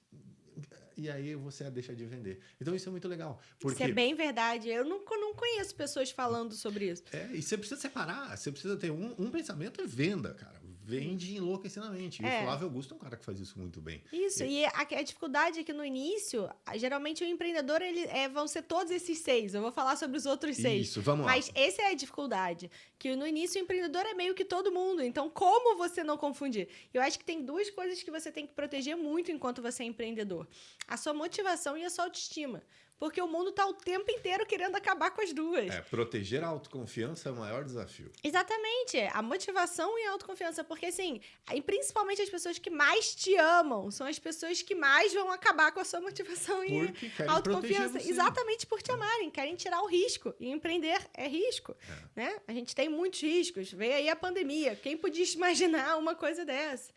E 0.98 1.10
aí 1.10 1.36
você 1.36 1.70
deixa 1.70 1.96
de 1.96 2.06
vender. 2.06 2.40
Então 2.60 2.76
isso 2.76 2.90
é 2.90 2.92
muito 2.92 3.08
legal. 3.08 3.40
Porque 3.60 3.84
Isso 3.84 3.92
é 3.92 3.94
bem 3.94 4.16
verdade. 4.16 4.68
Eu 4.68 4.84
não, 4.84 5.00
não 5.06 5.36
conheço 5.36 5.76
pessoas 5.76 6.10
falando 6.10 6.54
sobre 6.56 6.90
isso. 6.90 7.04
É, 7.14 7.30
e 7.34 7.42
você 7.42 7.56
precisa 7.56 7.80
separar, 7.80 8.36
você 8.36 8.52
precisa 8.52 8.76
ter 8.76 8.92
um, 8.92 9.14
um 9.20 9.30
pensamento 9.30 9.80
é 9.80 9.86
venda, 9.86 10.34
cara. 10.34 10.60
Vende 10.88 11.36
enlouquecidamente. 11.36 12.24
E 12.24 12.26
É. 12.26 12.40
o 12.40 12.44
Flávio 12.46 12.68
Augusto 12.68 12.94
é 12.94 12.96
um 12.96 13.00
cara 13.00 13.18
que 13.18 13.26
faz 13.26 13.38
isso 13.42 13.60
muito 13.60 13.82
bem. 13.82 14.02
Isso, 14.14 14.42
e 14.46 14.64
a, 14.64 14.72
a 14.80 15.02
dificuldade 15.04 15.60
é 15.60 15.64
que 15.64 15.74
no 15.74 15.84
início, 15.84 16.50
geralmente 16.76 17.26
o 17.26 17.28
empreendedor, 17.28 17.82
ele, 17.82 18.04
é, 18.06 18.30
vão 18.30 18.48
ser 18.48 18.62
todos 18.62 18.90
esses 18.90 19.18
seis. 19.18 19.54
Eu 19.54 19.62
vou 19.62 19.72
falar 19.72 19.98
sobre 19.98 20.16
os 20.18 20.26
outros 20.26 20.56
seis. 20.56 20.88
Isso, 20.88 21.02
vamos 21.02 21.26
Mas 21.26 21.48
lá. 21.50 21.54
essa 21.56 21.82
é 21.82 21.92
a 21.92 21.94
dificuldade. 21.94 22.72
Que 22.98 23.18
no 23.18 23.28
início 23.28 23.60
o 23.60 23.64
empreendedor 23.66 24.06
é 24.06 24.14
meio 24.14 24.34
que 24.34 24.46
todo 24.46 24.72
mundo. 24.72 25.04
Então, 25.04 25.30
como 25.30 25.78
você 25.78 26.06
não 26.06 26.16
confundir? 26.18 26.70
Eu 26.94 27.02
acho 27.02 27.20
que 27.20 27.26
tem 27.26 27.44
duas 27.44 27.70
coisas 27.70 28.02
que 28.02 28.10
você 28.10 28.32
tem 28.32 28.48
que 28.48 28.54
proteger 28.54 28.96
muito 28.96 29.30
enquanto 29.30 29.62
você 29.62 29.84
é 29.84 29.86
empreendedor: 29.86 30.48
a 30.88 30.96
sua 30.96 31.14
motivação 31.14 31.78
e 31.78 31.84
a 31.84 31.90
sua 31.90 32.06
autoestima. 32.06 32.64
Porque 33.00 33.22
o 33.22 33.28
mundo 33.28 33.52
tá 33.52 33.66
o 33.66 33.74
tempo 33.74 34.10
inteiro 34.10 34.46
querendo 34.46 34.76
acabar 34.76 35.12
com 35.12 35.22
as 35.22 35.32
duas. 35.32 35.70
É, 35.74 35.82
proteger 35.82 36.44
a 36.44 36.48
autoconfiança 36.48 37.30
é 37.30 37.32
o 37.32 37.36
maior 37.36 37.64
desafio. 37.64 38.12
Exatamente, 38.24 38.98
a 39.14 39.22
motivação 39.22 39.98
e 40.00 40.06
a 40.06 40.12
autoconfiança, 40.12 40.64
porque 40.64 40.88
assim, 40.88 41.22
e 41.54 41.62
principalmente 41.62 42.22
as 42.22 42.30
pessoas 42.30 42.58
que 42.58 42.70
mais 42.70 43.14
te 43.14 43.36
amam 43.36 43.92
são 43.92 44.08
as 44.08 44.18
pessoas 44.18 44.62
que 44.62 44.74
mais 44.74 45.14
vão 45.14 45.32
acabar 45.32 45.72
com 45.72 45.80
a 45.80 45.86
sua 45.86 46.02
motivação 46.02 46.64
e 46.64 46.88
Porque 46.88 47.10
proteger 47.10 47.30
autoconfiança, 47.30 47.98
exatamente 48.00 48.66
por 48.66 48.82
te 48.82 48.92
amarem, 48.92 49.30
querem 49.30 49.56
tirar 49.56 49.82
o 49.82 49.88
risco. 49.88 50.34
E 50.40 50.50
empreender 50.50 51.00
é 51.14 51.28
risco, 51.28 51.76
né? 52.16 52.40
A 52.48 52.54
gente 52.54 52.74
tem 52.76 52.90
muitos 52.90 53.22
riscos. 53.22 53.72
Veio 53.72 53.94
aí 53.94 54.10
a 54.10 54.16
pandemia, 54.16 54.76
quem 54.76 54.98
podia 54.98 55.26
imaginar 55.34 55.98
uma 55.98 56.16
coisa 56.16 56.44
dessa? 56.44 56.92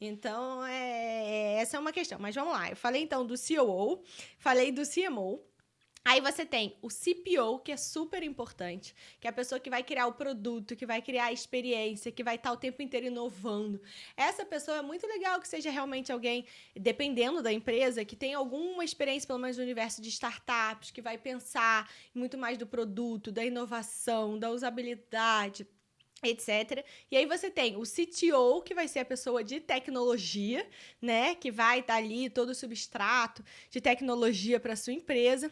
Então, 0.00 0.64
é, 0.64 1.54
essa 1.60 1.76
é 1.76 1.80
uma 1.80 1.92
questão. 1.92 2.18
Mas 2.18 2.34
vamos 2.34 2.52
lá, 2.52 2.70
eu 2.70 2.76
falei 2.76 3.02
então 3.02 3.26
do 3.26 3.34
COO, 3.36 4.02
falei 4.38 4.70
do 4.72 4.82
CMO, 4.82 5.40
Aí 6.06 6.20
você 6.20 6.44
tem 6.44 6.76
o 6.82 6.88
CPO, 6.88 7.60
que 7.60 7.72
é 7.72 7.78
super 7.78 8.22
importante, 8.22 8.94
que 9.18 9.26
é 9.26 9.30
a 9.30 9.32
pessoa 9.32 9.58
que 9.58 9.70
vai 9.70 9.82
criar 9.82 10.06
o 10.06 10.12
produto, 10.12 10.76
que 10.76 10.84
vai 10.84 11.00
criar 11.00 11.26
a 11.26 11.32
experiência, 11.32 12.12
que 12.12 12.22
vai 12.22 12.34
estar 12.34 12.52
o 12.52 12.58
tempo 12.58 12.82
inteiro 12.82 13.06
inovando. 13.06 13.80
Essa 14.14 14.44
pessoa 14.44 14.76
é 14.76 14.82
muito 14.82 15.06
legal 15.06 15.40
que 15.40 15.48
seja 15.48 15.70
realmente 15.70 16.12
alguém, 16.12 16.44
dependendo 16.76 17.42
da 17.42 17.50
empresa, 17.50 18.04
que 18.04 18.14
tenha 18.14 18.36
alguma 18.36 18.84
experiência, 18.84 19.26
pelo 19.26 19.38
menos 19.38 19.56
no 19.56 19.62
universo 19.62 20.02
de 20.02 20.10
startups, 20.10 20.90
que 20.90 21.00
vai 21.00 21.16
pensar 21.16 21.90
muito 22.14 22.36
mais 22.36 22.58
do 22.58 22.66
produto, 22.66 23.32
da 23.32 23.42
inovação, 23.42 24.38
da 24.38 24.50
usabilidade 24.50 25.66
etc. 26.26 26.84
E 27.10 27.16
aí 27.16 27.26
você 27.26 27.50
tem 27.50 27.76
o 27.76 27.82
CTO, 27.82 28.62
que 28.62 28.74
vai 28.74 28.88
ser 28.88 29.00
a 29.00 29.04
pessoa 29.04 29.42
de 29.42 29.60
tecnologia, 29.60 30.66
né, 31.00 31.34
que 31.34 31.50
vai 31.50 31.80
estar 31.80 31.96
ali 31.96 32.28
todo 32.30 32.50
o 32.50 32.54
substrato 32.54 33.44
de 33.70 33.80
tecnologia 33.80 34.58
para 34.60 34.76
sua 34.76 34.92
empresa. 34.92 35.50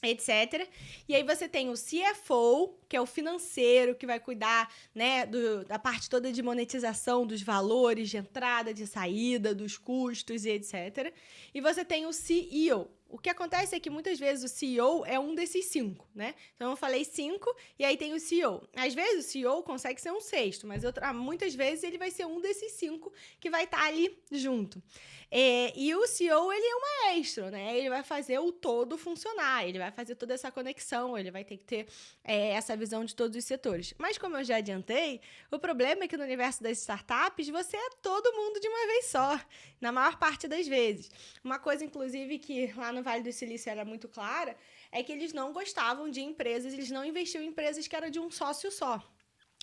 etc. 0.00 0.68
E 1.08 1.14
aí 1.14 1.24
você 1.24 1.48
tem 1.48 1.70
o 1.70 1.74
CFO, 1.74 2.78
que 2.88 2.96
é 2.96 3.00
o 3.00 3.06
financeiro, 3.06 3.96
que 3.96 4.06
vai 4.06 4.20
cuidar 4.20 4.72
né, 4.94 5.26
do, 5.26 5.64
da 5.64 5.78
parte 5.78 6.08
toda 6.08 6.30
de 6.30 6.40
monetização, 6.42 7.26
dos 7.26 7.42
valores 7.42 8.08
de 8.08 8.16
entrada, 8.16 8.72
de 8.72 8.86
saída, 8.86 9.52
dos 9.54 9.76
custos 9.76 10.44
e 10.44 10.50
etc. 10.50 11.12
E 11.52 11.60
você 11.60 11.84
tem 11.84 12.06
o 12.06 12.12
CEO, 12.12 12.88
o 13.08 13.18
que 13.18 13.30
acontece 13.30 13.74
é 13.74 13.80
que 13.80 13.88
muitas 13.88 14.18
vezes 14.18 14.44
o 14.44 14.54
CEO 14.54 15.04
é 15.06 15.18
um 15.18 15.34
desses 15.34 15.66
cinco, 15.66 16.06
né? 16.14 16.34
Então 16.54 16.70
eu 16.70 16.76
falei 16.76 17.04
cinco 17.04 17.54
e 17.78 17.84
aí 17.84 17.96
tem 17.96 18.12
o 18.12 18.20
CEO. 18.20 18.68
Às 18.76 18.94
vezes 18.94 19.26
o 19.26 19.28
CEO 19.28 19.62
consegue 19.62 20.00
ser 20.00 20.12
um 20.12 20.20
sexto, 20.20 20.66
mas 20.66 20.84
outra, 20.84 21.12
muitas 21.12 21.54
vezes 21.54 21.84
ele 21.84 21.96
vai 21.96 22.10
ser 22.10 22.26
um 22.26 22.40
desses 22.40 22.72
cinco 22.72 23.12
que 23.40 23.48
vai 23.48 23.64
estar 23.64 23.78
tá 23.78 23.86
ali 23.86 24.18
junto. 24.30 24.82
É, 25.30 25.78
e 25.78 25.94
o 25.94 26.06
CEO, 26.06 26.50
ele 26.50 26.64
é 26.64 26.74
um 26.74 26.80
maestro, 27.04 27.50
né? 27.50 27.76
Ele 27.76 27.90
vai 27.90 28.02
fazer 28.02 28.38
o 28.38 28.50
todo 28.50 28.96
funcionar, 28.96 29.66
ele 29.66 29.78
vai 29.78 29.90
fazer 29.90 30.14
toda 30.14 30.32
essa 30.32 30.50
conexão, 30.50 31.18
ele 31.18 31.30
vai 31.30 31.44
ter 31.44 31.58
que 31.58 31.64
ter 31.64 31.86
é, 32.24 32.50
essa 32.50 32.74
visão 32.76 33.04
de 33.04 33.14
todos 33.14 33.36
os 33.36 33.44
setores. 33.44 33.92
Mas 33.98 34.16
como 34.16 34.38
eu 34.38 34.44
já 34.44 34.56
adiantei, 34.56 35.20
o 35.50 35.58
problema 35.58 36.04
é 36.04 36.08
que 36.08 36.16
no 36.16 36.24
universo 36.24 36.62
das 36.62 36.78
startups, 36.78 37.48
você 37.48 37.76
é 37.76 37.90
todo 38.02 38.32
mundo 38.32 38.58
de 38.58 38.68
uma 38.68 38.86
vez 38.86 39.06
só, 39.06 39.38
na 39.78 39.92
maior 39.92 40.18
parte 40.18 40.48
das 40.48 40.66
vezes. 40.66 41.10
Uma 41.44 41.58
coisa, 41.58 41.84
inclusive, 41.84 42.38
que 42.38 42.72
lá 42.74 42.90
no 42.90 42.97
Vale 43.02 43.22
do 43.22 43.32
Silício 43.32 43.70
era 43.70 43.84
muito 43.84 44.08
clara, 44.08 44.56
é 44.90 45.02
que 45.02 45.12
eles 45.12 45.32
não 45.32 45.52
gostavam 45.52 46.10
de 46.10 46.20
empresas, 46.20 46.72
eles 46.72 46.90
não 46.90 47.04
investiam 47.04 47.42
em 47.42 47.48
empresas 47.48 47.86
que 47.86 47.96
eram 47.96 48.10
de 48.10 48.18
um 48.18 48.30
sócio 48.30 48.70
só. 48.70 49.02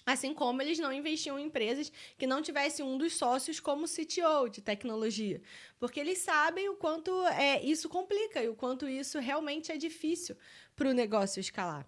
Assim 0.05 0.35
como 0.35 0.61
eles 0.61 0.77
não 0.77 0.93
investiam 0.93 1.39
em 1.39 1.45
empresas 1.45 1.91
que 2.15 2.27
não 2.27 2.41
tivessem 2.41 2.85
um 2.85 2.95
dos 2.95 3.13
sócios 3.13 3.59
como 3.59 3.87
CTO 3.87 4.47
de 4.51 4.61
tecnologia. 4.61 5.41
Porque 5.79 5.99
eles 5.99 6.19
sabem 6.19 6.69
o 6.69 6.75
quanto 6.75 7.11
é, 7.27 7.63
isso 7.63 7.89
complica 7.89 8.43
e 8.43 8.47
o 8.47 8.55
quanto 8.55 8.87
isso 8.87 9.17
realmente 9.17 9.71
é 9.71 9.77
difícil 9.77 10.37
para 10.75 10.89
o 10.89 10.93
negócio 10.93 11.39
escalar. 11.39 11.87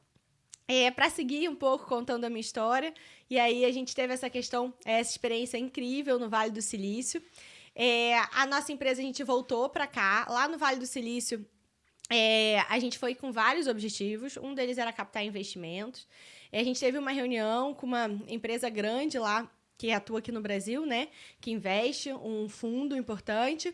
É, 0.67 0.89
para 0.89 1.09
seguir 1.09 1.47
um 1.47 1.55
pouco 1.55 1.85
contando 1.85 2.25
a 2.25 2.29
minha 2.29 2.41
história, 2.41 2.93
e 3.29 3.39
aí 3.39 3.63
a 3.63 3.71
gente 3.71 3.95
teve 3.95 4.13
essa 4.13 4.29
questão, 4.29 4.73
essa 4.83 5.11
experiência 5.11 5.57
incrível 5.57 6.17
no 6.19 6.27
Vale 6.27 6.51
do 6.51 6.61
Silício. 6.61 7.21
É, 7.80 8.17
a 8.34 8.47
nossa 8.47 8.71
empresa, 8.71 8.99
a 8.99 9.03
gente 9.03 9.23
voltou 9.23 9.69
para 9.69 9.86
cá, 9.86 10.25
lá 10.28 10.47
no 10.47 10.57
Vale 10.57 10.80
do 10.80 10.88
Silício, 10.88 11.47
é, 12.09 12.61
a 12.69 12.80
gente 12.80 12.97
foi 12.97 13.13
com 13.13 13.32
vários 13.32 13.67
objetivos. 13.67 14.36
Um 14.36 14.55
deles 14.55 14.80
era 14.80 14.91
captar 14.91 15.23
investimentos. 15.23 16.07
A 16.51 16.63
gente 16.63 16.80
teve 16.80 16.97
uma 16.97 17.11
reunião 17.11 17.75
com 17.75 17.86
uma 17.86 18.05
empresa 18.28 18.67
grande 18.67 19.19
lá, 19.19 19.47
que 19.78 19.91
atua 19.91 20.17
aqui 20.17 20.32
no 20.32 20.41
Brasil, 20.41 20.88
né? 20.88 21.09
Que 21.39 21.51
investe, 21.51 22.11
um 22.11 22.49
fundo 22.49 22.97
importante. 22.97 23.71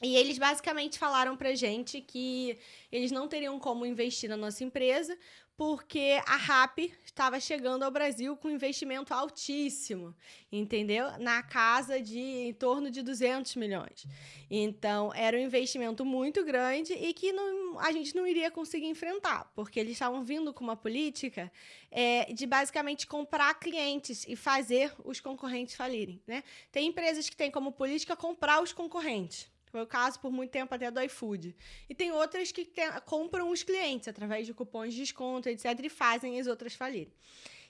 E 0.00 0.14
eles 0.16 0.38
basicamente 0.38 0.96
falaram 0.96 1.36
pra 1.36 1.54
gente 1.54 2.00
que 2.00 2.56
eles 2.92 3.10
não 3.10 3.26
teriam 3.26 3.58
como 3.58 3.84
investir 3.84 4.28
na 4.28 4.36
nossa 4.36 4.62
empresa, 4.62 5.18
porque 5.56 6.20
a 6.26 6.36
RAP 6.36 6.78
estava 7.04 7.38
chegando 7.38 7.84
ao 7.84 7.90
Brasil 7.90 8.36
com 8.36 8.50
investimento 8.50 9.14
altíssimo, 9.14 10.14
entendeu? 10.50 11.16
Na 11.18 11.42
casa 11.42 12.00
de 12.00 12.18
em 12.18 12.52
torno 12.52 12.90
de 12.90 13.02
200 13.02 13.54
milhões. 13.56 14.04
Então, 14.50 15.12
era 15.14 15.36
um 15.36 15.40
investimento 15.40 16.04
muito 16.04 16.44
grande 16.44 16.92
e 16.92 17.12
que 17.12 17.32
não, 17.32 17.78
a 17.78 17.92
gente 17.92 18.16
não 18.16 18.26
iria 18.26 18.50
conseguir 18.50 18.86
enfrentar, 18.86 19.50
porque 19.54 19.78
eles 19.78 19.92
estavam 19.92 20.24
vindo 20.24 20.52
com 20.52 20.64
uma 20.64 20.76
política 20.76 21.50
é, 21.90 22.32
de 22.32 22.46
basicamente 22.46 23.06
comprar 23.06 23.54
clientes 23.54 24.24
e 24.26 24.34
fazer 24.34 24.92
os 25.04 25.20
concorrentes 25.20 25.76
falirem, 25.76 26.20
né? 26.26 26.42
Tem 26.72 26.88
empresas 26.88 27.30
que 27.30 27.36
têm 27.36 27.50
como 27.50 27.70
política 27.70 28.16
comprar 28.16 28.60
os 28.60 28.72
concorrentes. 28.72 29.53
Foi 29.74 29.82
o 29.82 29.86
caso 29.88 30.20
por 30.20 30.30
muito 30.30 30.52
tempo 30.52 30.72
até 30.72 30.88
do 30.88 31.02
iFood. 31.02 31.52
E 31.88 31.94
tem 31.96 32.12
outras 32.12 32.52
que 32.52 32.64
tem, 32.64 32.88
compram 33.04 33.50
os 33.50 33.64
clientes 33.64 34.06
através 34.06 34.46
de 34.46 34.54
cupons 34.54 34.94
de 34.94 35.00
desconto, 35.00 35.48
etc., 35.48 35.64
e 35.82 35.88
fazem 35.88 36.38
as 36.38 36.46
outras 36.46 36.74
falirem. 36.74 37.12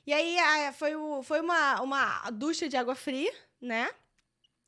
E 0.07 0.13
aí 0.13 0.37
foi, 0.75 0.95
o, 0.95 1.23
foi 1.23 1.41
uma, 1.41 1.81
uma 1.81 2.31
ducha 2.31 2.69
de 2.69 2.77
água 2.77 2.95
fria, 2.95 3.33
né? 3.59 3.91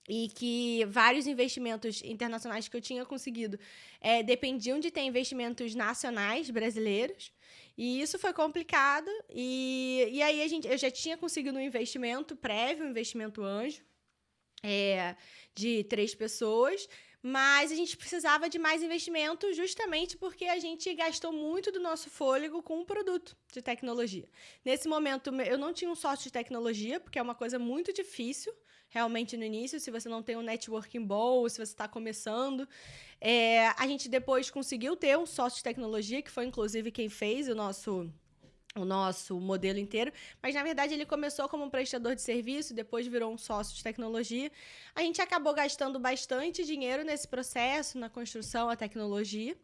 E 0.09 0.31
que 0.31 0.87
vários 0.87 1.27
investimentos 1.27 2.03
internacionais 2.03 2.69
que 2.69 2.77
eu 2.79 2.81
tinha 2.81 3.05
conseguido 3.05 3.61
é, 4.01 4.23
dependiam 4.23 4.81
de 4.81 4.91
ter 4.91 5.03
investimentos 5.03 5.75
nacionais 5.75 6.49
brasileiros. 6.49 7.31
E 7.77 8.01
isso 8.01 8.19
foi 8.19 8.33
complicado. 8.33 9.11
E, 9.29 10.09
e 10.11 10.23
aí 10.23 10.41
a 10.41 10.49
gente, 10.49 10.67
eu 10.67 10.79
já 10.79 10.91
tinha 10.91 11.19
conseguido 11.19 11.59
um 11.59 11.61
investimento 11.61 12.35
prévio, 12.35 12.87
um 12.87 12.89
investimento 12.89 13.43
anjo, 13.43 13.83
é, 14.63 15.15
de 15.55 15.85
três 15.85 16.15
pessoas. 16.15 16.89
Mas 17.29 17.73
a 17.73 17.75
gente 17.75 17.97
precisava 17.97 18.49
de 18.49 18.57
mais 18.57 18.85
investimento 18.85 19.53
justamente 19.53 20.17
porque 20.17 20.45
a 20.45 20.61
gente 20.61 20.95
gastou 20.95 21.33
muito 21.33 21.73
do 21.73 21.81
nosso 21.81 22.09
fôlego 22.09 22.63
com 22.63 22.79
um 22.79 22.85
produto 22.85 23.37
de 23.53 23.61
tecnologia. 23.61 24.29
Nesse 24.65 24.87
momento, 24.87 25.35
eu 25.43 25.59
não 25.59 25.73
tinha 25.73 25.91
um 25.91 25.97
sócio 25.97 26.23
de 26.23 26.31
tecnologia, 26.31 27.01
porque 27.01 27.19
é 27.19 27.23
uma 27.23 27.35
coisa 27.35 27.59
muito 27.59 27.93
difícil, 27.93 28.55
realmente, 28.89 29.37
no 29.37 29.43
início, 29.43 29.81
se 29.81 29.91
você 29.91 30.09
não 30.09 30.23
tem 30.23 30.37
um 30.37 30.41
networking 30.41 31.05
bom, 31.05 31.49
se 31.49 31.57
você 31.57 31.73
está 31.73 31.89
começando. 31.89 32.69
É, 33.21 33.71
a 33.77 33.89
gente 33.89 34.09
depois 34.09 34.49
conseguiu 34.49 34.95
ter 34.95 35.19
um 35.19 35.27
sócio 35.27 35.57
de 35.57 35.65
tecnologia, 35.65 36.23
que 36.23 36.31
foi 36.31 36.45
inclusive 36.45 36.93
quem 36.93 37.09
fez 37.09 37.49
o 37.49 37.57
nosso 37.57 38.09
o 38.77 38.85
nosso 38.85 39.39
modelo 39.41 39.79
inteiro, 39.79 40.13
mas 40.43 40.55
na 40.55 40.63
verdade 40.63 40.95
ele 40.95 41.07
começou 41.07 41.49
como 41.49 41.65
um 41.65 41.71
prestador 41.71 42.15
de 42.15 42.23
serviço, 42.23 42.75
depois 42.75 43.07
virou 43.07 43.33
um 43.33 43.39
sócio 43.39 43.75
de 43.75 43.83
tecnologia. 43.83 44.51
A 44.95 45.03
gente 45.03 45.21
acabou 45.21 45.55
gastando 45.55 45.99
bastante 45.99 46.65
dinheiro 46.65 47.05
nesse 47.05 47.27
processo, 47.27 47.99
na 47.99 48.09
construção, 48.09 48.69
a 48.69 48.77
tecnologia. 48.77 49.57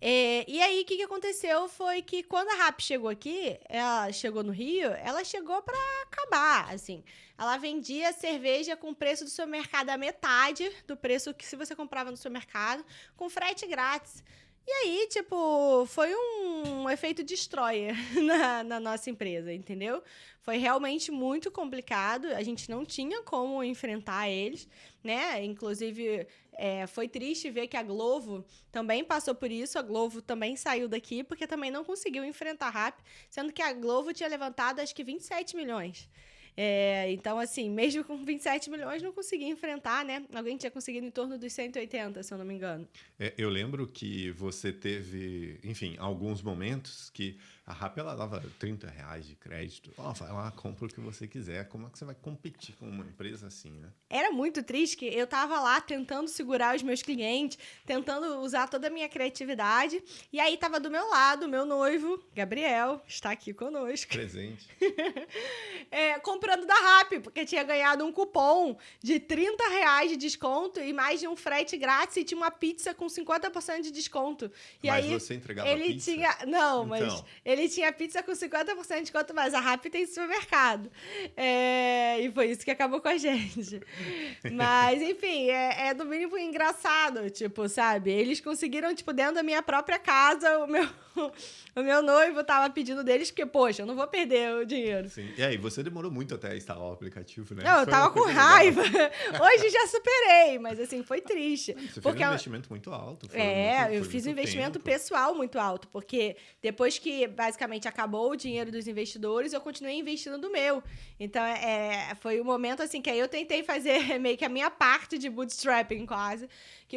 É, 0.00 0.44
e 0.46 0.60
aí, 0.60 0.82
o 0.82 0.84
que, 0.84 0.96
que 0.96 1.02
aconteceu 1.02 1.68
foi 1.68 2.02
que 2.02 2.22
quando 2.22 2.48
a 2.50 2.54
RAP 2.54 2.80
chegou 2.80 3.08
aqui, 3.08 3.58
ela 3.68 4.12
chegou 4.12 4.42
no 4.42 4.52
Rio, 4.52 4.90
ela 4.90 5.24
chegou 5.24 5.62
para 5.62 5.78
acabar, 6.02 6.74
assim. 6.74 7.02
Ela 7.38 7.56
vendia 7.56 8.12
cerveja 8.12 8.76
com 8.76 8.90
o 8.90 8.94
preço 8.94 9.24
do 9.24 9.30
seu 9.30 9.46
mercado 9.46 9.90
a 9.90 9.96
metade 9.96 10.70
do 10.86 10.96
preço 10.96 11.32
que 11.32 11.46
se 11.46 11.56
você 11.56 11.74
comprava 11.74 12.10
no 12.10 12.16
seu 12.16 12.30
mercado, 12.30 12.84
com 13.16 13.30
frete 13.30 13.66
grátis. 13.66 14.22
E 14.66 14.72
aí, 14.72 15.06
tipo, 15.10 15.84
foi 15.86 16.14
um 16.14 16.88
efeito 16.88 17.22
destroyer 17.22 17.94
na, 18.22 18.64
na, 18.64 18.80
nossa 18.80 19.10
empresa, 19.10 19.52
entendeu? 19.52 20.02
Foi 20.40 20.56
realmente 20.56 21.10
muito 21.10 21.50
complicado, 21.50 22.26
a 22.28 22.42
gente 22.42 22.70
não 22.70 22.84
tinha 22.84 23.22
como 23.22 23.62
enfrentar 23.62 24.28
eles, 24.28 24.66
né? 25.02 25.44
Inclusive, 25.44 26.26
é, 26.54 26.86
foi 26.86 27.08
triste 27.08 27.50
ver 27.50 27.66
que 27.66 27.76
a 27.76 27.82
Glovo 27.82 28.44
também 28.72 29.04
passou 29.04 29.34
por 29.34 29.50
isso, 29.50 29.78
a 29.78 29.82
Glovo 29.82 30.22
também 30.22 30.56
saiu 30.56 30.88
daqui, 30.88 31.22
porque 31.22 31.46
também 31.46 31.70
não 31.70 31.84
conseguiu 31.84 32.24
enfrentar 32.24 32.68
a 32.68 32.70
RAP, 32.70 33.00
sendo 33.28 33.52
que 33.52 33.62
a 33.62 33.72
Glovo 33.72 34.14
tinha 34.14 34.28
levantado 34.28 34.80
acho 34.80 34.94
que 34.94 35.04
27 35.04 35.56
milhões. 35.56 36.08
É, 36.56 37.10
então, 37.12 37.38
assim, 37.38 37.68
mesmo 37.68 38.04
com 38.04 38.16
27 38.24 38.70
milhões, 38.70 39.02
não 39.02 39.12
conseguia 39.12 39.48
enfrentar, 39.48 40.04
né? 40.04 40.24
Alguém 40.34 40.56
tinha 40.56 40.70
conseguido 40.70 41.06
em 41.06 41.10
torno 41.10 41.38
dos 41.38 41.52
180, 41.52 42.22
se 42.22 42.32
eu 42.32 42.38
não 42.38 42.44
me 42.44 42.54
engano. 42.54 42.88
É, 43.18 43.34
eu 43.36 43.48
lembro 43.48 43.86
que 43.86 44.30
você 44.32 44.72
teve, 44.72 45.58
enfim, 45.64 45.96
alguns 45.98 46.42
momentos 46.42 47.10
que 47.10 47.38
a 47.66 47.72
RAP 47.72 47.96
ela 47.96 48.14
dava 48.14 48.42
30 48.58 48.88
reais 48.90 49.26
de 49.26 49.34
crédito. 49.36 49.90
Ó, 49.96 50.10
oh, 50.10 50.12
vai 50.12 50.30
lá, 50.30 50.50
compra 50.50 50.84
o 50.84 50.88
que 50.88 51.00
você 51.00 51.26
quiser. 51.26 51.66
Como 51.68 51.86
é 51.86 51.90
que 51.90 51.98
você 51.98 52.04
vai 52.04 52.14
competir 52.14 52.74
com 52.76 52.86
uma 52.86 53.04
empresa 53.04 53.46
assim, 53.46 53.70
né? 53.70 53.88
Era 54.10 54.30
muito 54.30 54.62
triste 54.62 54.98
que 54.98 55.06
eu 55.06 55.26
tava 55.26 55.58
lá 55.58 55.80
tentando 55.80 56.28
segurar 56.28 56.76
os 56.76 56.82
meus 56.82 57.02
clientes, 57.02 57.58
tentando 57.86 58.40
usar 58.40 58.68
toda 58.68 58.88
a 58.88 58.90
minha 58.90 59.08
criatividade. 59.08 60.02
E 60.30 60.38
aí 60.38 60.58
tava 60.58 60.78
do 60.78 60.90
meu 60.90 61.08
lado 61.08 61.48
meu 61.48 61.64
noivo, 61.64 62.22
Gabriel, 62.34 63.02
está 63.08 63.30
aqui 63.30 63.54
conosco. 63.54 64.12
Presente. 64.12 64.68
é, 65.90 66.18
comprando 66.44 66.66
da 66.66 66.74
RAP, 66.74 67.22
porque 67.22 67.44
tinha 67.44 67.62
ganhado 67.62 68.04
um 68.04 68.12
cupom 68.12 68.76
de 69.02 69.18
30 69.18 69.66
reais 69.68 70.10
de 70.10 70.16
desconto 70.16 70.78
e 70.78 70.92
mais 70.92 71.20
de 71.20 71.26
um 71.26 71.34
frete 71.34 71.76
grátis 71.76 72.18
e 72.18 72.24
tinha 72.24 72.36
uma 72.36 72.50
pizza 72.50 72.92
com 72.92 73.06
50% 73.06 73.80
de 73.80 73.90
desconto. 73.90 74.50
E 74.82 74.88
mas 74.88 75.04
aí, 75.04 75.12
você 75.12 75.34
entregava 75.34 75.68
ele 75.68 75.94
pizza? 75.94 76.12
tinha. 76.12 76.36
Não, 76.46 76.84
então. 76.84 76.86
mas 76.86 77.24
ele 77.44 77.68
tinha 77.68 77.90
pizza 77.92 78.22
com 78.22 78.32
50% 78.32 78.94
de 78.96 79.00
desconto, 79.02 79.34
mas 79.34 79.54
a 79.54 79.60
Rappi 79.60 79.88
tem 79.88 80.06
supermercado. 80.06 80.90
É, 81.36 82.20
e 82.20 82.30
foi 82.30 82.50
isso 82.50 82.64
que 82.64 82.70
acabou 82.70 83.00
com 83.00 83.08
a 83.08 83.16
gente. 83.16 83.80
Mas, 84.52 85.00
enfim, 85.00 85.48
é, 85.48 85.88
é 85.88 85.94
do 85.94 86.04
mínimo 86.04 86.36
engraçado, 86.36 87.30
tipo, 87.30 87.68
sabe? 87.68 88.10
Eles 88.10 88.40
conseguiram, 88.40 88.94
tipo, 88.94 89.12
dentro 89.12 89.36
da 89.36 89.42
minha 89.42 89.62
própria 89.62 89.98
casa, 89.98 90.58
o 90.58 90.66
meu, 90.66 90.86
o 91.76 91.82
meu 91.82 92.02
noivo 92.02 92.42
tava 92.44 92.72
pedindo 92.72 93.04
deles, 93.04 93.30
porque, 93.30 93.46
poxa, 93.46 93.82
eu 93.82 93.86
não 93.86 93.94
vou 93.94 94.06
perder 94.06 94.54
o 94.54 94.66
dinheiro. 94.66 95.08
Sim. 95.08 95.32
E 95.36 95.42
aí, 95.42 95.56
você 95.56 95.82
demorou 95.82 96.10
muito 96.10 96.34
até 96.34 96.56
instalar 96.56 96.88
o 96.88 96.92
aplicativo, 96.92 97.54
né? 97.54 97.62
Não, 97.64 97.80
eu 97.80 97.86
tava 97.86 98.10
com 98.10 98.20
raiva. 98.20 98.82
Hoje 98.82 99.70
já 99.70 99.86
superei, 99.86 100.58
mas 100.58 100.78
assim, 100.80 101.02
foi 101.02 101.20
triste. 101.20 101.72
Você 101.72 102.00
porque 102.00 102.18
fez 102.18 102.28
um 102.28 102.32
investimento 102.32 102.70
muito 102.70 102.92
alto. 102.92 103.28
é, 103.32 103.82
muito, 103.82 103.94
eu 103.94 104.04
fiz 104.04 104.26
um 104.26 104.30
investimento 104.30 104.78
tempo. 104.78 104.84
pessoal 104.84 105.34
muito 105.34 105.58
alto, 105.58 105.88
porque 105.88 106.36
depois 106.62 106.98
que 106.98 107.26
basicamente 107.26 107.88
acabou 107.88 108.30
o 108.30 108.36
dinheiro 108.36 108.70
dos 108.70 108.86
investidores, 108.86 109.52
eu 109.52 109.60
continuei 109.60 109.98
investindo 109.98 110.38
do 110.38 110.50
meu. 110.50 110.82
Então, 111.18 111.44
é, 111.44 112.14
foi 112.20 112.40
o 112.40 112.42
um 112.42 112.46
momento 112.46 112.82
assim 112.82 113.00
que 113.00 113.10
aí 113.10 113.18
eu 113.18 113.28
tentei 113.28 113.62
fazer 113.62 114.18
meio 114.20 114.36
que 114.36 114.44
a 114.44 114.48
minha 114.48 114.70
parte 114.70 115.18
de 115.18 115.28
bootstrapping 115.28 116.06
quase, 116.06 116.48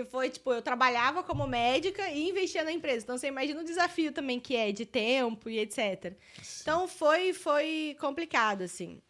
que 0.03 0.11
foi 0.11 0.29
tipo, 0.29 0.53
eu 0.53 0.61
trabalhava 0.61 1.23
como 1.23 1.47
médica 1.47 2.09
e 2.09 2.29
investia 2.29 2.63
na 2.63 2.71
empresa. 2.71 3.03
Então, 3.03 3.17
você 3.17 3.27
imagina 3.27 3.61
o 3.61 3.63
desafio 3.63 4.11
também 4.11 4.39
que 4.39 4.55
é 4.55 4.71
de 4.71 4.85
tempo 4.85 5.49
e 5.49 5.57
etc. 5.57 6.13
Sim. 6.43 6.59
Então, 6.61 6.87
foi, 6.87 7.33
foi 7.33 7.97
complicado, 7.99 8.61
assim. 8.61 9.01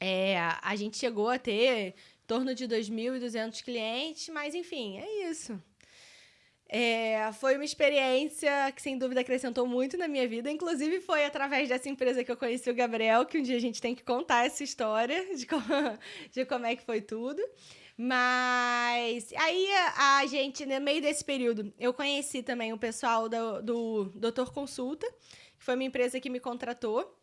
É, 0.00 0.36
a 0.60 0.74
gente 0.74 0.96
chegou 0.96 1.28
a 1.28 1.38
ter 1.38 1.88
em 1.88 2.26
torno 2.26 2.54
de 2.54 2.66
2.200 2.66 3.62
clientes, 3.62 4.28
mas 4.28 4.54
enfim, 4.54 4.98
é 4.98 5.30
isso. 5.30 5.60
É, 6.68 7.30
foi 7.34 7.54
uma 7.54 7.64
experiência 7.64 8.50
que, 8.74 8.82
sem 8.82 8.98
dúvida, 8.98 9.20
acrescentou 9.20 9.66
muito 9.66 9.96
na 9.96 10.08
minha 10.08 10.26
vida. 10.26 10.50
Inclusive, 10.50 11.00
foi 11.00 11.24
através 11.24 11.68
dessa 11.68 11.88
empresa 11.88 12.24
que 12.24 12.32
eu 12.32 12.36
conheci 12.36 12.68
o 12.68 12.74
Gabriel, 12.74 13.24
que 13.24 13.38
um 13.38 13.42
dia 13.42 13.56
a 13.56 13.60
gente 13.60 13.80
tem 13.80 13.94
que 13.94 14.02
contar 14.02 14.46
essa 14.46 14.64
história 14.64 15.36
de 15.36 15.46
como, 15.46 15.62
de 16.32 16.44
como 16.44 16.66
é 16.66 16.74
que 16.74 16.84
foi 16.84 17.00
tudo. 17.00 17.40
Mas 17.96 19.32
aí 19.36 19.68
a 19.96 20.26
gente, 20.26 20.66
no 20.66 20.80
meio 20.80 21.00
desse 21.00 21.24
período, 21.24 21.72
eu 21.78 21.94
conheci 21.94 22.42
também 22.42 22.72
o 22.72 22.78
pessoal 22.78 23.28
do, 23.28 23.62
do 23.62 24.04
Doutor 24.16 24.52
Consulta, 24.52 25.06
que 25.56 25.64
foi 25.64 25.74
uma 25.74 25.84
empresa 25.84 26.20
que 26.20 26.28
me 26.28 26.40
contratou. 26.40 27.20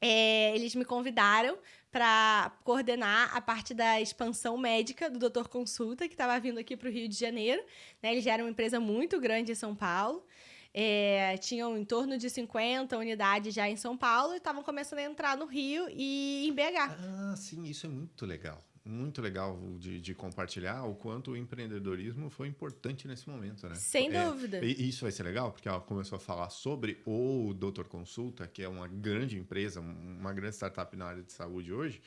É, 0.00 0.54
eles 0.54 0.74
me 0.74 0.84
convidaram 0.84 1.58
para 1.90 2.52
coordenar 2.62 3.34
a 3.34 3.40
parte 3.40 3.72
da 3.72 4.00
expansão 4.00 4.56
médica 4.56 5.08
do 5.08 5.18
Doutor 5.18 5.48
Consulta, 5.48 6.06
que 6.06 6.14
estava 6.14 6.38
vindo 6.38 6.58
aqui 6.58 6.76
para 6.76 6.88
o 6.88 6.92
Rio 6.92 7.08
de 7.08 7.16
Janeiro. 7.16 7.62
Né? 8.02 8.12
Eles 8.12 8.24
já 8.24 8.34
eram 8.34 8.44
uma 8.44 8.50
empresa 8.50 8.78
muito 8.78 9.18
grande 9.18 9.50
em 9.50 9.54
São 9.54 9.74
Paulo. 9.74 10.24
É, 10.72 11.36
tinham 11.38 11.76
em 11.78 11.84
torno 11.84 12.18
de 12.18 12.28
50 12.28 12.96
unidades 12.98 13.54
já 13.54 13.68
em 13.68 13.76
São 13.76 13.96
Paulo 13.96 14.34
e 14.34 14.38
estavam 14.38 14.62
começando 14.62 14.98
a 14.98 15.04
entrar 15.04 15.36
no 15.36 15.46
Rio 15.46 15.86
e 15.90 16.48
em 16.48 16.52
BH. 16.52 16.78
Ah, 16.78 17.34
sim, 17.36 17.64
isso 17.64 17.86
é 17.86 17.88
muito 17.88 18.26
legal 18.26 18.62
muito 18.84 19.22
legal 19.22 19.58
de, 19.78 20.00
de, 20.00 20.14
compartilhar 20.14 20.84
o 20.84 20.94
quanto 20.94 21.30
o 21.30 21.36
empreendedorismo 21.36 22.28
foi 22.28 22.48
importante 22.48 23.08
nesse 23.08 23.28
momento, 23.28 23.66
né? 23.66 23.74
Sem 23.76 24.14
é, 24.14 24.24
dúvida. 24.24 24.62
E 24.62 24.88
isso 24.88 25.02
vai 25.02 25.10
ser 25.10 25.22
legal, 25.22 25.52
porque 25.52 25.66
ela 25.66 25.80
começou 25.80 26.16
a 26.16 26.20
falar 26.20 26.50
sobre 26.50 27.00
o 27.06 27.54
Doutor 27.54 27.88
Consulta, 27.88 28.46
que 28.46 28.62
é 28.62 28.68
uma 28.68 28.86
grande 28.86 29.38
empresa, 29.38 29.80
uma 29.80 30.32
grande 30.34 30.56
startup 30.56 30.94
na 30.96 31.06
área 31.06 31.22
de 31.22 31.32
saúde 31.32 31.72
hoje. 31.72 32.02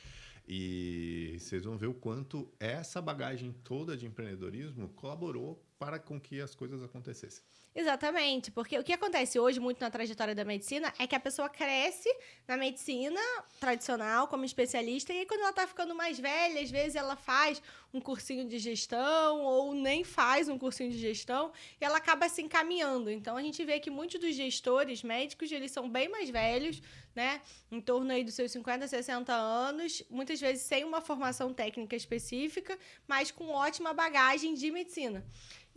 E 0.46 1.36
vocês 1.38 1.64
vão 1.64 1.76
ver 1.76 1.88
o 1.88 1.94
quanto 1.94 2.48
essa 2.58 3.02
bagagem 3.02 3.52
toda 3.64 3.96
de 3.96 4.06
empreendedorismo 4.06 4.88
colaborou 4.90 5.62
para 5.78 5.98
com 5.98 6.18
que 6.18 6.40
as 6.40 6.54
coisas 6.54 6.82
acontecessem. 6.82 7.42
Exatamente, 7.78 8.50
porque 8.50 8.76
o 8.76 8.82
que 8.82 8.92
acontece 8.92 9.38
hoje 9.38 9.60
muito 9.60 9.80
na 9.80 9.88
trajetória 9.88 10.34
da 10.34 10.44
medicina 10.44 10.92
é 10.98 11.06
que 11.06 11.14
a 11.14 11.20
pessoa 11.20 11.48
cresce 11.48 12.12
na 12.44 12.56
medicina 12.56 13.20
tradicional 13.60 14.26
como 14.26 14.44
especialista 14.44 15.12
e 15.12 15.20
aí, 15.20 15.26
quando 15.26 15.42
ela 15.42 15.50
está 15.50 15.64
ficando 15.64 15.94
mais 15.94 16.18
velha, 16.18 16.60
às 16.60 16.72
vezes 16.72 16.96
ela 16.96 17.14
faz 17.14 17.62
um 17.94 18.00
cursinho 18.00 18.48
de 18.48 18.58
gestão 18.58 19.42
ou 19.42 19.72
nem 19.74 20.02
faz 20.02 20.48
um 20.48 20.58
cursinho 20.58 20.90
de 20.90 20.98
gestão 20.98 21.52
e 21.80 21.84
ela 21.84 21.98
acaba 21.98 22.28
se 22.28 22.42
encaminhando. 22.42 23.12
Então 23.12 23.36
a 23.36 23.42
gente 23.42 23.64
vê 23.64 23.78
que 23.78 23.90
muitos 23.90 24.20
dos 24.20 24.34
gestores 24.34 25.04
médicos, 25.04 25.52
eles 25.52 25.70
são 25.70 25.88
bem 25.88 26.08
mais 26.08 26.28
velhos, 26.30 26.82
né? 27.14 27.40
Em 27.70 27.80
torno 27.80 28.10
aí 28.10 28.24
dos 28.24 28.34
seus 28.34 28.50
50, 28.50 28.88
60 28.88 29.32
anos, 29.32 30.02
muitas 30.10 30.40
vezes 30.40 30.64
sem 30.64 30.82
uma 30.82 31.00
formação 31.00 31.54
técnica 31.54 31.94
específica, 31.94 32.76
mas 33.06 33.30
com 33.30 33.50
ótima 33.50 33.94
bagagem 33.94 34.54
de 34.54 34.68
medicina. 34.72 35.24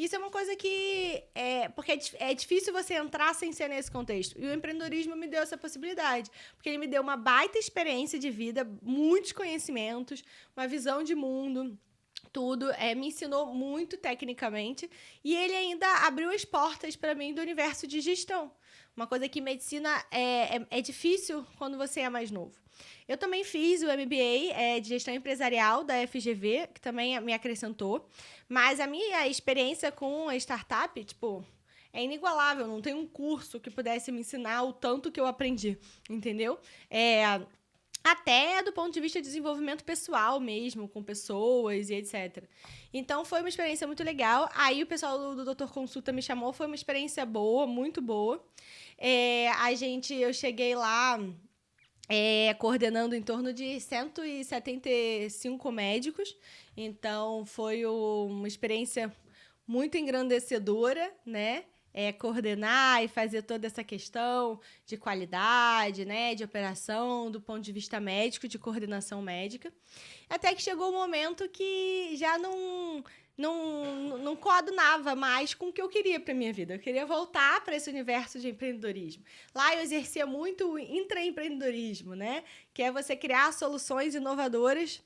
Isso 0.04 0.16
é 0.16 0.18
uma 0.18 0.32
coisa 0.32 0.56
que. 0.56 1.24
É, 1.36 1.70
porque 1.70 1.91
é, 1.91 1.99
é, 2.32 2.34
difícil 2.34 2.74
você 2.74 2.95
entrar 2.95 3.36
sem 3.36 3.54
ser 3.54 3.68
nesse 3.68 3.91
contexto. 3.91 4.36
E 4.36 4.47
o 4.47 4.52
empreendedorismo 4.52 5.16
me 5.16 5.28
deu 5.28 5.43
essa 5.43 5.56
possibilidade. 5.56 6.32
Porque 6.56 6.70
ele 6.70 6.80
me 6.80 6.88
deu 6.88 7.04
uma 7.04 7.16
baita 7.16 7.60
experiência 7.60 8.18
de 8.18 8.32
vida, 8.32 8.68
muitos 8.82 9.32
conhecimentos, 9.32 10.24
uma 10.58 10.68
visão 10.68 11.04
de 11.04 11.14
mundo. 11.14 11.78
Tudo, 12.34 12.72
é, 12.72 12.95
me 12.95 13.10
ensinou 13.10 13.54
muito 13.54 13.95
tecnicamente 13.97 14.89
e 15.22 15.36
ele 15.36 15.54
ainda 15.54 15.88
abriu 16.08 16.32
as 16.32 16.45
portas 16.45 16.95
para 16.95 17.14
mim 17.14 17.34
do 17.34 17.41
universo 17.41 17.86
de 17.86 17.99
gestão. 17.99 18.52
Uma 18.95 19.06
coisa 19.06 19.28
que 19.28 19.41
medicina 19.41 20.04
é, 20.10 20.56
é, 20.56 20.68
é 20.72 20.82
difícil 20.82 21.45
quando 21.58 21.78
você 21.78 21.99
é 21.99 22.10
mais 22.10 22.32
novo. 22.32 22.56
Eu 23.07 23.17
também 23.17 23.43
fiz 23.43 23.82
o 23.82 23.86
MBA 23.86 24.53
é, 24.53 24.80
de 24.80 24.89
gestão 24.89 25.13
empresarial 25.13 25.84
da 25.84 25.95
FGV, 26.07 26.69
que 26.74 26.82
também 26.82 27.19
me 27.22 27.34
acrescentou. 27.34 28.07
Mas 28.47 28.80
a 28.80 28.88
minha 28.88 29.28
experiência 29.28 29.91
com 29.91 30.30
a 30.30 30.36
startup, 30.36 31.03
tipo, 31.03 31.45
é 31.93 32.03
inigualável. 32.03 32.67
Não 32.67 32.82
tem 32.82 32.93
um 32.93 33.05
curso 33.05 33.59
que 33.59 33.69
pudesse 33.69 34.11
me 34.11 34.22
ensinar 34.22 34.63
o 34.63 34.74
tanto 34.74 35.11
que 35.11 35.19
eu 35.19 35.26
aprendi, 35.26 35.78
entendeu? 36.09 36.59
É, 36.89 37.41
até 38.03 38.63
do 38.63 38.72
ponto 38.72 38.93
de 38.93 38.99
vista 38.99 39.19
de 39.19 39.28
desenvolvimento 39.28 39.84
pessoal 39.84 40.39
mesmo, 40.39 40.88
com 40.88 41.03
pessoas 41.03 41.89
e 41.89 41.95
etc. 41.95 42.43
Então 42.93 43.24
foi 43.24 43.41
uma 43.41 43.49
experiência 43.49 43.86
muito 43.86 44.03
legal. 44.03 44.49
Aí 44.55 44.82
o 44.82 44.88
pessoal 44.88 45.17
do, 45.17 45.36
do 45.36 45.45
Doutor 45.45 45.72
Consulta 45.72 46.11
me 46.11 46.22
chamou, 46.22 46.51
foi 46.51 46.65
uma 46.65 46.76
experiência 46.76 47.26
boa, 47.26 47.67
muito 47.67 48.01
boa. 48.01 48.43
É, 48.97 49.49
a 49.49 49.74
gente, 49.76 50.13
eu 50.13 50.34
cheguei 50.34 50.76
lá 50.76 51.19
é, 52.14 52.53
coordenando 52.55 53.16
em 53.16 53.22
torno 53.22 53.53
de 53.53 53.80
175 53.80 55.72
médicos. 55.72 56.36
Então, 56.76 57.45
foi 57.45 57.86
uma 57.86 58.49
experiência 58.49 59.09
muito 59.66 59.97
engrandecedora, 59.97 61.09
né? 61.26 61.64
É, 61.93 62.12
coordenar 62.12 63.01
e 63.01 63.07
fazer 63.07 63.43
toda 63.43 63.66
essa 63.66 63.82
questão 63.82 64.59
de 64.86 64.97
qualidade, 64.97 66.05
né, 66.05 66.34
de 66.34 66.41
operação, 66.41 67.30
do 67.30 67.41
ponto 67.41 67.59
de 67.62 67.72
vista 67.74 67.99
médico, 67.99 68.47
de 68.47 68.57
coordenação 68.57 69.22
médica. 69.22 69.74
Até 70.30 70.55
que 70.55 70.62
chegou 70.62 70.88
o 70.88 70.91
um 70.91 70.99
momento 70.99 71.49
que 71.49 72.16
já 72.16 72.38
não 72.38 73.03
não, 73.38 74.18
não 74.18 74.36
coadunava 74.36 75.16
mais 75.16 75.54
com 75.54 75.68
o 75.68 75.74
que 75.74 75.82
eu 75.82 75.90
queria 75.90 76.20
para 76.20 76.34
minha 76.34 76.54
vida. 76.54 76.76
Eu 76.76 76.80
queria 76.80 77.06
voltar 77.06 77.64
para 77.64 77.76
esse 77.76 77.90
universo 77.90 78.40
de 78.40 78.50
empreendedorismo. 78.50 79.24
Lá 79.54 79.76
eu 79.76 79.82
exercia 79.82 80.26
muito 80.26 80.72
o 80.72 80.80
intraempreendedorismo, 80.80 82.14
né? 82.16 82.44
Que 82.74 82.84
é 82.84 82.92
você 82.92 83.16
criar 83.16 83.52
soluções 83.54 84.16
inovadoras 84.16 85.02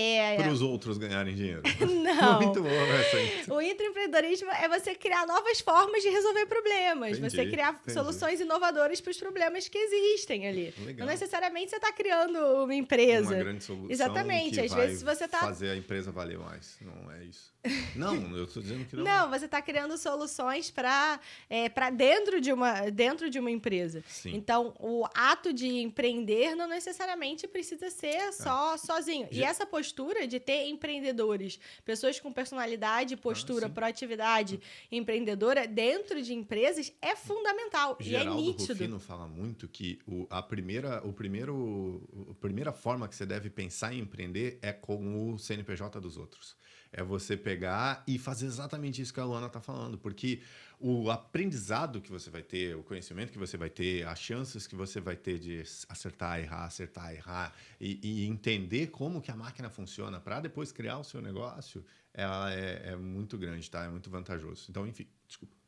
é, 0.00 0.36
para 0.36 0.50
os 0.50 0.60
outros 0.62 0.98
ganharem 0.98 1.34
dinheiro. 1.34 1.62
Não. 1.80 2.40
Muito 2.40 2.62
bom 2.62 2.68
essa. 2.68 3.54
O 3.54 3.60
intraempreendedorismo 3.60 4.50
é 4.50 4.68
você 4.68 4.94
criar 4.94 5.26
novas 5.26 5.60
formas 5.60 6.02
de 6.02 6.08
resolver 6.08 6.46
problemas. 6.46 7.18
Entendi, 7.18 7.30
você 7.30 7.46
criar 7.46 7.72
entendi. 7.72 7.92
soluções 7.92 8.40
inovadoras 8.40 9.00
para 9.00 9.10
os 9.10 9.18
problemas 9.18 9.68
que 9.68 9.78
existem 9.78 10.46
ali. 10.46 10.74
Legal. 10.84 11.06
Não 11.06 11.12
necessariamente 11.12 11.70
você 11.70 11.76
está 11.76 11.92
criando 11.92 12.38
uma 12.64 12.74
empresa. 12.74 13.34
Uma 13.34 13.44
grande 13.44 13.64
solução. 13.64 13.90
Exatamente. 13.90 14.60
Às 14.60 14.74
vezes 14.74 15.02
você 15.02 15.24
está. 15.24 15.40
Fazer 15.40 15.70
a 15.70 15.76
empresa 15.76 16.10
valer 16.10 16.38
mais. 16.38 16.76
Não 16.80 17.12
é 17.12 17.24
isso. 17.24 17.53
Não, 17.96 18.36
eu 18.36 18.44
estou 18.44 18.62
dizendo 18.62 18.84
que 18.84 18.96
não. 18.96 19.04
Não, 19.04 19.30
você 19.30 19.46
está 19.46 19.62
criando 19.62 19.96
soluções 19.96 20.70
para 20.70 21.18
é, 21.48 21.68
dentro 21.90 22.40
de 22.40 22.52
uma 22.52 22.90
dentro 22.90 23.30
de 23.30 23.38
uma 23.38 23.50
empresa. 23.50 24.04
Sim. 24.06 24.34
Então, 24.34 24.74
o 24.78 25.06
ato 25.14 25.52
de 25.52 25.66
empreender 25.66 26.54
não 26.54 26.68
necessariamente 26.68 27.46
precisa 27.48 27.90
ser 27.90 28.32
só 28.32 28.76
sozinho. 28.76 29.28
E 29.30 29.42
essa 29.42 29.64
postura 29.64 30.26
de 30.26 30.38
ter 30.38 30.66
empreendedores, 30.68 31.58
pessoas 31.84 32.20
com 32.20 32.32
personalidade, 32.32 33.16
postura, 33.16 33.66
sim. 33.66 33.72
proatividade 33.72 34.60
empreendedora 34.90 35.66
dentro 35.66 36.22
de 36.22 36.34
empresas 36.34 36.92
é 37.00 37.16
fundamental 37.16 37.96
e 38.00 38.14
é 38.14 38.18
Geraldo 38.20 38.40
nítido. 38.40 38.72
Rufino 38.72 39.00
fala 39.00 39.26
muito 39.26 39.66
que 39.68 39.98
o, 40.06 40.26
a, 40.28 40.42
primeira, 40.42 41.00
o 41.06 41.12
primeiro, 41.12 42.02
a 42.30 42.34
primeira 42.34 42.72
forma 42.72 43.08
que 43.08 43.14
você 43.14 43.24
deve 43.24 43.48
pensar 43.48 43.94
em 43.94 44.00
empreender 44.00 44.58
é 44.60 44.72
com 44.72 45.32
o 45.32 45.38
CNPJ 45.38 46.00
dos 46.00 46.16
outros. 46.16 46.56
É 46.96 47.02
você 47.02 47.36
pegar 47.36 48.04
e 48.06 48.18
fazer 48.18 48.46
exatamente 48.46 49.02
isso 49.02 49.12
que 49.12 49.18
a 49.18 49.24
Luana 49.24 49.48
está 49.48 49.60
falando, 49.60 49.98
porque 49.98 50.40
o 50.78 51.10
aprendizado 51.10 52.00
que 52.00 52.10
você 52.10 52.30
vai 52.30 52.42
ter, 52.42 52.76
o 52.76 52.84
conhecimento 52.84 53.32
que 53.32 53.38
você 53.38 53.56
vai 53.56 53.68
ter, 53.68 54.06
as 54.06 54.20
chances 54.20 54.66
que 54.66 54.76
você 54.76 55.00
vai 55.00 55.16
ter 55.16 55.40
de 55.40 55.62
acertar, 55.88 56.38
errar, 56.38 56.66
acertar, 56.66 57.12
errar 57.12 57.52
e, 57.80 57.98
e 58.02 58.26
entender 58.26 58.86
como 58.88 59.20
que 59.20 59.30
a 59.30 59.36
máquina 59.36 59.68
funciona 59.68 60.20
para 60.20 60.40
depois 60.40 60.70
criar 60.70 60.98
o 60.98 61.04
seu 61.04 61.20
negócio, 61.20 61.84
ela 62.12 62.52
é, 62.54 62.92
é 62.92 62.96
muito 62.96 63.36
grande, 63.36 63.68
tá? 63.68 63.84
É 63.84 63.88
muito 63.88 64.08
vantajoso. 64.08 64.66
Então, 64.70 64.86
enfim, 64.86 65.08
desculpa. 65.26 65.63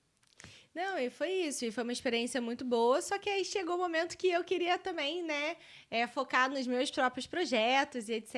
Não, 0.76 0.98
e 0.98 1.08
foi 1.08 1.30
isso. 1.30 1.64
E 1.64 1.70
foi 1.70 1.84
uma 1.84 1.92
experiência 1.92 2.38
muito 2.38 2.62
boa. 2.62 3.00
Só 3.00 3.18
que 3.18 3.30
aí 3.30 3.46
chegou 3.46 3.76
o 3.76 3.78
momento 3.78 4.14
que 4.14 4.28
eu 4.28 4.44
queria 4.44 4.76
também, 4.76 5.22
né, 5.22 5.56
é, 5.90 6.06
focar 6.06 6.50
nos 6.50 6.66
meus 6.66 6.90
próprios 6.90 7.26
projetos 7.26 8.10
e 8.10 8.12
etc. 8.12 8.34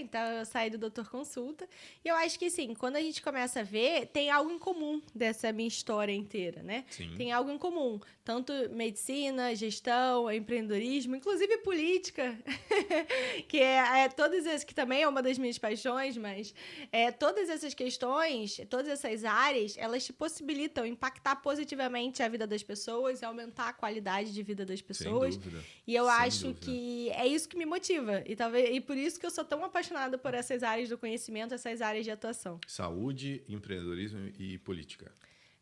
Então 0.00 0.22
eu 0.22 0.46
saí 0.46 0.70
do 0.70 0.78
Doutor 0.78 1.10
Consulta. 1.10 1.68
E 2.02 2.08
eu 2.08 2.16
acho 2.16 2.38
que, 2.38 2.48
sim, 2.48 2.72
quando 2.72 2.96
a 2.96 3.00
gente 3.02 3.20
começa 3.20 3.60
a 3.60 3.62
ver, 3.62 4.06
tem 4.06 4.30
algo 4.30 4.50
em 4.50 4.58
comum 4.58 5.02
dessa 5.14 5.52
minha 5.52 5.68
história 5.68 6.14
inteira, 6.14 6.62
né? 6.62 6.86
Sim. 6.88 7.14
Tem 7.14 7.30
algo 7.30 7.50
em 7.50 7.58
comum. 7.58 8.00
Tanto 8.24 8.52
medicina, 8.70 9.54
gestão, 9.54 10.30
empreendedorismo, 10.30 11.16
inclusive 11.16 11.58
política, 11.58 12.38
que 13.48 13.58
é, 13.58 14.04
é 14.04 14.08
todas 14.08 14.46
as 14.46 14.62
que 14.62 14.72
também 14.74 15.02
é 15.02 15.08
uma 15.08 15.20
das 15.20 15.38
minhas 15.38 15.58
paixões, 15.58 16.16
mas 16.16 16.54
é, 16.92 17.10
todas 17.10 17.48
essas 17.48 17.74
questões, 17.74 18.60
todas 18.70 18.88
essas 18.88 19.24
áreas, 19.24 19.76
elas 19.76 20.04
te 20.04 20.12
possibilitam 20.12 20.86
impactar 20.86 21.36
positivamente 21.36 22.22
a 22.22 22.28
vida 22.28 22.46
das 22.46 22.62
pessoas 22.62 23.22
e 23.22 23.24
aumentar 23.24 23.70
a 23.70 23.72
qualidade 23.72 24.32
de 24.32 24.42
vida 24.42 24.64
das 24.64 24.80
pessoas. 24.80 25.34
Sem 25.34 25.42
dúvida. 25.42 25.64
E 25.86 25.94
eu 25.94 26.04
Sem 26.04 26.14
acho 26.14 26.46
dúvida. 26.48 26.60
que 26.66 27.10
é 27.10 27.26
isso 27.26 27.48
que 27.48 27.56
me 27.56 27.66
motiva. 27.66 28.22
E 28.24 28.36
talvez 28.36 28.70
e 28.74 28.80
por 28.80 28.96
isso 28.96 29.18
que 29.18 29.26
eu 29.26 29.30
sou 29.30 29.44
tão 29.44 29.64
apaixonada 29.64 30.16
por 30.16 30.32
essas 30.32 30.62
áreas 30.62 30.88
do 30.88 30.96
conhecimento, 30.96 31.54
essas 31.54 31.80
áreas 31.82 32.04
de 32.04 32.10
atuação. 32.10 32.60
Saúde, 32.68 33.42
empreendedorismo 33.48 34.30
e 34.38 34.58
política. 34.58 35.12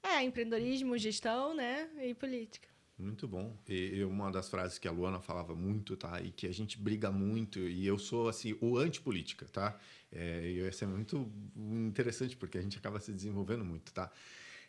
É, 0.02 0.22
empreendedorismo, 0.22 0.96
gestão, 0.98 1.54
né? 1.54 1.88
E 2.02 2.14
política. 2.14 2.68
Muito 2.98 3.26
bom. 3.26 3.56
E 3.66 4.04
uma 4.04 4.30
das 4.30 4.48
frases 4.50 4.78
que 4.78 4.86
a 4.86 4.90
Luana 4.90 5.20
falava 5.20 5.54
muito, 5.54 5.96
tá? 5.96 6.20
E 6.20 6.30
que 6.30 6.46
a 6.46 6.52
gente 6.52 6.78
briga 6.78 7.10
muito, 7.10 7.58
e 7.58 7.86
eu 7.86 7.98
sou, 7.98 8.28
assim, 8.28 8.56
o 8.60 8.76
antipolítica, 8.76 9.46
tá? 9.46 9.78
É, 10.12 10.42
e 10.44 10.68
isso 10.68 10.84
é 10.84 10.86
muito 10.86 11.30
interessante, 11.56 12.36
porque 12.36 12.58
a 12.58 12.62
gente 12.62 12.76
acaba 12.76 13.00
se 13.00 13.10
desenvolvendo 13.12 13.64
muito, 13.64 13.92
tá? 13.92 14.12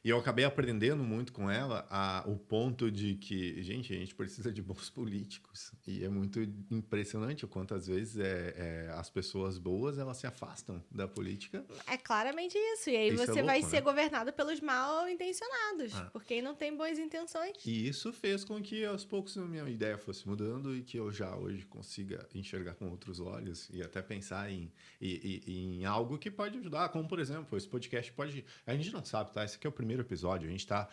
E 0.04 0.10
eu 0.10 0.18
acabei 0.18 0.44
aprendendo 0.46 1.04
muito 1.04 1.32
com 1.32 1.50
ela 1.50 1.86
a, 1.90 2.24
o 2.28 2.36
ponto 2.36 2.90
de 2.90 3.16
que, 3.16 3.62
gente, 3.62 3.94
a 3.94 3.98
gente 3.98 4.16
precisa 4.16 4.52
de 4.52 4.62
bons 4.62 4.90
políticos. 4.92 5.72
E 5.86 6.04
é 6.04 6.10
muito 6.10 6.40
impressionante 6.72 7.46
o 7.46 7.48
quanto, 7.48 7.76
às 7.76 7.86
vezes, 7.88 8.18
é, 8.18 8.54
é, 8.58 8.92
as 8.94 9.10
pessoas 9.12 9.58
boas, 9.60 10.00
elas 10.00 10.18
se 10.18 10.26
afastam 10.26 10.84
da 10.90 11.08
política. 11.08 11.64
É 11.88 11.98
claramente 11.98 12.58
isso. 12.58 12.90
E 12.90 12.96
aí 12.96 13.10
Isso 13.10 13.22
é 13.22 13.26
você 13.28 13.32
louco, 13.34 13.46
vai 13.46 13.62
né? 13.62 13.68
ser 13.68 13.82
governado 13.82 14.34
pelos 14.34 14.60
mal 14.60 15.08
intencionados. 15.08 15.94
Ah. 15.96 16.06
Por 16.12 16.24
quem 16.24 16.42
não 16.42 16.56
tem 16.56 16.76
boas 16.76 16.98
intenções. 16.98 17.58
E 17.66 17.88
isso 17.88 18.12
fez 18.12 18.44
com 18.44 18.60
que 18.62 18.84
aos 18.84 19.06
poucos 19.06 19.38
a 19.38 19.42
minha 19.46 19.70
ideia 19.70 19.98
fosse 20.00 20.28
mudando 20.28 20.76
e 20.76 20.82
que 20.82 20.98
eu 20.98 21.12
já 21.12 21.36
hoje 21.36 21.64
consiga 21.66 22.28
enxergar 22.34 22.74
com 22.74 22.90
outros 22.90 23.20
olhos 23.20 23.70
e 23.72 23.84
até 23.84 24.02
pensar 24.02 24.50
em, 24.52 24.72
e- 25.00 25.44
e- 25.46 25.76
em 25.76 25.86
algo 25.86 26.18
que 26.18 26.32
pode 26.32 26.58
ajudar, 26.58 26.90
como 26.90 27.08
por 27.08 27.20
exemplo, 27.20 27.56
esse 27.56 27.68
podcast 27.68 28.12
pode. 28.14 28.44
A 28.66 28.74
gente 28.76 28.92
não 28.92 29.06
sabe, 29.06 29.32
tá? 29.32 29.46
Esse 29.46 29.58
aqui 29.58 29.68
é 29.68 29.70
o 29.70 29.74
primeiro 29.74 29.91
episódio, 30.00 30.48
a 30.48 30.52
gente 30.52 30.62
está 30.62 30.88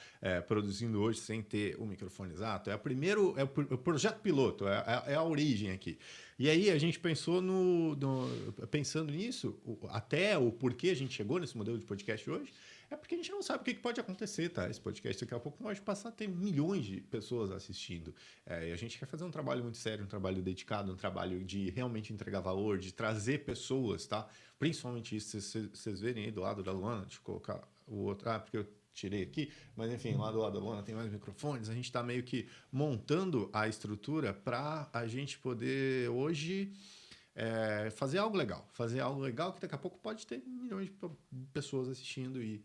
produzindo 0.49 1.01
hoje 1.01 1.21
sem 1.21 1.41
ter 1.43 1.77
o 1.79 1.87
microfone 1.87 2.33
exato. 2.33 2.69
É 2.71 2.75
o 2.75 2.79
primeiro, 2.79 3.35
é 3.37 3.45
o, 3.45 3.49
pr- 3.49 3.73
o 3.73 3.79
projeto 3.79 4.21
piloto, 4.21 4.67
é, 4.67 5.05
é- 5.07 5.13
é 5.13 5.15
a 5.15 5.23
origem 5.23 5.71
aqui. 5.71 5.97
E 6.39 6.51
aí 6.51 6.71
a 6.71 6.79
gente 6.79 6.99
pensou 6.99 7.41
no, 7.41 7.95
no- 7.97 8.53
pensando 8.71 9.13
nisso, 9.13 9.57
até 9.91 10.37
o 10.37 10.51
porquê 10.51 10.89
a 10.91 10.97
gente 10.97 11.15
chegou 11.15 11.39
nesse 11.39 11.57
modelo 11.57 11.79
de 11.79 11.85
podcast 11.85 12.29
hoje, 12.29 12.53
é 12.91 12.97
porque 12.97 13.15
a 13.15 13.19
gente 13.19 13.31
não 13.31 13.43
sabe 13.43 13.61
o 13.61 13.65
que 13.65 13.75
pode 13.75 14.01
acontecer, 14.01 14.49
tá? 14.49 14.67
Esse 14.71 14.81
podcast 14.81 15.23
daqui 15.23 15.35
a 15.35 15.39
pouco 15.39 15.59
pode 15.63 15.79
passar 15.83 16.09
a 16.09 16.13
ter 16.13 16.27
milhões 16.27 16.87
de 16.87 17.03
pessoas 17.03 17.51
assistindo. 17.51 18.15
É, 18.47 18.71
e 18.71 18.73
a 18.73 18.77
gente 18.77 18.99
quer 18.99 19.05
fazer 19.05 19.25
um 19.25 19.31
trabalho 19.31 19.63
muito 19.63 19.77
sério, 19.77 20.05
um 20.05 20.09
trabalho 20.09 20.41
dedicado, 20.43 20.91
um 20.91 20.97
trabalho 20.97 21.45
de 21.45 21.69
realmente 21.69 22.15
entregar 22.15 22.41
valor, 22.41 22.79
de 22.79 22.91
trazer 22.95 23.45
pessoas, 23.45 24.07
tá? 24.07 24.27
Principalmente 24.59 25.15
isso, 25.15 25.39
vocês- 25.39 26.01
verem 26.01 26.25
aí 26.25 26.31
do 26.31 26.41
lado 26.41 26.63
da 26.63 26.73
Luana, 26.73 27.03
eu 27.03 27.21
colocar 27.23 27.61
o 27.87 27.97
outro. 28.05 28.31
Ah, 28.31 28.39
porque 28.39 28.57
eu 28.57 28.67
tirei 28.99 29.23
aqui, 29.23 29.53
mas 29.77 29.93
enfim, 29.93 30.15
lá 30.17 30.31
do 30.31 30.39
lado 30.39 30.55
da 30.55 30.59
Luana 30.59 30.83
tem 30.83 30.95
mais 30.95 31.11
microfones, 31.11 31.69
a 31.69 31.75
gente 31.75 31.85
está 31.85 32.03
meio 32.03 32.23
que 32.23 32.49
montando 32.73 33.49
a 33.53 33.69
estrutura 33.69 34.35
para 34.35 34.89
a 34.93 35.07
gente 35.07 35.39
poder 35.39 36.11
hoje 36.11 36.73
é, 37.35 37.91
fazer 37.91 38.19
algo 38.19 38.37
legal. 38.37 38.69
Fazer 38.73 39.01
algo 39.01 39.21
legal 39.21 39.53
que 39.53 39.61
daqui 39.61 39.75
a 39.75 39.79
pouco 39.79 39.99
pode 39.99 40.27
ter 40.27 40.43
milhões 40.47 40.87
de 40.87 40.93
pe- 40.93 41.11
pessoas 41.53 41.89
assistindo 41.89 42.43
e 42.43 42.65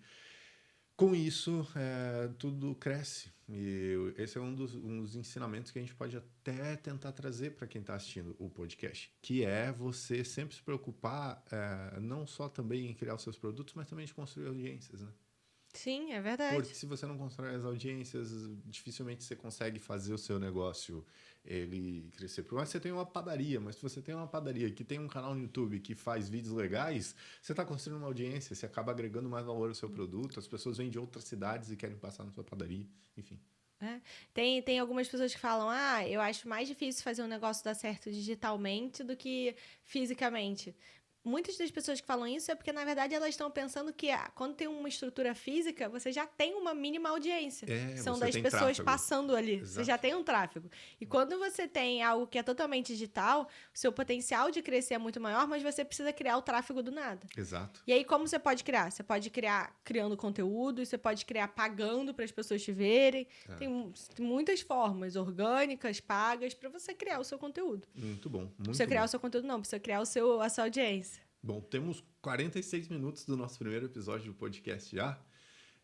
com 0.96 1.16
isso 1.16 1.68
é, 1.76 2.30
tudo 2.40 2.76
cresce. 2.76 3.32
E 3.50 4.14
esse 4.18 4.38
é 4.38 4.42
um 4.42 4.56
dos, 4.56 4.74
um 4.74 5.02
dos 5.02 5.16
ensinamentos 5.16 5.72
que 5.72 5.78
a 5.78 5.82
gente 5.82 5.94
pode 5.94 6.16
até 6.16 6.76
tentar 6.78 7.12
trazer 7.12 7.52
para 7.52 7.68
quem 7.68 7.82
está 7.82 7.94
assistindo 7.96 8.36
o 8.40 8.50
podcast, 8.50 9.12
que 9.22 9.44
é 9.44 9.72
você 9.72 10.24
sempre 10.24 10.56
se 10.56 10.62
preocupar 10.62 11.44
é, 11.52 12.00
não 12.00 12.26
só 12.26 12.48
também 12.48 12.90
em 12.90 12.94
criar 12.94 13.16
os 13.16 13.22
seus 13.22 13.38
produtos, 13.38 13.74
mas 13.74 13.88
também 13.88 14.06
de 14.06 14.14
construir 14.14 14.48
audiências, 14.48 15.02
né? 15.02 15.12
Sim, 15.74 16.14
é 16.14 16.22
verdade. 16.22 16.56
Porque 16.56 16.74
se 16.74 16.86
você 16.86 17.06
não 17.06 17.18
constrói 17.18 17.56
as 17.56 17.66
audiências, 17.66 18.30
dificilmente 18.66 19.24
você 19.24 19.36
consegue 19.36 19.80
fazer 19.80 20.14
o 20.14 20.18
seu 20.18 20.40
negócio 20.40 21.04
ele 21.44 22.10
crescer. 22.16 22.44
Por 22.44 22.56
mais 22.56 22.70
que 22.70 22.74
você 22.74 22.80
tenha 22.80 22.94
uma 22.94 23.06
padaria, 23.06 23.60
mas 23.60 23.76
se 23.76 23.82
você 23.82 24.02
tem 24.02 24.14
uma 24.14 24.28
padaria 24.28 24.70
que 24.72 24.84
tem 24.84 25.00
um 25.00 25.08
canal 25.08 25.34
no 25.34 25.42
YouTube 25.42 25.80
que 25.80 25.96
faz 25.96 26.30
vídeos 26.30 26.54
legais, 26.54 27.16
você 27.42 27.52
está 27.54 27.66
construindo 27.66 27.98
uma 27.98 28.08
audiência, 28.08 28.56
você 28.56 28.66
acaba 28.66 28.92
agregando 28.92 29.28
mais 29.28 29.46
valor 29.46 29.70
ao 29.70 29.76
seu 29.76 29.90
produto, 29.90 30.40
as 30.40 30.48
pessoas 30.48 30.78
vêm 30.78 30.90
de 30.90 31.00
outras 31.00 31.26
cidades 31.26 31.72
e 31.72 31.76
querem 31.76 31.98
passar 31.98 32.24
na 32.24 32.32
sua 32.32 32.44
padaria, 32.44 32.86
enfim. 33.18 33.40
Tem, 34.34 34.62
tem 34.62 34.80
algumas 34.80 35.10
pessoas 35.10 35.34
que 35.34 35.40
falam: 35.40 35.68
ah, 35.70 36.08
eu 36.08 36.22
acho 36.22 36.48
mais 36.48 36.68
difícil 36.68 37.04
fazer 37.04 37.22
um 37.24 37.28
negócio 37.28 37.64
dar 37.64 37.74
certo 37.74 38.10
digitalmente 38.10 39.04
do 39.04 39.18
que 39.18 39.56
fisicamente. 39.84 40.74
Muitas 41.24 41.58
das 41.58 41.72
pessoas 41.72 42.02
que 42.02 42.08
falam 42.08 42.28
isso 42.28 42.52
é 42.52 42.56
porque, 42.56 42.74
na 42.74 42.84
verdade, 42.84 43.16
elas 43.16 43.30
estão 43.30 43.50
pensando 43.50 43.94
que 43.94 44.10
ah, 44.10 44.30
quando 44.36 44.56
tem 44.56 44.68
uma 44.68 44.90
estrutura 44.90 45.34
física, 45.34 45.88
você 45.88 46.12
já 46.12 46.28
tem 46.28 46.54
uma 46.56 46.74
mínima 46.74 47.10
audiência. 47.10 47.66
É, 47.70 47.96
São 47.96 48.16
você 48.16 48.26
das 48.26 48.36
pessoas 48.36 48.78
tráfego. 48.78 48.86
passando 48.86 49.36
ali. 49.36 49.60
Você 49.60 49.82
Exato. 49.82 49.88
já 49.88 49.98
tem 49.98 50.14
um 50.16 50.24
tráfego. 50.24 50.70
E 51.00 51.06
quando 51.06 51.40
você 51.40 51.66
tem 51.66 52.04
algo 52.04 52.28
que 52.28 52.38
é 52.38 52.44
totalmente 52.44 52.88
digital, 52.88 53.44
o 53.74 53.78
seu 53.78 53.92
potencial 53.92 54.52
de 54.52 54.62
crescer 54.62 54.96
é 54.96 54.98
muito 54.98 55.22
maior, 55.22 55.48
mas 55.48 55.64
você 55.64 55.86
precisa 55.86 56.12
criar 56.12 56.38
o 56.38 56.42
tráfego 56.42 56.84
do 56.84 56.92
nada. 56.92 57.26
Exato. 57.38 57.82
E 57.88 57.94
aí, 57.94 58.04
como 58.04 58.28
você 58.28 58.38
pode 58.38 58.64
criar? 58.64 58.92
Você 58.92 59.02
pode 59.02 59.30
criar 59.30 59.74
criando 59.84 60.18
conteúdo, 60.18 60.86
você 60.86 60.98
pode 60.98 61.26
criar 61.26 61.48
pagando 61.48 62.14
para 62.14 62.26
as 62.26 62.32
pessoas 62.32 62.62
te 62.62 62.74
verem. 62.74 63.26
É. 63.48 63.56
Tem, 63.56 63.94
tem 64.14 64.26
muitas 64.26 64.60
formas, 64.60 65.16
orgânicas, 65.16 66.02
pagas, 66.02 66.54
para 66.54 66.68
você 66.68 66.94
criar 66.94 67.20
o 67.20 67.24
seu 67.24 67.40
conteúdo. 67.40 67.88
Muito 67.96 68.30
bom. 68.30 68.50
Muito 68.58 68.76
você 68.76 68.86
criar 68.86 69.02
bom. 69.02 69.06
o 69.06 69.10
seu 69.10 69.20
conteúdo, 69.22 69.48
não, 69.48 69.62
para 69.62 69.70
você 69.70 69.80
criar 69.80 70.02
o 70.02 70.06
seu, 70.06 70.42
a 70.42 70.50
sua 70.50 70.66
audiência. 70.66 71.13
Bom, 71.46 71.60
temos 71.60 72.02
46 72.22 72.88
minutos 72.88 73.26
do 73.26 73.36
nosso 73.36 73.60
primeiro 73.60 73.86
episódio 73.88 74.28
do 74.32 74.34
podcast 74.34 74.96
já. 74.96 75.20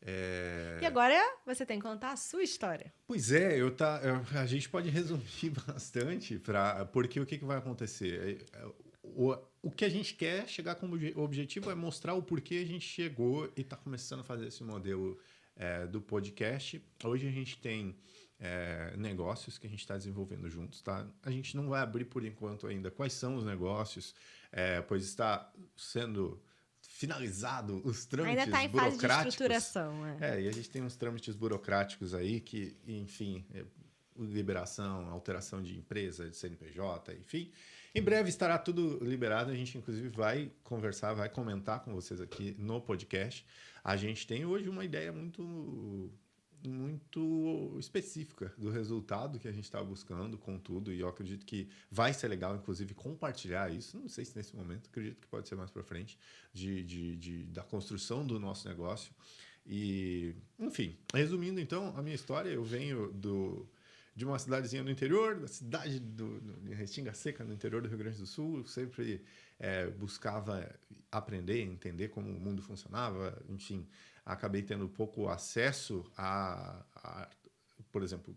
É... 0.01 0.80
E 0.82 0.86
agora 0.86 1.22
você 1.45 1.66
tem 1.66 1.78
que 1.78 1.84
contar 1.86 2.14
a 2.14 2.18
sua 2.18 2.41
história. 2.41 2.93
Pois 3.05 3.32
é, 3.34 3.60
eu 3.60 3.70
tá, 3.76 3.99
eu- 4.01 4.39
a 4.39 4.45
gente 4.45 4.70
pode 4.70 4.89
resumir 4.89 5.49
bastante 5.68 6.39
para 6.39 6.86
porque 6.86 7.20
o 7.20 7.26
que, 7.26 7.38
que 7.38 7.43
vai 7.43 7.57
acontecer? 7.57 8.39
É, 8.53 8.57
é, 8.60 8.66
O, 9.03 9.36
o 9.62 9.70
que 9.72 9.84
a 9.84 9.89
gente 9.89 10.14
quer 10.14 10.47
chegar 10.47 10.76
como 10.76 10.95
obje- 10.95 11.14
objetivo 11.18 11.70
é 11.70 11.76
mostrar 11.76 12.14
o 12.14 12.24
porquê 12.24 12.55
a 12.64 12.66
gente 12.66 12.88
chegou 12.88 13.51
e 13.57 13.62
está 13.62 13.76
começando 13.76 14.22
a 14.22 14.24
fazer 14.24 14.47
esse 14.47 14.64
modelo 14.64 15.20
é, 15.57 15.86
do 15.88 15.99
podcast. 15.99 16.82
Hoje 17.03 17.28
a 17.28 17.32
gente 17.32 17.57
tem 17.60 17.97
é, 18.40 18.94
negócios 18.98 19.58
que 19.58 19.68
a 19.68 19.70
gente 19.70 19.82
está 19.82 19.98
desenvolvendo 19.98 20.50
juntos, 20.50 20.82
tá? 20.82 21.06
A 21.24 21.30
gente 21.30 21.58
não 21.58 21.68
vai 21.68 21.82
abrir 21.82 22.06
por 22.06 22.24
enquanto 22.24 22.68
ainda 22.68 22.90
quais 22.90 23.14
são 23.14 23.36
os 23.36 23.44
negócios, 23.44 24.16
é, 24.52 24.82
pois 24.82 25.04
está 25.04 25.52
sendo 25.76 26.42
finalizado 26.82 27.82
os 27.86 28.06
trâmites 28.06 28.40
Ainda 28.40 28.50
está 28.50 28.64
em 28.64 28.70
fase 28.70 28.92
de 28.92 28.96
burocráticos. 28.96 29.34
estruturação. 29.34 30.06
É. 30.06 30.18
É, 30.22 30.42
e 30.44 30.48
a 30.48 30.52
gente 30.52 30.70
tem 30.70 30.82
uns 30.82 30.96
trâmites 30.96 31.36
burocráticos 31.36 32.14
aí 32.14 32.40
que, 32.40 32.78
enfim, 32.88 33.46
é, 33.54 33.66
liberação, 34.18 35.10
alteração 35.10 35.62
de 35.62 35.78
empresa, 35.78 36.30
de 36.30 36.36
CNPJ, 36.36 37.14
enfim. 37.16 37.52
Em 37.94 38.02
breve 38.02 38.30
estará 38.30 38.58
tudo 38.58 39.04
liberado. 39.04 39.52
A 39.52 39.56
gente, 39.56 39.78
inclusive, 39.78 40.10
vai 40.10 40.52
conversar, 40.64 41.14
vai 41.14 41.28
comentar 41.28 41.82
com 41.82 41.94
vocês 41.94 42.22
aqui 42.22 42.56
no 42.58 42.80
podcast. 42.80 43.46
A 43.84 43.96
gente 43.96 44.28
tem 44.28 44.46
hoje 44.46 44.70
uma 44.70 44.86
ideia 44.86 45.12
muito 45.12 46.12
muito 46.68 47.76
específica 47.80 48.53
do 48.57 48.70
resultado 48.70 49.39
que 49.39 49.47
a 49.47 49.51
gente 49.51 49.64
está 49.66 49.84
buscando 49.84 50.38
com 50.38 50.57
tudo 50.60 50.91
e 50.91 50.99
eu 50.99 51.07
acredito 51.07 51.45
que 51.45 51.70
vai 51.91 52.14
ser 52.14 52.28
legal 52.28 52.55
inclusive 52.55 52.93
compartilhar 52.93 53.72
isso 53.74 53.97
não 53.97 54.10
sei 54.10 54.26
se 54.26 54.36
nesse 54.36 54.55
momento 54.55 54.88
acredito 54.89 55.20
que 55.22 55.28
pode 55.28 55.47
ser 55.47 55.55
mais 55.55 55.70
para 55.72 55.84
frente 55.84 56.18
de, 56.53 56.84
de, 56.84 57.16
de- 57.18 57.43
da 57.45 57.64
construção 57.64 58.26
do 58.26 58.39
nosso 58.39 58.68
negócio 58.68 59.14
e, 59.66 60.34
enfim, 60.60 60.97
resumindo 61.14 61.60
então 61.60 61.93
a 61.95 62.01
minha 62.01 62.16
história, 62.16 62.49
eu 62.49 62.64
venho 62.64 63.12
do, 63.14 63.70
de 64.16 64.26
uma 64.26 64.39
cidadezinha 64.39 64.84
no 64.84 64.89
interior, 64.89 65.36
da 65.39 65.47
cidade 65.47 65.99
do, 65.99 66.39
de 66.64 66.74
Restinga 66.74 67.14
Seca, 67.14 67.43
no 67.43 67.53
interior 67.53 67.80
do 67.82 67.88
Rio 67.88 67.97
Grande 67.97 68.18
do 68.18 68.26
Sul. 68.26 68.66
Sempre 68.66 69.22
é, 69.60 69.86
buscava 69.88 70.68
aprender, 71.12 71.62
entender 71.62 72.07
como 72.07 72.30
o 72.30 72.39
mundo 72.39 72.64
funcionava. 72.64 73.39
Enfim, 73.47 73.86
acabei 74.30 74.62
tendo 74.62 74.88
pouco 74.88 75.28
acesso 75.28 76.06
a, 76.16 76.86
a, 76.96 77.30
por 77.92 78.04
exemplo, 78.04 78.36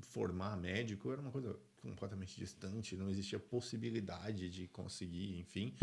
formar 0.00 0.56
médico 0.56 1.10
era 1.10 1.20
uma 1.20 1.32
coisa 1.32 1.56
completamente 1.82 2.36
distante, 2.36 2.96
não 2.96 3.10
existia 3.10 3.38
possibilidade 3.38 4.48
de 4.48 4.68
conseguir, 4.68 5.38
enfim. 5.38 5.74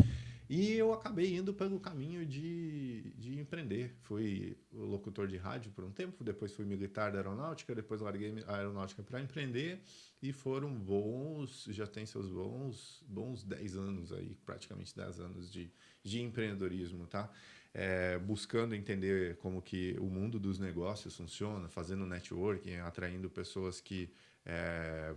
E 0.48 0.72
eu 0.72 0.92
acabei 0.92 1.36
indo 1.36 1.54
pelo 1.54 1.78
caminho 1.78 2.26
de, 2.26 3.12
de 3.16 3.38
empreender. 3.38 3.94
Fui 4.02 4.56
locutor 4.72 5.28
de 5.28 5.36
rádio 5.36 5.70
por 5.70 5.84
um 5.84 5.90
tempo, 5.92 6.24
depois 6.24 6.52
fui 6.52 6.64
militar 6.64 7.12
da 7.12 7.18
aeronáutica, 7.18 7.74
depois 7.74 8.00
larguei 8.00 8.34
a 8.46 8.56
aeronáutica 8.56 9.02
para 9.02 9.20
empreender 9.20 9.80
e 10.20 10.32
foram 10.32 10.74
bons, 10.74 11.66
já 11.68 11.86
tem 11.86 12.04
seus 12.04 12.28
bons, 12.28 13.02
bons 13.06 13.44
10 13.44 13.76
anos 13.76 14.12
aí, 14.12 14.34
praticamente 14.44 14.94
10 14.96 15.20
anos 15.20 15.52
de, 15.52 15.70
de 16.02 16.20
empreendedorismo, 16.20 17.06
tá? 17.06 17.30
É, 17.74 18.18
buscando 18.18 18.74
entender 18.74 19.36
como 19.36 19.62
que 19.62 19.96
o 19.98 20.04
mundo 20.04 20.38
dos 20.38 20.58
negócios 20.58 21.16
funciona, 21.16 21.68
fazendo 21.68 22.04
networking, 22.04 22.76
atraindo 22.76 23.30
pessoas 23.30 23.80
que 23.80 24.10
é, 24.44 25.14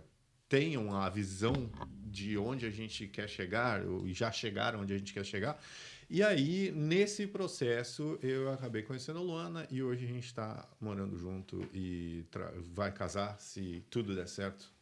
tenham 0.48 0.94
a 0.94 1.08
visão 1.10 1.70
de 2.04 2.38
onde 2.38 2.66
a 2.66 2.70
gente 2.70 3.06
quer 3.08 3.28
chegar, 3.28 3.82
e 4.04 4.12
já 4.12 4.30
chegaram 4.30 4.80
onde 4.80 4.94
a 4.94 4.98
gente 4.98 5.12
quer 5.12 5.24
chegar. 5.24 5.60
E 6.08 6.22
aí, 6.22 6.70
nesse 6.72 7.26
processo, 7.26 8.16
eu 8.22 8.52
acabei 8.52 8.82
conhecendo 8.82 9.18
a 9.18 9.22
Luana 9.22 9.66
e 9.70 9.82
hoje 9.82 10.04
a 10.04 10.08
gente 10.08 10.26
está 10.26 10.68
morando 10.80 11.18
junto 11.18 11.68
e 11.74 12.24
vai 12.72 12.92
casar, 12.92 13.40
se 13.40 13.84
tudo 13.90 14.14
der 14.14 14.28
certo. 14.28 14.75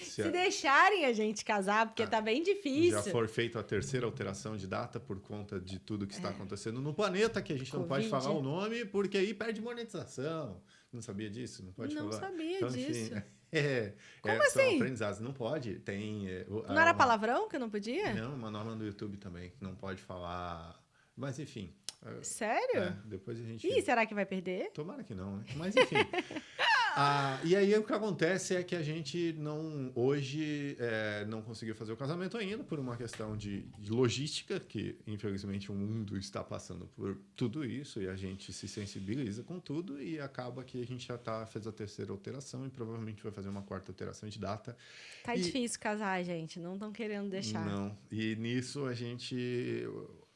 Se, 0.00 0.22
se 0.22 0.30
deixarem 0.30 1.04
a 1.04 1.12
gente 1.12 1.44
casar, 1.44 1.86
porque 1.86 2.02
ah, 2.02 2.06
tá 2.06 2.20
bem 2.20 2.42
difícil. 2.42 2.92
Já 2.92 3.02
for 3.02 3.28
feita 3.28 3.60
a 3.60 3.62
terceira 3.62 4.06
alteração 4.06 4.56
de 4.56 4.66
data 4.66 4.98
por 4.98 5.20
conta 5.20 5.60
de 5.60 5.78
tudo 5.78 6.06
que 6.06 6.14
está 6.14 6.28
é. 6.28 6.30
acontecendo 6.30 6.80
no 6.80 6.94
planeta, 6.94 7.42
que 7.42 7.52
a 7.52 7.56
gente 7.56 7.70
Covid. 7.70 7.82
não 7.82 7.88
pode 7.88 8.08
falar 8.08 8.30
o 8.30 8.42
nome, 8.42 8.84
porque 8.84 9.18
aí 9.18 9.34
perde 9.34 9.60
monetização. 9.60 10.62
Não 10.92 11.02
sabia 11.02 11.28
disso? 11.28 11.62
Não 11.64 11.72
pode 11.72 11.94
não 11.94 12.10
falar? 12.10 12.22
Não 12.22 12.28
sabia 12.30 12.56
então, 12.56 12.68
disso. 12.70 13.14
Enfim, 13.14 13.22
É, 13.50 13.94
Como 14.20 14.34
é, 14.34 14.46
assim? 14.46 14.76
aprendizados. 14.76 15.20
Não 15.20 15.32
pode. 15.32 15.76
Tem, 15.76 16.28
é, 16.28 16.46
não 16.48 16.78
era 16.78 16.92
palavrão 16.92 17.48
que 17.48 17.58
não 17.58 17.70
podia? 17.70 18.12
Não, 18.14 18.34
uma 18.34 18.50
norma 18.50 18.76
do 18.76 18.84
YouTube 18.84 19.16
também. 19.16 19.52
Não 19.60 19.74
pode 19.74 20.02
falar. 20.02 20.78
Mas 21.16 21.38
enfim. 21.38 21.74
É, 22.04 22.22
Sério? 22.22 22.82
É, 22.82 22.96
depois 23.06 23.40
a 23.40 23.42
gente. 23.42 23.66
Ih, 23.66 23.82
será 23.82 24.06
que 24.06 24.14
vai 24.14 24.26
perder? 24.26 24.70
Tomara 24.72 25.02
que 25.02 25.14
não, 25.14 25.38
né? 25.38 25.44
Mas 25.56 25.74
enfim. 25.74 25.96
Ah, 27.00 27.38
e 27.44 27.54
aí 27.54 27.78
o 27.78 27.84
que 27.84 27.92
acontece 27.92 28.56
é 28.56 28.62
que 28.64 28.74
a 28.74 28.82
gente 28.82 29.32
não 29.38 29.92
hoje 29.94 30.76
é, 30.80 31.24
não 31.26 31.40
conseguiu 31.40 31.72
fazer 31.76 31.92
o 31.92 31.96
casamento 31.96 32.36
ainda 32.36 32.64
por 32.64 32.80
uma 32.80 32.96
questão 32.96 33.36
de, 33.36 33.60
de, 33.78 33.92
logística, 33.92 34.58
que 34.58 34.98
infelizmente 35.06 35.70
o 35.70 35.74
mundo 35.76 36.18
está 36.18 36.42
passando 36.42 36.86
por 36.96 37.16
tudo 37.36 37.64
isso 37.64 38.02
e 38.02 38.08
a 38.08 38.16
gente 38.16 38.52
se 38.52 38.66
sensibiliza 38.66 39.44
com 39.44 39.60
tudo 39.60 40.02
e 40.02 40.18
acaba 40.18 40.64
que 40.64 40.82
a 40.82 40.84
gente 40.84 41.06
já 41.06 41.16
tá, 41.16 41.46
fez 41.46 41.68
a 41.68 41.72
terceira 41.72 42.10
alteração 42.10 42.66
e 42.66 42.68
provavelmente 42.68 43.22
vai 43.22 43.30
fazer 43.30 43.48
uma 43.48 43.62
quarta 43.62 43.92
alteração 43.92 44.28
de 44.28 44.40
data. 44.40 44.76
Tá 45.22 45.36
e... 45.36 45.40
difícil 45.40 45.78
casar, 45.78 46.20
gente, 46.24 46.58
não 46.58 46.74
estão 46.74 46.90
querendo 46.90 47.30
deixar. 47.30 47.64
Não, 47.64 47.96
e 48.10 48.34
nisso 48.34 48.86
a 48.86 48.92
gente 48.92 49.86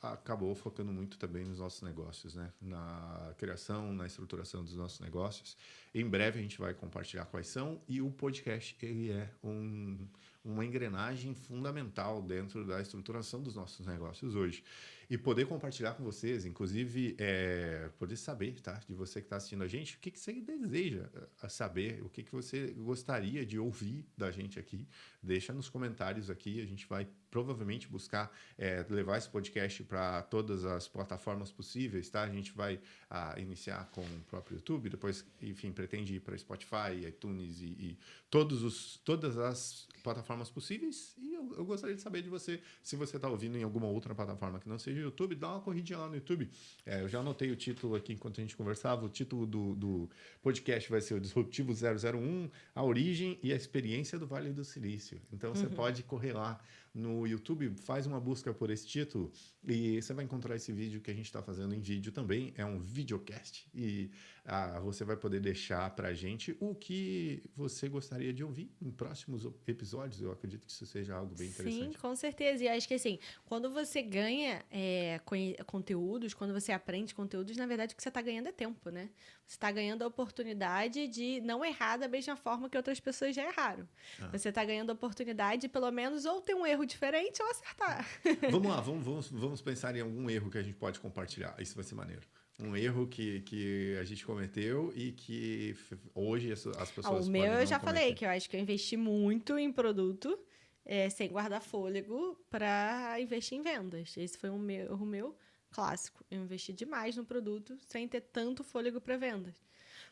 acabou 0.02 0.54
focando 0.54 0.92
muito 0.92 1.16
também 1.16 1.44
nos 1.44 1.60
nossos 1.60 1.82
negócios, 1.82 2.34
né? 2.34 2.52
Na 2.60 3.32
criação, 3.38 3.92
na 3.92 4.06
estruturação 4.06 4.64
dos 4.64 4.74
nossos 4.74 4.98
negócios. 5.00 5.56
Em 5.94 6.08
breve 6.08 6.40
a 6.40 6.42
gente 6.42 6.58
vai 6.58 6.74
compartilhar 6.74 7.24
quais 7.26 7.46
são 7.46 7.80
e 7.88 8.02
o 8.02 8.10
podcast 8.10 8.76
ele 8.82 9.12
é 9.12 9.30
um, 9.44 9.98
uma 10.44 10.64
engrenagem 10.64 11.34
fundamental 11.34 12.20
dentro 12.20 12.66
da 12.66 12.80
estruturação 12.80 13.42
dos 13.42 13.54
nossos 13.54 13.86
negócios 13.86 14.34
hoje 14.34 14.64
e 15.08 15.18
poder 15.18 15.46
compartilhar 15.46 15.92
com 15.92 16.02
vocês, 16.02 16.46
inclusive 16.46 17.14
é, 17.18 17.90
poder 17.98 18.16
saber, 18.16 18.58
tá, 18.60 18.80
de 18.88 18.94
você 18.94 19.20
que 19.20 19.26
está 19.26 19.36
assistindo 19.36 19.62
a 19.62 19.68
gente, 19.68 19.96
o 19.96 19.98
que, 19.98 20.10
que 20.10 20.18
você 20.18 20.32
deseja 20.32 21.06
eh, 21.14 21.48
saber, 21.48 22.02
o 22.02 22.08
que, 22.08 22.22
que 22.22 22.32
você 22.32 22.68
gostaria 22.68 23.44
de 23.44 23.58
ouvir 23.58 24.06
da 24.16 24.30
gente 24.30 24.58
aqui. 24.58 24.88
Deixa 25.22 25.52
nos 25.52 25.68
comentários 25.68 26.28
aqui, 26.28 26.60
a 26.60 26.66
gente 26.66 26.86
vai 26.86 27.06
provavelmente 27.30 27.88
buscar 27.88 28.30
é, 28.58 28.84
levar 28.90 29.16
esse 29.16 29.28
podcast 29.28 29.82
para 29.84 30.20
todas 30.22 30.66
as 30.66 30.86
plataformas 30.86 31.50
possíveis, 31.50 32.10
tá? 32.10 32.22
A 32.22 32.28
gente 32.28 32.52
vai 32.52 32.78
a, 33.08 33.32
ah, 33.32 33.40
iniciar 33.40 33.88
com 33.90 34.02
o 34.02 34.20
próprio 34.28 34.56
YouTube, 34.56 34.90
depois, 34.90 35.24
enfim, 35.40 35.72
pretende 35.72 36.16
ir 36.16 36.20
para 36.20 36.36
Spotify, 36.36 37.06
iTunes 37.06 37.60
e, 37.60 37.64
e, 37.64 37.98
todos 38.28 38.62
os, 38.62 39.00
todas 39.04 39.38
as 39.38 39.88
plataformas 40.02 40.50
possíveis. 40.50 41.14
E 41.16 41.32
eu, 41.32 41.54
eu 41.56 41.64
gostaria 41.64 41.96
de 41.96 42.02
saber 42.02 42.20
de 42.22 42.28
você, 42.28 42.60
se 42.82 42.96
você 42.96 43.16
está 43.16 43.28
ouvindo 43.28 43.56
em 43.56 43.62
alguma 43.62 43.86
outra 43.86 44.14
plataforma 44.14 44.60
que 44.60 44.68
não 44.68 44.78
seja 44.78 45.00
YouTube, 45.00 45.34
dá 45.34 45.52
uma 45.52 45.60
corridinha 45.60 45.98
lá 45.98 46.08
no 46.08 46.16
YouTube. 46.16 46.50
É, 46.84 47.00
eu 47.00 47.08
já 47.08 47.20
anotei 47.20 47.50
o 47.50 47.56
título 47.56 47.94
aqui 47.94 48.12
enquanto 48.12 48.40
a 48.40 48.42
gente 48.42 48.56
conversava. 48.56 49.06
O 49.06 49.08
título 49.08 49.46
do, 49.46 49.74
do 49.74 50.10
podcast 50.42 50.90
vai 50.90 51.00
ser 51.00 51.14
o 51.14 51.20
Disruptivo 51.20 51.72
001, 51.72 52.50
a 52.74 52.84
origem 52.84 53.38
e 53.42 53.52
a 53.52 53.56
experiência 53.56 54.18
do 54.18 54.26
Vale 54.26 54.52
do 54.52 54.64
Silício. 54.64 55.11
Então 55.32 55.50
uhum. 55.50 55.56
você 55.56 55.66
pode 55.66 56.02
correr 56.02 56.32
lá 56.32 56.60
no 56.94 57.26
YouTube, 57.26 57.74
faz 57.82 58.06
uma 58.06 58.20
busca 58.20 58.52
por 58.52 58.70
esse 58.70 58.86
título 58.86 59.32
e 59.66 60.02
você 60.02 60.12
vai 60.12 60.24
encontrar 60.24 60.56
esse 60.56 60.72
vídeo 60.72 61.00
que 61.00 61.10
a 61.10 61.14
gente 61.14 61.26
está 61.26 61.40
fazendo 61.40 61.74
em 61.74 61.80
vídeo 61.80 62.10
também. 62.10 62.52
É 62.56 62.64
um 62.64 62.80
videocast 62.80 63.64
e 63.72 64.10
ah, 64.44 64.80
você 64.80 65.04
vai 65.04 65.16
poder 65.16 65.40
deixar 65.40 65.88
para 65.90 66.08
a 66.08 66.14
gente 66.14 66.56
o 66.58 66.74
que 66.74 67.44
você 67.54 67.88
gostaria 67.88 68.32
de 68.32 68.42
ouvir 68.42 68.74
em 68.80 68.90
próximos 68.90 69.46
episódios. 69.66 70.20
Eu 70.20 70.32
acredito 70.32 70.66
que 70.66 70.72
isso 70.72 70.84
seja 70.84 71.14
algo 71.14 71.32
bem 71.36 71.48
interessante. 71.48 71.92
Sim, 71.92 71.98
com 72.00 72.16
certeza. 72.16 72.64
E 72.64 72.68
acho 72.68 72.88
que 72.88 72.94
assim, 72.94 73.20
quando 73.44 73.70
você 73.70 74.02
ganha 74.02 74.64
é, 74.68 75.20
conteúdos, 75.64 76.34
quando 76.34 76.52
você 76.52 76.72
aprende 76.72 77.14
conteúdos, 77.14 77.56
na 77.56 77.66
verdade 77.66 77.94
o 77.94 77.96
que 77.96 78.02
você 78.02 78.08
está 78.08 78.20
ganhando 78.20 78.48
é 78.48 78.52
tempo, 78.52 78.90
né? 78.90 79.10
Você 79.46 79.56
está 79.56 79.70
ganhando 79.70 80.02
a 80.02 80.06
oportunidade 80.06 81.06
de 81.06 81.40
não 81.42 81.64
errar 81.64 81.98
da 81.98 82.08
mesma 82.08 82.36
forma 82.36 82.68
que 82.68 82.76
outras 82.76 82.98
pessoas 82.98 83.36
já 83.36 83.44
erraram. 83.44 83.86
Ah. 84.20 84.28
Você 84.32 84.48
está 84.48 84.64
ganhando 84.64 84.90
a 84.90 84.94
oportunidade, 84.94 85.68
pelo 85.68 85.90
menos, 85.90 86.24
ou 86.24 86.40
ter 86.40 86.54
um 86.54 86.66
erro 86.66 86.84
diferente 86.84 87.40
ou 87.42 87.50
acertar. 87.50 88.08
Vamos 88.50 88.68
lá, 88.68 88.80
vamos, 88.80 89.04
vamos, 89.04 89.30
vamos 89.30 89.51
pensar 89.60 89.94
em 89.96 90.00
algum 90.00 90.30
erro 90.30 90.50
que 90.50 90.58
a 90.58 90.62
gente 90.62 90.76
pode 90.76 91.00
compartilhar. 91.00 91.54
Isso 91.58 91.74
vai 91.74 91.84
ser 91.84 91.94
maneiro 91.94 92.22
um 92.60 92.76
erro 92.76 93.06
que, 93.06 93.40
que 93.40 93.96
a 94.00 94.04
gente 94.04 94.24
cometeu 94.24 94.92
e 94.94 95.12
que 95.12 95.74
hoje 96.14 96.52
as, 96.52 96.66
as 96.66 96.90
pessoas. 96.90 97.26
Ah, 97.26 97.28
o 97.28 97.30
meu 97.30 97.52
eu 97.54 97.66
já 97.66 97.78
falei 97.80 98.14
que 98.14 98.24
eu 98.24 98.28
acho 98.28 98.48
que 98.48 98.56
eu 98.56 98.60
investi 98.60 98.96
muito 98.96 99.58
em 99.58 99.72
produto 99.72 100.38
é, 100.84 101.08
sem 101.08 101.28
guardar 101.28 101.62
fôlego 101.62 102.38
para 102.50 103.16
investir 103.20 103.58
em 103.58 103.62
vendas. 103.62 104.16
Esse 104.16 104.36
foi 104.36 104.50
um 104.50 104.70
erro 104.70 105.04
meu 105.04 105.36
clássico. 105.70 106.24
Eu 106.30 106.42
investi 106.42 106.72
demais 106.72 107.16
no 107.16 107.24
produto 107.24 107.76
sem 107.80 108.06
ter 108.06 108.20
tanto 108.20 108.62
fôlego 108.62 109.00
para 109.00 109.16
vendas. 109.16 109.54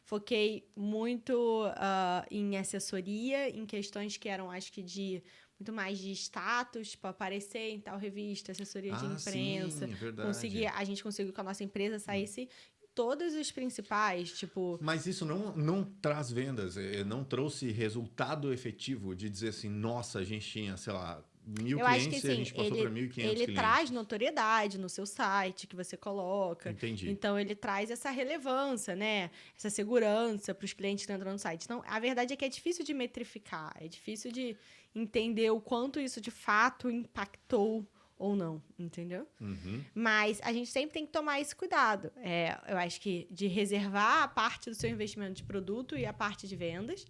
Foquei 0.03 0.67
muito 0.75 1.67
uh, 1.67 2.27
em 2.31 2.57
assessoria, 2.57 3.51
em 3.51 3.67
questões 3.67 4.17
que 4.17 4.29
eram, 4.29 4.51
acho 4.51 4.73
que, 4.73 4.83
de 4.83 5.23
muito 5.61 5.73
mais 5.73 5.99
de 5.99 6.11
status, 6.13 6.93
tipo, 6.93 7.07
aparecer 7.07 7.71
em 7.71 7.81
tal 7.81 7.99
revista, 7.99 8.51
assessoria 8.51 8.95
ah, 8.95 8.99
de 8.99 9.07
imprensa. 9.07 9.87
Sim, 9.87 9.95
verdade. 9.95 10.29
Conseguir, 10.29 10.67
a 10.67 10.83
gente 10.85 11.03
conseguiu 11.03 11.33
que 11.33 11.41
a 11.41 11.45
nossa 11.45 11.63
empresa 11.63 11.99
saísse 11.99 12.49
todos 12.95 13.35
os 13.35 13.53
principais, 13.53 14.33
tipo. 14.33 14.79
Mas 14.81 15.07
isso 15.07 15.25
não, 15.27 15.55
não 15.55 15.85
traz 15.85 16.33
vendas, 16.33 16.79
é, 16.79 17.05
não 17.05 17.23
trouxe 17.23 17.71
resultado 17.71 18.53
efetivo 18.53 19.15
de 19.15 19.29
dizer 19.29 19.49
assim, 19.49 19.69
nossa, 19.69 20.21
a 20.21 20.25
gente 20.25 20.49
tinha, 20.49 20.77
sei 20.79 20.95
lá, 20.95 21.23
mil 21.47 21.79
eu 21.79 21.85
clientes 21.85 22.07
acho 22.07 22.11
que, 22.11 22.17
assim, 22.17 22.29
e 22.29 22.31
a 22.31 22.35
gente 22.35 22.55
passou 22.55 22.77
para 22.79 22.91
1.500 22.91 23.19
Ele 23.19 23.35
clientes. 23.35 23.55
traz 23.55 23.91
notoriedade 23.91 24.79
no 24.79 24.89
seu 24.89 25.05
site 25.05 25.67
que 25.67 25.77
você 25.77 25.97
coloca. 25.97 26.71
Entendi. 26.71 27.11
Então, 27.11 27.39
ele 27.39 27.55
traz 27.55 27.91
essa 27.91 28.11
relevância, 28.11 28.95
né? 28.97 29.31
Essa 29.57 29.71
segurança 29.71 30.55
para 30.55 30.65
os 30.65 30.73
clientes 30.73 31.07
que 31.07 31.13
entram 31.13 31.33
no 31.33 31.39
site. 31.39 31.65
Então, 31.65 31.83
a 31.87 31.99
verdade 31.99 32.33
é 32.33 32.37
que 32.37 32.45
é 32.45 32.49
difícil 32.49 32.85
de 32.85 32.95
metrificar, 32.95 33.77
é 33.81 33.89
difícil 33.89 34.33
de 34.33 34.57
entender 34.95 35.51
o 35.51 35.61
quanto 35.61 36.01
isso 36.01 36.21
de 36.21 36.31
fato 36.31 36.91
impactou 36.91 37.87
ou 38.19 38.37
não, 38.37 38.63
entendeu? 38.79 39.27
Uhum. 39.41 39.83
Mas 39.95 40.41
a 40.43 40.53
gente 40.53 40.71
sempre 40.71 40.93
tem 40.93 41.07
que 41.07 41.13
tomar 41.13 41.41
esse 41.41 41.57
cuidado. 41.57 42.13
É, 42.17 42.59
eu 42.69 42.77
acho 42.77 43.01
que 43.01 43.27
de 43.31 43.47
reservar 43.47 44.23
a 44.23 44.29
parte 44.29 44.69
do 44.69 44.77
seu 44.77 44.91
investimento 44.91 45.35
de 45.35 45.43
produto 45.43 45.97
e 45.97 46.05
a 46.05 46.13
parte 46.13 46.47
de 46.47 46.55
vendas. 46.55 47.07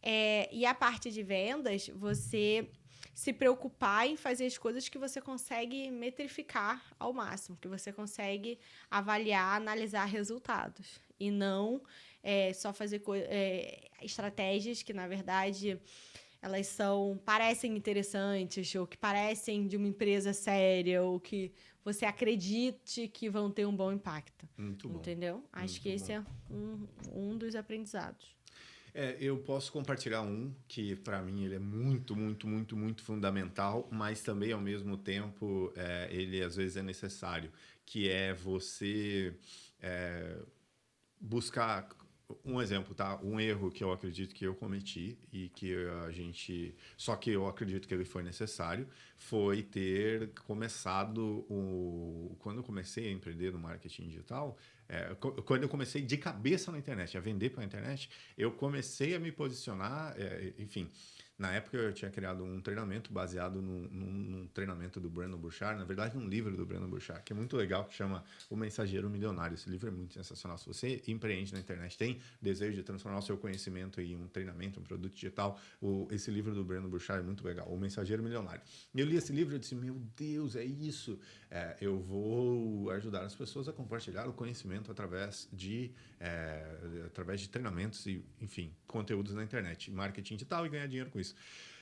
É, 0.00 0.48
e 0.52 0.64
a 0.64 0.72
parte 0.72 1.10
de 1.10 1.22
vendas, 1.22 1.88
você 1.88 2.70
se 3.12 3.32
preocupar 3.32 4.06
em 4.06 4.14
fazer 4.14 4.46
as 4.46 4.56
coisas 4.56 4.88
que 4.88 4.98
você 4.98 5.20
consegue 5.20 5.90
metrificar 5.90 6.84
ao 6.98 7.12
máximo, 7.12 7.56
que 7.56 7.66
você 7.66 7.92
consegue 7.92 8.58
avaliar, 8.88 9.56
analisar 9.56 10.04
resultados. 10.04 11.00
E 11.18 11.30
não 11.30 11.82
é, 12.22 12.52
só 12.52 12.72
fazer 12.72 13.02
é, 13.28 13.88
estratégias 14.02 14.82
que, 14.82 14.92
na 14.92 15.08
verdade, 15.08 15.80
elas 16.46 16.68
são 16.68 17.20
parecem 17.24 17.76
interessantes 17.76 18.72
ou 18.76 18.86
que 18.86 18.96
parecem 18.96 19.66
de 19.66 19.76
uma 19.76 19.88
empresa 19.88 20.32
séria 20.32 21.02
ou 21.02 21.18
que 21.18 21.52
você 21.84 22.04
acredite 22.04 23.08
que 23.08 23.28
vão 23.28 23.50
ter 23.50 23.66
um 23.66 23.74
bom 23.74 23.92
impacto. 23.92 24.48
Muito 24.56 24.88
bom. 24.88 24.98
Entendeu? 24.98 25.44
Acho 25.52 25.74
Muito 25.74 25.82
que 25.82 25.88
esse 25.88 26.12
é 26.12 26.24
um, 26.48 26.86
um 27.12 27.36
dos 27.36 27.56
aprendizados. 27.56 28.34
É, 28.94 29.16
eu 29.20 29.38
posso 29.38 29.72
compartilhar 29.72 30.22
um 30.22 30.54
que 30.68 30.94
para 30.94 31.20
mim 31.20 31.44
ele 31.44 31.56
é 31.56 31.58
muito, 31.58 32.14
muito, 32.14 32.46
muito, 32.46 32.76
muito 32.76 33.02
fundamental, 33.02 33.88
mas 33.90 34.22
também 34.22 34.52
ao 34.52 34.60
mesmo 34.60 34.96
tempo 34.96 35.72
é, 35.76 36.08
ele 36.12 36.42
às 36.42 36.54
vezes 36.54 36.76
é 36.76 36.82
necessário, 36.82 37.52
que 37.84 38.08
é 38.08 38.32
você 38.32 39.36
é, 39.82 40.38
buscar 41.20 41.88
um 42.44 42.60
exemplo, 42.60 42.94
tá? 42.94 43.20
Um 43.22 43.38
erro 43.38 43.70
que 43.70 43.84
eu 43.84 43.92
acredito 43.92 44.34
que 44.34 44.44
eu 44.44 44.54
cometi 44.54 45.18
e 45.32 45.48
que 45.50 45.74
a 46.06 46.10
gente. 46.10 46.74
Só 46.96 47.14
que 47.14 47.30
eu 47.30 47.46
acredito 47.46 47.86
que 47.86 47.94
ele 47.94 48.04
foi 48.04 48.22
necessário, 48.22 48.88
foi 49.16 49.62
ter 49.62 50.30
começado 50.44 51.46
o. 51.48 52.36
Quando 52.40 52.58
eu 52.58 52.64
comecei 52.64 53.08
a 53.08 53.12
empreender 53.12 53.52
no 53.52 53.58
marketing 53.58 54.08
digital, 54.08 54.58
é, 54.88 55.14
quando 55.44 55.62
eu 55.62 55.68
comecei 55.68 56.02
de 56.02 56.16
cabeça 56.16 56.72
na 56.72 56.78
internet, 56.78 57.16
a 57.16 57.20
vender 57.20 57.50
pela 57.50 57.64
internet, 57.64 58.10
eu 58.36 58.50
comecei 58.52 59.14
a 59.14 59.20
me 59.20 59.30
posicionar, 59.30 60.14
é, 60.16 60.52
enfim. 60.58 60.90
Na 61.38 61.52
época 61.52 61.76
eu 61.76 61.92
tinha 61.92 62.10
criado 62.10 62.42
um 62.42 62.62
treinamento 62.62 63.12
baseado 63.12 63.60
num, 63.60 63.88
num, 63.90 64.10
num, 64.10 64.46
treinamento 64.48 64.98
do 64.98 65.10
Brandon 65.10 65.36
Burchard, 65.36 65.78
na 65.78 65.84
verdade 65.84 66.16
num 66.16 66.26
livro 66.26 66.56
do 66.56 66.64
Brandon 66.64 66.88
Burchard, 66.88 67.22
que 67.22 67.32
é 67.32 67.36
muito 67.36 67.56
legal, 67.56 67.84
que 67.84 67.94
chama 67.94 68.24
O 68.48 68.56
Mensageiro 68.56 69.10
Milionário. 69.10 69.54
Esse 69.54 69.68
livro 69.68 69.88
é 69.88 69.90
muito 69.90 70.14
sensacional. 70.14 70.56
Se 70.56 70.66
você 70.66 71.02
empreende 71.06 71.52
na 71.52 71.60
internet, 71.60 71.98
tem 71.98 72.20
desejo 72.40 72.74
de 72.74 72.82
transformar 72.82 73.18
o 73.18 73.22
seu 73.22 73.36
conhecimento 73.36 74.00
em 74.00 74.16
um 74.16 74.26
treinamento, 74.28 74.80
um 74.80 74.82
produto 74.82 75.12
digital, 75.12 75.60
o, 75.80 76.08
esse 76.10 76.30
livro 76.30 76.54
do 76.54 76.64
Brandon 76.64 76.88
Burchard 76.88 77.22
é 77.22 77.26
muito 77.26 77.46
legal, 77.46 77.66
O 77.68 77.78
Mensageiro 77.78 78.22
Milionário. 78.22 78.62
Eu 78.94 79.04
li 79.04 79.16
esse 79.16 79.32
livro 79.32 79.56
e 79.56 79.58
disse, 79.58 79.74
meu 79.74 80.00
Deus, 80.16 80.56
é 80.56 80.64
isso. 80.64 81.18
É, 81.50 81.76
eu 81.80 81.98
vou 81.98 82.90
ajudar 82.90 83.24
as 83.24 83.34
pessoas 83.34 83.68
a 83.68 83.72
compartilhar 83.72 84.26
o 84.26 84.32
conhecimento 84.32 84.90
através 84.90 85.48
de, 85.52 85.90
é, 86.18 87.04
através 87.06 87.40
de 87.40 87.48
treinamentos 87.48 88.06
e, 88.06 88.24
enfim, 88.40 88.72
conteúdos 88.86 89.34
na 89.34 89.44
internet, 89.44 89.90
marketing 89.90 90.34
digital 90.34 90.66
e 90.66 90.68
ganhar 90.68 90.86
dinheiro 90.86 91.10
com 91.10 91.20
isso. 91.20 91.25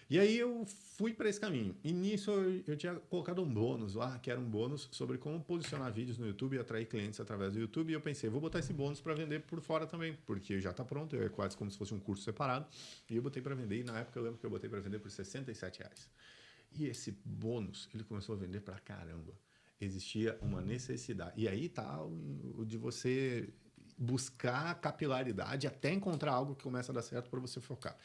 E 0.08 0.18
aí 0.18 0.36
eu 0.38 0.66
fui 0.96 1.14
para 1.14 1.28
esse 1.28 1.40
caminho. 1.40 1.74
E 1.82 1.92
nisso 1.92 2.30
eu, 2.30 2.62
eu, 2.66 2.76
tinha 2.76 2.94
colocado 2.94 3.42
um 3.42 3.52
bônus 3.52 3.94
lá, 3.94 4.18
que 4.18 4.30
era 4.30 4.38
um 4.38 4.44
bônus 4.44 4.88
sobre 4.92 5.16
como 5.16 5.40
posicionar 5.42 5.90
vídeos 5.92 6.18
no 6.18 6.26
YouTube 6.26 6.56
e 6.56 6.58
atrair 6.58 6.86
clientes 6.86 7.18
através 7.20 7.54
do 7.54 7.58
YouTube. 7.58 7.90
E 7.90 7.94
eu 7.94 8.00
pensei, 8.00 8.28
vou 8.28 8.40
botar 8.40 8.58
esse 8.58 8.72
bônus 8.72 9.00
para 9.00 9.14
vender 9.14 9.40
por 9.40 9.60
fora 9.60 9.86
também, 9.86 10.16
porque 10.26 10.60
já 10.60 10.70
está 10.70 10.84
pronto, 10.84 11.16
é 11.16 11.28
quase 11.28 11.56
como 11.56 11.70
se 11.70 11.78
fosse 11.78 11.94
um 11.94 12.00
curso 12.00 12.22
separado. 12.22 12.66
E 13.08 13.16
eu 13.16 13.22
botei 13.22 13.42
para 13.42 13.54
vender, 13.54 13.80
e 13.80 13.84
na 13.84 13.98
época 13.98 14.18
eu 14.18 14.22
lembro 14.22 14.38
que 14.38 14.46
eu 14.46 14.50
botei 14.50 14.68
para 14.68 14.80
vender 14.80 14.98
por 14.98 15.10
67 15.10 15.80
reais. 15.80 16.08
E 16.76 16.86
esse 16.86 17.12
bônus, 17.24 17.88
ele 17.94 18.04
começou 18.04 18.34
a 18.34 18.38
vender 18.38 18.60
para 18.60 18.78
caramba. 18.78 19.32
Existia 19.80 20.38
uma 20.42 20.60
necessidade. 20.60 21.40
E 21.40 21.48
aí 21.48 21.68
tá 21.68 22.02
o, 22.02 22.56
o 22.58 22.64
de 22.64 22.76
você 22.76 23.48
buscar 23.96 24.74
capilaridade 24.80 25.66
até 25.66 25.92
encontrar 25.92 26.32
algo 26.32 26.54
que 26.54 26.64
começa 26.64 26.90
a 26.90 26.94
dar 26.94 27.02
certo 27.02 27.30
para 27.30 27.40
você 27.40 27.60
focar. 27.60 27.96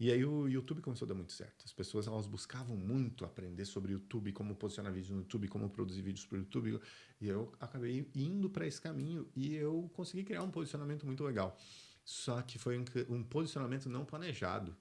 E 0.00 0.10
aí 0.10 0.24
o 0.24 0.48
YouTube 0.48 0.80
começou 0.80 1.04
a 1.04 1.10
dar 1.10 1.14
muito 1.14 1.30
certo. 1.30 1.62
As 1.62 1.74
pessoas 1.74 2.06
elas 2.06 2.26
buscavam 2.26 2.74
muito 2.74 3.22
aprender 3.22 3.66
sobre 3.66 3.92
YouTube, 3.92 4.32
como 4.32 4.56
posicionar 4.56 4.90
vídeos 4.90 5.10
no 5.10 5.18
YouTube, 5.18 5.46
como 5.46 5.68
produzir 5.68 6.00
vídeos 6.00 6.24
para 6.24 6.36
o 6.36 6.38
YouTube. 6.38 6.80
E 7.20 7.28
eu 7.28 7.52
acabei 7.60 8.10
indo 8.14 8.48
para 8.48 8.66
esse 8.66 8.80
caminho 8.80 9.28
e 9.36 9.54
eu 9.54 9.90
consegui 9.92 10.24
criar 10.24 10.42
um 10.42 10.50
posicionamento 10.50 11.04
muito 11.04 11.22
legal. 11.22 11.54
Só 12.02 12.40
que 12.40 12.58
foi 12.58 12.78
um, 12.78 12.84
um 13.10 13.22
posicionamento 13.22 13.90
não 13.90 14.06
planejado, 14.06 14.74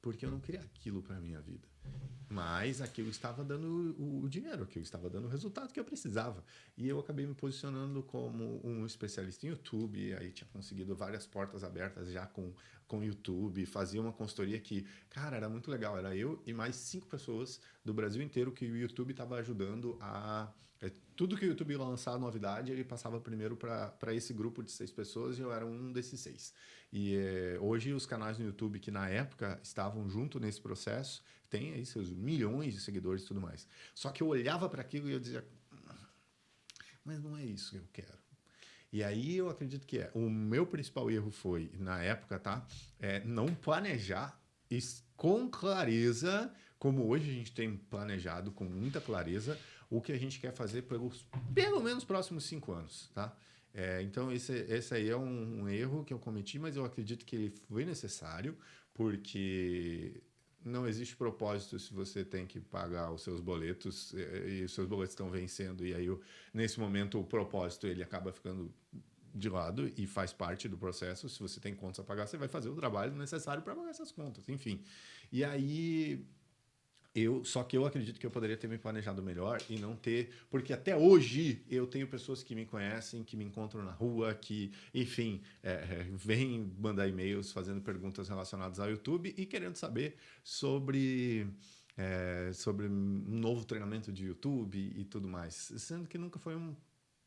porque 0.00 0.24
eu 0.24 0.30
não 0.30 0.38
queria 0.38 0.60
aquilo 0.60 1.02
para 1.02 1.18
minha 1.18 1.40
vida. 1.40 1.66
Mas 2.30 2.80
aquilo 2.80 3.10
estava 3.10 3.42
dando 3.42 3.96
o, 3.98 4.28
dinheiro, 4.28 4.62
aquilo 4.62 4.84
estava 4.84 5.10
dando 5.10 5.26
o 5.26 5.28
resultado 5.28 5.72
que 5.72 5.80
eu 5.80 5.84
precisava. 5.84 6.44
E 6.76 6.88
eu 6.88 7.00
acabei 7.00 7.26
me 7.26 7.34
posicionando 7.34 8.04
como 8.04 8.60
um 8.64 8.86
especialista 8.86 9.46
em 9.46 9.50
YouTube, 9.50 10.14
aí 10.14 10.30
tinha 10.30 10.48
conseguido 10.52 10.94
várias 10.94 11.26
portas 11.26 11.64
abertas 11.64 12.12
já 12.12 12.26
com 12.26 12.54
com 12.90 13.04
YouTube, 13.04 13.64
fazia 13.66 14.00
uma 14.00 14.12
consultoria 14.12 14.58
que, 14.58 14.84
cara, 15.08 15.36
era 15.36 15.48
muito 15.48 15.70
legal. 15.70 15.96
Era 15.96 16.16
eu 16.16 16.42
e 16.44 16.52
mais 16.52 16.74
cinco 16.74 17.06
pessoas 17.06 17.60
do 17.84 17.94
Brasil 17.94 18.20
inteiro 18.20 18.50
que 18.50 18.66
o 18.66 18.76
YouTube 18.76 19.12
estava 19.12 19.36
ajudando 19.36 19.96
a. 20.00 20.52
É, 20.80 20.90
tudo 21.14 21.36
que 21.36 21.44
o 21.44 21.48
YouTube 21.48 21.76
lançava 21.76 22.18
novidade, 22.18 22.72
ele 22.72 22.84
passava 22.84 23.20
primeiro 23.20 23.56
para 23.56 24.14
esse 24.14 24.32
grupo 24.32 24.62
de 24.62 24.70
seis 24.70 24.90
pessoas 24.90 25.38
e 25.38 25.42
eu 25.42 25.52
era 25.52 25.66
um 25.66 25.92
desses 25.92 26.20
seis. 26.20 26.54
E 26.92 27.14
é, 27.16 27.58
hoje 27.60 27.92
os 27.92 28.06
canais 28.06 28.38
no 28.38 28.46
YouTube 28.46 28.78
que 28.78 28.90
na 28.90 29.08
época 29.08 29.60
estavam 29.62 30.08
junto 30.08 30.40
nesse 30.40 30.60
processo 30.60 31.22
têm 31.48 31.74
aí 31.74 31.84
seus 31.84 32.10
milhões 32.10 32.74
de 32.74 32.80
seguidores 32.80 33.22
e 33.22 33.26
tudo 33.26 33.40
mais. 33.40 33.66
Só 33.94 34.10
que 34.10 34.22
eu 34.22 34.28
olhava 34.28 34.68
para 34.68 34.80
aquilo 34.80 35.08
e 35.08 35.12
eu 35.12 35.20
dizia, 35.20 35.44
mas 37.04 37.20
não 37.20 37.36
é 37.36 37.44
isso 37.44 37.72
que 37.72 37.78
eu 37.78 37.88
quero. 37.92 38.18
E 38.92 39.04
aí 39.04 39.36
eu 39.36 39.48
acredito 39.48 39.86
que 39.86 39.98
é. 39.98 40.10
O 40.14 40.28
meu 40.28 40.66
principal 40.66 41.10
erro 41.10 41.30
foi, 41.30 41.70
na 41.78 42.02
época, 42.02 42.38
tá? 42.38 42.66
É 42.98 43.20
não 43.24 43.54
planejar 43.54 44.40
com 45.16 45.48
clareza, 45.48 46.52
como 46.78 47.06
hoje 47.08 47.30
a 47.30 47.34
gente 47.34 47.52
tem 47.52 47.76
planejado 47.76 48.50
com 48.52 48.64
muita 48.64 49.00
clareza, 49.00 49.58
o 49.90 50.00
que 50.00 50.12
a 50.12 50.18
gente 50.18 50.38
quer 50.38 50.52
fazer 50.52 50.82
pelos 50.82 51.26
pelo 51.52 51.82
menos 51.82 52.04
próximos 52.04 52.44
cinco 52.44 52.72
anos, 52.72 53.10
tá? 53.12 53.36
É, 53.74 54.02
então, 54.02 54.32
esse, 54.32 54.52
esse 54.52 54.94
aí 54.94 55.08
é 55.08 55.16
um, 55.16 55.62
um, 55.62 55.68
erro 55.68 56.04
que 56.04 56.12
eu 56.12 56.18
cometi, 56.18 56.58
mas 56.58 56.76
eu 56.76 56.84
acredito 56.84 57.24
que 57.24 57.36
ele 57.36 57.50
foi 57.68 57.84
necessário, 57.84 58.56
porque 58.94 60.20
não 60.64 60.86
existe 60.86 61.16
propósito 61.16 61.78
se 61.78 61.92
você 61.92 62.24
tem 62.24 62.46
que 62.46 62.60
pagar 62.60 63.12
os 63.12 63.22
seus 63.22 63.40
boletos 63.40 64.12
e, 64.12 64.60
e 64.60 64.64
os 64.64 64.72
seus 64.72 64.86
boletos 64.86 65.12
estão 65.12 65.30
vencendo 65.30 65.86
e 65.86 65.94
aí 65.94 66.06
nesse 66.52 66.78
momento 66.78 67.18
o 67.18 67.24
propósito 67.24 67.86
ele 67.86 68.02
acaba 68.02 68.30
ficando 68.30 68.70
de 69.34 69.48
lado 69.48 69.90
e 69.96 70.06
faz 70.06 70.32
parte 70.32 70.68
do 70.68 70.76
processo. 70.76 71.28
Se 71.28 71.38
você 71.40 71.60
tem 71.60 71.74
contas 71.74 72.00
a 72.00 72.04
pagar, 72.04 72.26
você 72.26 72.36
vai 72.36 72.48
fazer 72.48 72.68
o 72.68 72.74
trabalho 72.74 73.14
necessário 73.14 73.62
para 73.62 73.74
pagar 73.74 73.90
essas 73.90 74.10
contas, 74.10 74.48
enfim. 74.48 74.82
E 75.32 75.44
aí 75.44 76.26
eu, 77.14 77.44
só 77.44 77.64
que 77.64 77.76
eu 77.76 77.84
acredito 77.84 78.20
que 78.20 78.26
eu 78.26 78.30
poderia 78.30 78.56
ter 78.56 78.68
me 78.68 78.78
planejado 78.78 79.22
melhor 79.22 79.60
e 79.68 79.78
não 79.78 79.96
ter, 79.96 80.32
porque 80.48 80.72
até 80.72 80.96
hoje 80.96 81.64
eu 81.68 81.86
tenho 81.86 82.06
pessoas 82.06 82.42
que 82.42 82.54
me 82.54 82.64
conhecem, 82.64 83.24
que 83.24 83.36
me 83.36 83.44
encontram 83.44 83.82
na 83.82 83.90
rua, 83.90 84.32
que, 84.34 84.72
enfim, 84.94 85.42
é, 85.62 85.72
é, 85.72 86.06
vêm 86.12 86.72
mandar 86.78 87.08
e-mails 87.08 87.50
fazendo 87.50 87.80
perguntas 87.80 88.28
relacionadas 88.28 88.78
ao 88.78 88.88
YouTube 88.88 89.34
e 89.36 89.44
querendo 89.44 89.74
saber 89.74 90.16
sobre, 90.44 91.48
é, 91.96 92.52
sobre 92.52 92.86
um 92.86 92.90
novo 93.40 93.64
treinamento 93.64 94.12
de 94.12 94.26
YouTube 94.26 94.92
e 94.96 95.04
tudo 95.04 95.26
mais, 95.26 95.72
sendo 95.78 96.08
que 96.08 96.16
nunca 96.16 96.38
foi 96.38 96.54
um 96.54 96.76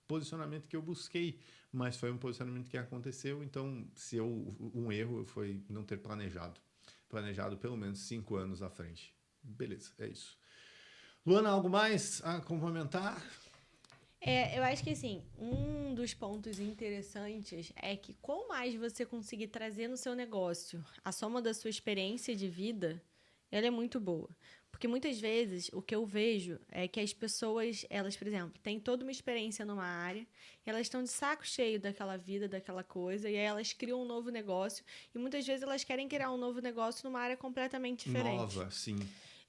posicionamento 0.07 0.67
que 0.67 0.77
eu 0.77 0.81
busquei, 0.81 1.39
mas 1.71 1.97
foi 1.97 2.09
um 2.09 2.17
posicionamento 2.17 2.69
que 2.69 2.77
aconteceu. 2.77 3.43
Então, 3.43 3.85
se 3.95 4.15
eu 4.15 4.55
um 4.73 4.91
erro 4.93 5.25
foi 5.25 5.61
não 5.67 5.83
ter 5.83 5.97
planejado, 5.97 6.61
planejado 7.09 7.57
pelo 7.57 7.75
menos 7.75 7.99
cinco 7.99 8.37
anos 8.37 8.61
à 8.61 8.69
frente. 8.69 9.13
Beleza, 9.43 9.91
é 9.99 10.07
isso. 10.07 10.37
Luana, 11.25 11.49
algo 11.49 11.69
mais 11.69 12.21
a 12.23 12.41
complementar? 12.41 13.23
É, 14.19 14.57
eu 14.57 14.63
acho 14.63 14.83
que 14.83 14.91
assim, 14.91 15.21
um 15.37 15.93
dos 15.93 16.13
pontos 16.13 16.59
interessantes 16.59 17.73
é 17.75 17.95
que 17.95 18.13
quanto 18.21 18.47
mais 18.47 18.73
você 18.73 19.05
conseguir 19.05 19.47
trazer 19.47 19.87
no 19.89 19.97
seu 19.97 20.15
negócio 20.15 20.83
a 21.03 21.11
soma 21.11 21.41
da 21.41 21.53
sua 21.53 21.69
experiência 21.69 22.33
de 22.35 22.47
vida, 22.47 23.01
ela 23.51 23.67
é 23.67 23.69
muito 23.69 23.99
boa. 23.99 24.29
Porque 24.71 24.87
muitas 24.87 25.19
vezes 25.19 25.69
o 25.71 25.81
que 25.81 25.93
eu 25.93 26.05
vejo 26.05 26.59
é 26.69 26.87
que 26.87 26.99
as 26.99 27.13
pessoas, 27.13 27.85
elas, 27.89 28.17
por 28.17 28.27
exemplo, 28.27 28.59
têm 28.63 28.79
toda 28.79 29.05
uma 29.05 29.11
experiência 29.11 29.63
numa 29.63 29.85
área, 29.85 30.25
elas 30.65 30.81
estão 30.81 31.03
de 31.03 31.09
saco 31.09 31.45
cheio 31.45 31.79
daquela 31.79 32.17
vida, 32.17 32.47
daquela 32.47 32.83
coisa, 32.83 33.29
e 33.29 33.37
aí 33.37 33.43
elas 33.45 33.71
criam 33.71 34.01
um 34.01 34.05
novo 34.05 34.29
negócio, 34.29 34.83
e 35.13 35.19
muitas 35.19 35.45
vezes 35.45 35.61
elas 35.61 35.83
querem 35.83 36.07
criar 36.09 36.31
um 36.31 36.37
novo 36.37 36.59
negócio 36.59 37.07
numa 37.07 37.19
área 37.19 37.37
completamente 37.37 38.05
diferente. 38.05 38.37
Nova, 38.37 38.71
sim. 38.71 38.97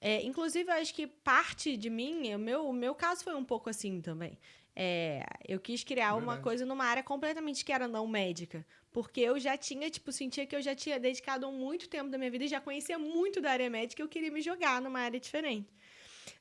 É, 0.07 0.23
inclusive, 0.23 0.71
eu 0.71 0.75
acho 0.75 0.93
que 0.93 1.07
parte 1.07 1.79
de 1.79 1.89
mim, 1.89 2.35
o 2.35 2.39
meu, 2.39 2.69
o 2.69 2.75
meu 2.75 2.95
caso 2.95 3.25
foi 3.25 3.35
um 3.35 3.43
pouco 3.43 3.71
assim 3.71 4.03
também. 4.03 4.39
É, 4.77 5.25
eu 5.49 5.59
quis 5.59 5.83
criar 5.83 6.13
Verdade. 6.13 6.25
uma 6.25 6.43
coisa 6.43 6.67
numa 6.67 6.85
área 6.85 7.03
completamente 7.03 7.65
que 7.65 7.73
era 7.73 7.89
não 7.89 8.07
médica. 8.07 8.67
Porque 8.93 9.23
eu 9.23 9.41
já 9.41 9.57
tinha, 9.57 9.89
tipo, 9.89 10.13
sentia 10.13 10.47
que 10.47 10.55
eu 10.55 10.61
já 10.61 10.75
tinha 10.75 11.01
dedicado 11.01 11.51
muito 11.51 11.89
tempo 11.89 12.11
da 12.11 12.19
minha 12.19 12.31
vida 12.31 12.45
e 12.45 12.49
já 12.49 12.61
conhecia 12.61 12.99
muito 12.99 13.41
da 13.41 13.51
área 13.51 13.71
médica 13.71 14.03
e 14.03 14.05
eu 14.05 14.09
queria 14.11 14.31
me 14.31 14.43
jogar 14.43 14.79
numa 14.83 15.01
área 15.01 15.19
diferente. 15.19 15.73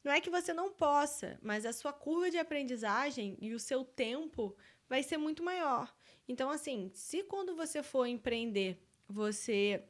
Não 0.03 0.11
é 0.11 0.19
que 0.19 0.29
você 0.29 0.53
não 0.53 0.69
possa, 0.69 1.39
mas 1.41 1.65
a 1.65 1.71
sua 1.71 1.93
curva 1.93 2.29
de 2.29 2.37
aprendizagem 2.37 3.37
e 3.39 3.53
o 3.53 3.59
seu 3.61 3.85
tempo 3.85 4.57
vai 4.89 5.01
ser 5.01 5.15
muito 5.15 5.41
maior. 5.41 5.89
Então, 6.27 6.49
assim, 6.49 6.91
se 6.93 7.23
quando 7.23 7.55
você 7.55 7.81
for 7.81 8.05
empreender, 8.07 8.77
você 9.07 9.85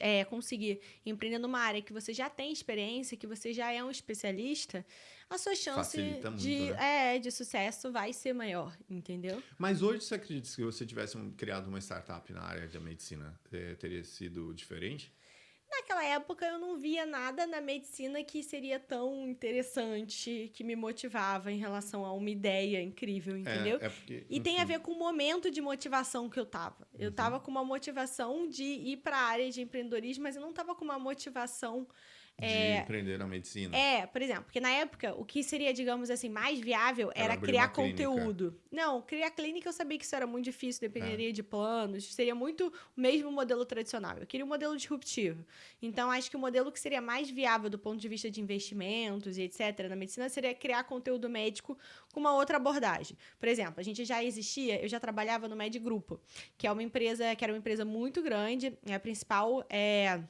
é, 0.00 0.24
conseguir 0.24 0.80
empreender 1.04 1.38
numa 1.38 1.60
área 1.60 1.82
que 1.82 1.92
você 1.92 2.12
já 2.12 2.28
tem 2.30 2.52
experiência, 2.52 3.16
que 3.16 3.26
você 3.26 3.52
já 3.52 3.70
é 3.72 3.82
um 3.82 3.90
especialista, 3.90 4.84
a 5.28 5.38
sua 5.38 5.54
chance 5.54 5.98
muito, 5.98 6.30
de, 6.36 6.70
né? 6.70 7.14
é, 7.14 7.18
de 7.18 7.30
sucesso 7.30 7.90
vai 7.90 8.12
ser 8.12 8.32
maior, 8.32 8.76
entendeu? 8.88 9.42
Mas 9.58 9.82
hoje 9.82 10.04
você 10.04 10.14
acredita 10.14 10.46
que 10.46 10.54
se 10.54 10.62
você 10.62 10.84
tivesse 10.84 11.18
criado 11.36 11.68
uma 11.68 11.78
startup 11.80 12.30
na 12.32 12.42
área 12.42 12.68
da 12.68 12.80
medicina, 12.80 13.38
é, 13.50 13.74
teria 13.74 14.04
sido 14.04 14.52
diferente? 14.54 15.12
Naquela 15.74 16.04
época 16.04 16.44
eu 16.44 16.58
não 16.58 16.76
via 16.76 17.06
nada 17.06 17.46
na 17.46 17.60
medicina 17.60 18.22
que 18.22 18.42
seria 18.42 18.78
tão 18.78 19.26
interessante, 19.26 20.50
que 20.52 20.62
me 20.62 20.76
motivava 20.76 21.50
em 21.50 21.56
relação 21.56 22.04
a 22.04 22.12
uma 22.12 22.28
ideia 22.28 22.82
incrível, 22.82 23.36
entendeu? 23.38 23.78
É, 23.80 23.86
é 23.86 23.88
porque, 23.88 24.26
e 24.28 24.38
tem 24.38 24.60
a 24.60 24.64
ver 24.64 24.80
com 24.80 24.92
o 24.92 24.98
momento 24.98 25.50
de 25.50 25.62
motivação 25.62 26.28
que 26.28 26.38
eu 26.38 26.44
tava. 26.44 26.86
Eu 26.98 27.08
uhum. 27.08 27.14
tava 27.14 27.40
com 27.40 27.50
uma 27.50 27.64
motivação 27.64 28.46
de 28.46 28.64
ir 28.64 28.98
para 28.98 29.16
a 29.16 29.22
área 29.22 29.50
de 29.50 29.62
empreendedorismo, 29.62 30.24
mas 30.24 30.36
eu 30.36 30.42
não 30.42 30.52
tava 30.52 30.74
com 30.74 30.84
uma 30.84 30.98
motivação 30.98 31.86
É, 32.44 32.76
de 32.76 32.82
empreender 32.82 33.18
na 33.18 33.26
medicina. 33.26 33.76
É, 33.76 34.06
por 34.06 34.20
exemplo, 34.22 34.44
porque 34.44 34.60
na 34.60 34.70
época 34.70 35.14
o 35.14 35.24
que 35.24 35.42
seria, 35.42 35.72
digamos 35.72 36.10
assim, 36.10 36.28
mais 36.28 36.60
viável 36.60 37.10
Era 37.14 37.32
era, 37.32 37.40
criar 37.40 37.68
conteúdo. 37.68 38.58
Não, 38.70 39.02
criar 39.02 39.30
clínica 39.30 39.68
eu 39.68 39.72
sabia 39.72 39.98
que 39.98 40.04
isso 40.04 40.14
era 40.14 40.26
muito 40.26 40.44
difícil, 40.44 40.80
dependeria 40.80 41.32
de 41.32 41.42
planos, 41.42 42.12
seria 42.12 42.34
muito 42.34 42.72
o 42.96 43.00
mesmo 43.00 43.30
modelo 43.30 43.64
tradicional. 43.64 44.18
Eu 44.18 44.26
queria 44.26 44.44
um 44.44 44.48
modelo 44.48 44.76
disruptivo. 44.76 45.44
Então, 45.80 46.10
acho 46.10 46.30
que 46.30 46.36
o 46.36 46.40
modelo 46.40 46.70
que 46.70 46.80
seria 46.80 47.00
mais 47.00 47.30
viável 47.30 47.70
do 47.70 47.78
ponto 47.78 48.00
de 48.00 48.08
vista 48.08 48.30
de 48.30 48.40
investimentos 48.40 49.38
e 49.38 49.42
etc. 49.42 49.88
na 49.88 49.96
medicina 49.96 50.28
seria 50.28 50.54
criar 50.54 50.84
conteúdo 50.84 51.28
médico 51.28 51.78
com 52.12 52.20
uma 52.20 52.34
outra 52.34 52.56
abordagem. 52.56 53.16
Por 53.38 53.48
exemplo, 53.48 53.74
a 53.78 53.82
gente 53.82 54.04
já 54.04 54.22
existia, 54.22 54.82
eu 54.82 54.88
já 54.88 55.00
trabalhava 55.00 55.48
no 55.48 55.56
Med 55.56 55.78
Grupo, 55.78 56.20
que 56.56 56.66
é 56.66 56.72
uma 56.72 56.82
empresa, 56.82 57.34
que 57.34 57.44
era 57.44 57.52
uma 57.52 57.58
empresa 57.58 57.84
muito 57.84 58.22
grande, 58.22 58.76
é 58.86 58.94
a 58.94 59.00
principal 59.00 59.64
é 59.68 60.20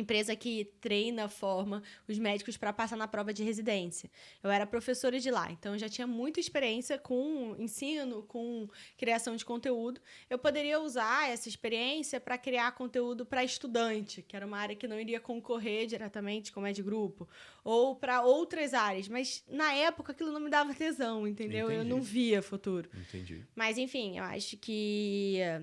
empresa 0.00 0.34
que 0.34 0.64
treina, 0.80 1.28
forma 1.28 1.82
os 2.08 2.18
médicos 2.18 2.56
para 2.56 2.72
passar 2.72 2.96
na 2.96 3.06
prova 3.06 3.32
de 3.32 3.42
residência. 3.42 4.10
Eu 4.42 4.50
era 4.50 4.66
professora 4.66 5.18
de 5.18 5.30
lá, 5.30 5.50
então 5.50 5.74
eu 5.74 5.78
já 5.78 5.88
tinha 5.88 6.06
muita 6.06 6.40
experiência 6.40 6.98
com 6.98 7.54
ensino, 7.58 8.22
com 8.22 8.68
criação 8.96 9.36
de 9.36 9.44
conteúdo. 9.44 10.00
Eu 10.30 10.38
poderia 10.38 10.80
usar 10.80 11.30
essa 11.30 11.48
experiência 11.48 12.20
para 12.20 12.38
criar 12.38 12.72
conteúdo 12.72 13.26
para 13.26 13.44
estudante, 13.44 14.22
que 14.22 14.34
era 14.36 14.46
uma 14.46 14.58
área 14.58 14.76
que 14.76 14.88
não 14.88 14.98
iria 14.98 15.20
concorrer 15.20 15.86
diretamente 15.86 16.52
com 16.52 16.60
o 16.60 16.62
Med 16.62 16.82
Grupo, 16.82 17.28
ou 17.64 17.94
para 17.96 18.22
outras 18.22 18.74
áreas, 18.74 19.08
mas 19.08 19.44
na 19.48 19.72
época 19.74 20.12
aquilo 20.12 20.32
não 20.32 20.40
me 20.40 20.50
dava 20.50 20.74
tesão, 20.74 21.26
entendeu? 21.26 21.70
Eu 21.70 21.82
Entendi. 21.82 21.90
não 21.90 22.00
via 22.00 22.42
futuro. 22.42 22.88
Entendi. 22.94 23.44
Mas, 23.54 23.78
enfim, 23.78 24.18
eu 24.18 24.24
acho 24.24 24.56
que 24.56 25.36
eh, 25.40 25.62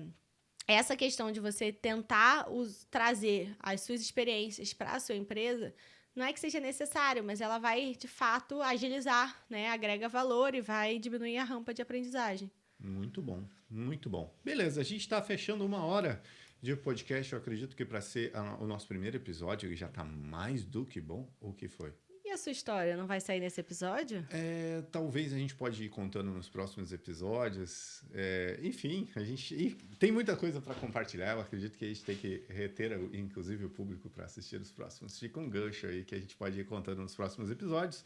essa 0.70 0.96
questão 0.96 1.30
de 1.32 1.40
você 1.40 1.72
tentar 1.72 2.50
us- 2.50 2.86
trazer 2.90 3.54
as 3.60 3.80
suas 3.82 4.00
experiências 4.00 4.72
para 4.72 4.92
a 4.92 5.00
sua 5.00 5.14
empresa 5.16 5.74
não 6.14 6.26
é 6.26 6.32
que 6.32 6.40
seja 6.40 6.58
necessário, 6.60 7.22
mas 7.22 7.40
ela 7.40 7.58
vai, 7.58 7.94
de 7.94 8.08
fato, 8.08 8.60
agilizar, 8.60 9.44
né? 9.48 9.68
Agrega 9.70 10.08
valor 10.08 10.54
e 10.54 10.60
vai 10.60 10.98
diminuir 10.98 11.38
a 11.38 11.44
rampa 11.44 11.72
de 11.72 11.80
aprendizagem. 11.80 12.50
Muito 12.78 13.22
bom, 13.22 13.44
muito 13.70 14.10
bom. 14.10 14.34
Beleza, 14.44 14.80
a 14.80 14.84
gente 14.84 15.00
está 15.02 15.22
fechando 15.22 15.64
uma 15.64 15.84
hora 15.84 16.20
de 16.60 16.74
podcast. 16.76 17.32
Eu 17.32 17.38
acredito 17.38 17.76
que 17.76 17.84
para 17.84 18.00
ser 18.00 18.32
o 18.58 18.66
nosso 18.66 18.88
primeiro 18.88 19.16
episódio, 19.16 19.74
já 19.76 19.86
está 19.86 20.04
mais 20.04 20.64
do 20.64 20.84
que 20.84 21.00
bom. 21.00 21.28
O 21.40 21.52
que 21.52 21.68
foi? 21.68 21.92
A 22.32 22.36
sua 22.36 22.52
história 22.52 22.96
não 22.96 23.08
vai 23.08 23.20
sair 23.20 23.40
nesse 23.40 23.60
episódio? 23.60 24.24
É, 24.30 24.82
talvez 24.92 25.32
a 25.32 25.36
gente 25.36 25.52
pode 25.54 25.82
ir 25.82 25.88
contando 25.88 26.30
nos 26.30 26.48
próximos 26.48 26.92
episódios. 26.92 28.04
É, 28.14 28.58
enfim, 28.62 29.08
a 29.16 29.20
gente 29.24 29.76
tem 29.98 30.12
muita 30.12 30.36
coisa 30.36 30.60
para 30.60 30.74
compartilhar. 30.76 31.32
Eu 31.32 31.40
acredito 31.40 31.76
que 31.76 31.84
a 31.84 31.88
gente 31.88 32.04
tem 32.04 32.16
que 32.16 32.44
reter, 32.48 32.92
inclusive, 33.12 33.64
o 33.64 33.68
público 33.68 34.08
para 34.08 34.26
assistir 34.26 34.60
os 34.60 34.70
próximos. 34.70 35.18
Fica 35.18 35.40
um 35.40 35.50
gancho 35.50 35.86
aí 35.86 36.04
que 36.04 36.14
a 36.14 36.18
gente 36.18 36.36
pode 36.36 36.60
ir 36.60 36.64
contando 36.64 37.02
nos 37.02 37.16
próximos 37.16 37.50
episódios. 37.50 38.04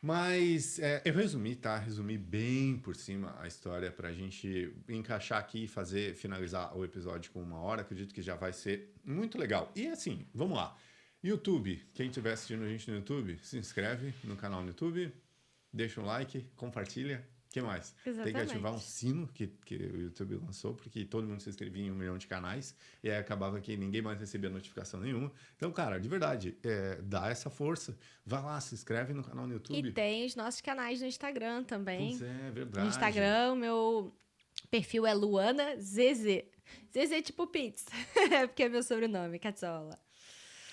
Mas 0.00 0.78
é, 0.78 1.02
eu 1.04 1.14
resumi, 1.14 1.56
tá? 1.56 1.76
Resumi 1.76 2.16
bem 2.16 2.76
por 2.76 2.94
cima 2.94 3.34
a 3.40 3.48
história 3.48 3.90
para 3.90 4.10
a 4.10 4.12
gente 4.12 4.72
encaixar 4.88 5.40
aqui 5.40 5.64
e 5.64 5.66
fazer, 5.66 6.14
finalizar 6.14 6.76
o 6.76 6.84
episódio 6.84 7.32
com 7.32 7.42
uma 7.42 7.58
hora. 7.58 7.80
Acredito 7.80 8.14
que 8.14 8.22
já 8.22 8.36
vai 8.36 8.52
ser 8.52 8.94
muito 9.04 9.36
legal. 9.38 9.72
E 9.74 9.88
assim, 9.88 10.24
vamos 10.32 10.56
lá. 10.56 10.76
YouTube, 11.24 11.82
quem 11.94 12.08
estiver 12.08 12.34
assistindo 12.34 12.62
a 12.64 12.68
gente 12.68 12.90
no 12.90 12.98
YouTube, 12.98 13.38
se 13.42 13.56
inscreve 13.56 14.12
no 14.24 14.36
canal 14.36 14.60
no 14.60 14.68
YouTube, 14.68 15.10
deixa 15.72 15.98
um 15.98 16.04
like, 16.04 16.46
compartilha. 16.54 17.26
O 17.48 17.52
que 17.54 17.62
mais? 17.62 17.92
Tem 17.92 18.02
que 18.02 18.20
Exatamente. 18.20 18.50
ativar 18.50 18.74
um 18.74 18.78
sino 18.78 19.26
que, 19.28 19.46
que 19.64 19.76
o 19.76 20.00
YouTube 20.02 20.34
lançou, 20.34 20.74
porque 20.74 21.04
todo 21.04 21.26
mundo 21.26 21.40
se 21.40 21.48
inscrevia 21.48 21.84
em 21.84 21.90
um 21.90 21.94
milhão 21.94 22.18
de 22.18 22.26
canais 22.26 22.76
e 23.02 23.08
aí 23.08 23.16
acabava 23.16 23.58
que 23.60 23.74
ninguém 23.76 24.02
mais 24.02 24.18
recebia 24.18 24.50
notificação 24.50 25.00
nenhuma. 25.00 25.32
Então, 25.56 25.72
cara, 25.72 25.98
de 25.98 26.08
verdade, 26.08 26.58
é, 26.62 27.00
dá 27.00 27.30
essa 27.30 27.48
força. 27.48 27.96
Vai 28.26 28.42
lá, 28.42 28.60
se 28.60 28.74
inscreve 28.74 29.14
no 29.14 29.22
canal 29.22 29.46
no 29.46 29.54
YouTube. 29.54 29.88
E 29.88 29.92
tem 29.92 30.26
os 30.26 30.34
nossos 30.34 30.60
canais 30.60 31.00
no 31.00 31.06
Instagram 31.06 31.64
também. 31.64 32.18
Pois 32.18 32.22
é, 32.22 32.50
verdade. 32.50 32.84
No 32.84 32.90
Instagram, 32.90 33.54
meu 33.54 34.12
perfil 34.68 35.06
é 35.06 35.14
Luana 35.14 35.76
ZZ. 35.76 36.44
ZZ 36.92 37.22
tipo 37.22 37.46
pizza, 37.46 37.90
porque 38.48 38.64
é 38.64 38.68
meu 38.68 38.82
sobrenome, 38.82 39.38
Catsola. 39.38 40.03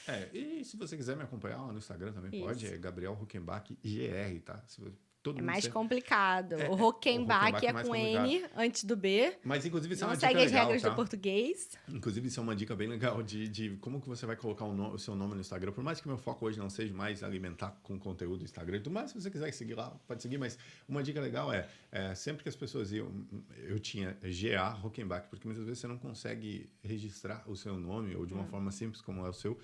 É, 0.08 0.30
e 0.34 0.64
se 0.66 0.76
você 0.78 0.97
quiser 0.97 1.16
me 1.16 1.24
acompanhar 1.24 1.62
lá 1.62 1.72
no 1.72 1.78
Instagram 1.78 2.12
também 2.12 2.32
Isso. 2.34 2.43
pode, 2.45 2.66
é 2.68 2.78
Gabriel 2.78 3.18
Huckenbach 3.22 3.70
GR, 3.84 4.39
tá? 4.43 4.64
Se 4.68 4.82
todo 5.24 5.38
É 5.38 5.41
mais 5.43 5.64
sempre- 5.66 5.74
complicado. 5.74 6.54
É, 6.54 6.66
é, 6.66 6.70
o 6.70 6.74
Rockenbach 6.74 7.52
Rockenbach 7.52 7.64
é 7.64 7.70
é 7.70 7.74
com 7.74 7.89
complicado. 7.89 8.26
N 8.28 8.45
antes 8.58 8.84
do 8.84 8.95
B. 8.97 9.38
Mas 9.43 9.64
inclusive 9.68 9.93
isso 9.93 10.04
é 10.04 10.08
Não 10.08 10.14
uma 10.14 10.18
dica 10.18 10.28
segue 10.30 10.39
as 10.39 10.45
legal, 10.52 10.66
regras 10.66 10.82
tá? 10.82 10.89
do 10.89 10.95
português. 10.95 11.70
Inclusive, 11.89 12.28
isso 12.28 12.39
é 12.39 12.43
uma 12.43 12.56
dica 12.56 12.76
bem 12.76 12.88
legal 12.88 13.22
de, 13.22 13.47
de 13.47 13.70
como 13.78 14.02
que 14.02 14.10
você 14.10 14.26
vai 14.26 14.36
colocar 14.36 14.66
o, 14.66 14.74
no- 14.74 14.91
o 14.93 14.97
seu 14.97 15.16
nome 15.16 15.36
no 15.36 15.41
Instagram. 15.41 15.74
Por 15.74 15.84
mais 15.84 16.02
que 16.02 16.08
meu 16.08 16.18
foco 16.18 16.47
hoje 16.47 16.58
não 16.58 16.72
seja 16.72 16.91
mais 16.91 17.22
alimentar 17.22 17.80
com 17.84 17.99
conteúdo 17.99 18.39
do 18.39 18.45
Instagram 18.45 18.78
e 18.78 18.80
tudo 18.82 18.93
mais, 18.93 19.12
se 19.12 19.22
você 19.22 19.30
quiser 19.30 19.52
seguir 19.52 19.76
lá, 19.76 19.91
pode 20.08 20.24
seguir. 20.24 20.39
Mas 20.39 20.58
uma 20.89 21.04
dica 21.04 21.22
legal 21.22 21.54
é, 21.54 21.68
é, 21.91 22.16
sempre 22.16 22.41
que 22.41 22.49
as 22.49 22.56
pessoas 22.56 22.91
iam... 22.91 23.12
Eu 23.68 23.80
tinha 23.80 24.18
GA 24.24 24.70
Rockenbach, 24.70 25.28
porque 25.30 25.47
muitas 25.47 25.66
vezes 25.66 25.78
você 25.82 25.88
não 25.88 25.99
consegue 25.99 26.68
registrar 26.84 27.43
o 27.47 27.56
seu 27.56 27.78
nome 27.78 28.16
ou 28.16 28.26
de 28.26 28.34
uma 28.34 28.45
forma 28.45 28.72
simples 28.72 29.04
como 29.04 29.24
é 29.24 29.30
o 29.30 29.34
seu. 29.34 29.56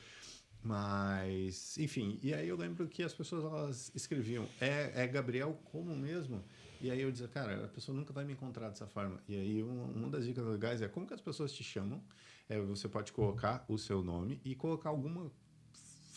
Mas, 0.68 1.78
enfim, 1.78 2.20
e 2.22 2.34
aí 2.34 2.48
eu 2.50 2.58
lembro 2.58 2.88
que 2.90 3.02
as 3.02 3.14
pessoas 3.14 3.46
elas 3.46 3.90
escreviam, 3.96 4.50
é, 4.60 5.04
é 5.04 5.08
Gabriel 5.08 5.58
como 5.64 5.96
mesmo? 5.96 6.44
E 6.80 6.92
aí 6.92 7.02
eu 7.02 7.10
dizia, 7.12 7.28
cara, 7.30 7.64
a 7.66 7.68
pessoa 7.70 7.98
nunca 7.98 8.12
vai 8.12 8.26
me 8.26 8.34
encontrar 8.34 8.68
dessa 8.68 8.86
forma. 8.86 9.22
E 9.30 9.36
aí 9.36 9.64
um- 9.64 9.92
uma 9.94 10.10
das 10.10 10.26
dicas 10.26 10.46
legais 10.46 10.82
é 10.82 10.88
como 10.90 11.08
que 11.08 11.14
as 11.14 11.22
pessoas 11.22 11.54
te 11.54 11.64
chamam. 11.64 12.04
É, 12.50 12.60
você 12.60 12.88
pode 12.90 13.14
colocar 13.14 13.64
o 13.70 13.78
seu 13.78 14.04
nome 14.04 14.42
e 14.44 14.56
colocar 14.56 14.90
alguma 14.90 15.32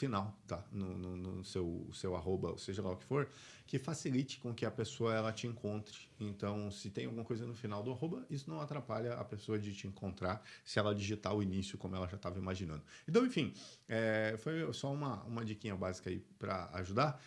final, 0.00 0.34
tá? 0.46 0.64
No, 0.72 0.96
no, 0.96 1.14
no 1.14 1.44
seu, 1.44 1.86
seu 1.92 2.16
arroba, 2.16 2.56
seja 2.56 2.80
lá 2.80 2.90
o 2.90 2.96
que 2.96 3.04
for, 3.04 3.28
que 3.66 3.78
facilite 3.78 4.40
com 4.40 4.54
que 4.54 4.64
a 4.64 4.70
pessoa 4.70 5.14
ela 5.14 5.30
te 5.30 5.46
encontre. 5.46 6.08
Então, 6.18 6.70
se 6.70 6.88
tem 6.88 7.04
alguma 7.04 7.22
coisa 7.22 7.46
no 7.46 7.54
final 7.54 7.82
do 7.82 7.92
arroba, 7.92 8.24
isso 8.30 8.48
não 8.48 8.62
atrapalha 8.62 9.12
a 9.12 9.24
pessoa 9.24 9.58
de 9.58 9.74
te 9.74 9.86
encontrar 9.86 10.42
se 10.64 10.78
ela 10.78 10.94
digitar 10.94 11.34
o 11.34 11.42
início 11.42 11.76
como 11.76 11.94
ela 11.94 12.08
já 12.08 12.16
estava 12.16 12.38
imaginando. 12.38 12.82
Então, 13.06 13.26
enfim, 13.26 13.52
é, 13.86 14.36
foi 14.38 14.72
só 14.72 14.90
uma, 14.90 15.22
uma 15.24 15.44
diquinha 15.44 15.76
básica 15.76 16.08
aí 16.08 16.24
para 16.38 16.70
ajudar. 16.72 17.22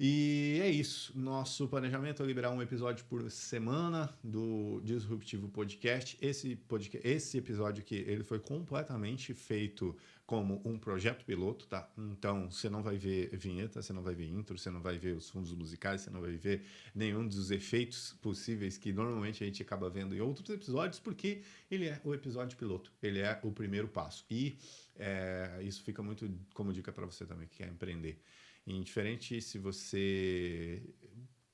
E 0.00 0.58
é 0.60 0.70
isso. 0.70 1.12
Nosso 1.16 1.68
planejamento 1.68 2.22
é 2.22 2.26
liberar 2.26 2.50
um 2.50 2.60
episódio 2.60 3.04
por 3.04 3.30
semana 3.30 4.12
do 4.24 4.80
Disruptivo 4.82 5.48
Podcast. 5.48 6.18
Esse, 6.20 6.56
podcast, 6.56 7.06
esse 7.06 7.38
episódio 7.38 7.82
aqui, 7.82 7.96
ele 8.06 8.24
foi 8.24 8.40
completamente 8.40 9.32
feito 9.34 9.96
como 10.26 10.62
um 10.64 10.78
projeto 10.78 11.24
piloto, 11.24 11.66
tá? 11.66 11.90
Então, 11.98 12.50
você 12.50 12.70
não 12.70 12.82
vai 12.82 12.96
ver 12.96 13.36
vinheta, 13.36 13.82
você 13.82 13.92
não 13.92 14.02
vai 14.02 14.14
ver 14.14 14.26
intro, 14.26 14.56
você 14.56 14.70
não 14.70 14.80
vai 14.80 14.96
ver 14.98 15.14
os 15.16 15.28
fundos 15.28 15.52
musicais, 15.52 16.00
você 16.00 16.10
não 16.10 16.20
vai 16.20 16.36
ver 16.36 16.64
nenhum 16.94 17.26
dos 17.28 17.50
efeitos 17.50 18.14
possíveis 18.22 18.78
que 18.78 18.92
normalmente 18.92 19.44
a 19.44 19.46
gente 19.46 19.62
acaba 19.62 19.90
vendo 19.90 20.14
em 20.14 20.20
outros 20.20 20.48
episódios, 20.48 20.98
porque 20.98 21.42
ele 21.70 21.88
é 21.88 22.00
o 22.02 22.14
episódio 22.14 22.56
piloto, 22.56 22.90
ele 23.02 23.20
é 23.20 23.38
o 23.42 23.52
primeiro 23.52 23.86
passo. 23.86 24.24
E 24.30 24.56
é, 24.96 25.60
isso 25.62 25.82
fica 25.82 26.02
muito 26.02 26.30
como 26.54 26.72
dica 26.72 26.90
para 26.90 27.04
você 27.04 27.26
também 27.26 27.46
que 27.46 27.58
quer 27.58 27.68
empreender. 27.68 28.18
Indiferente 28.66 29.42
se 29.42 29.58
você 29.58 30.82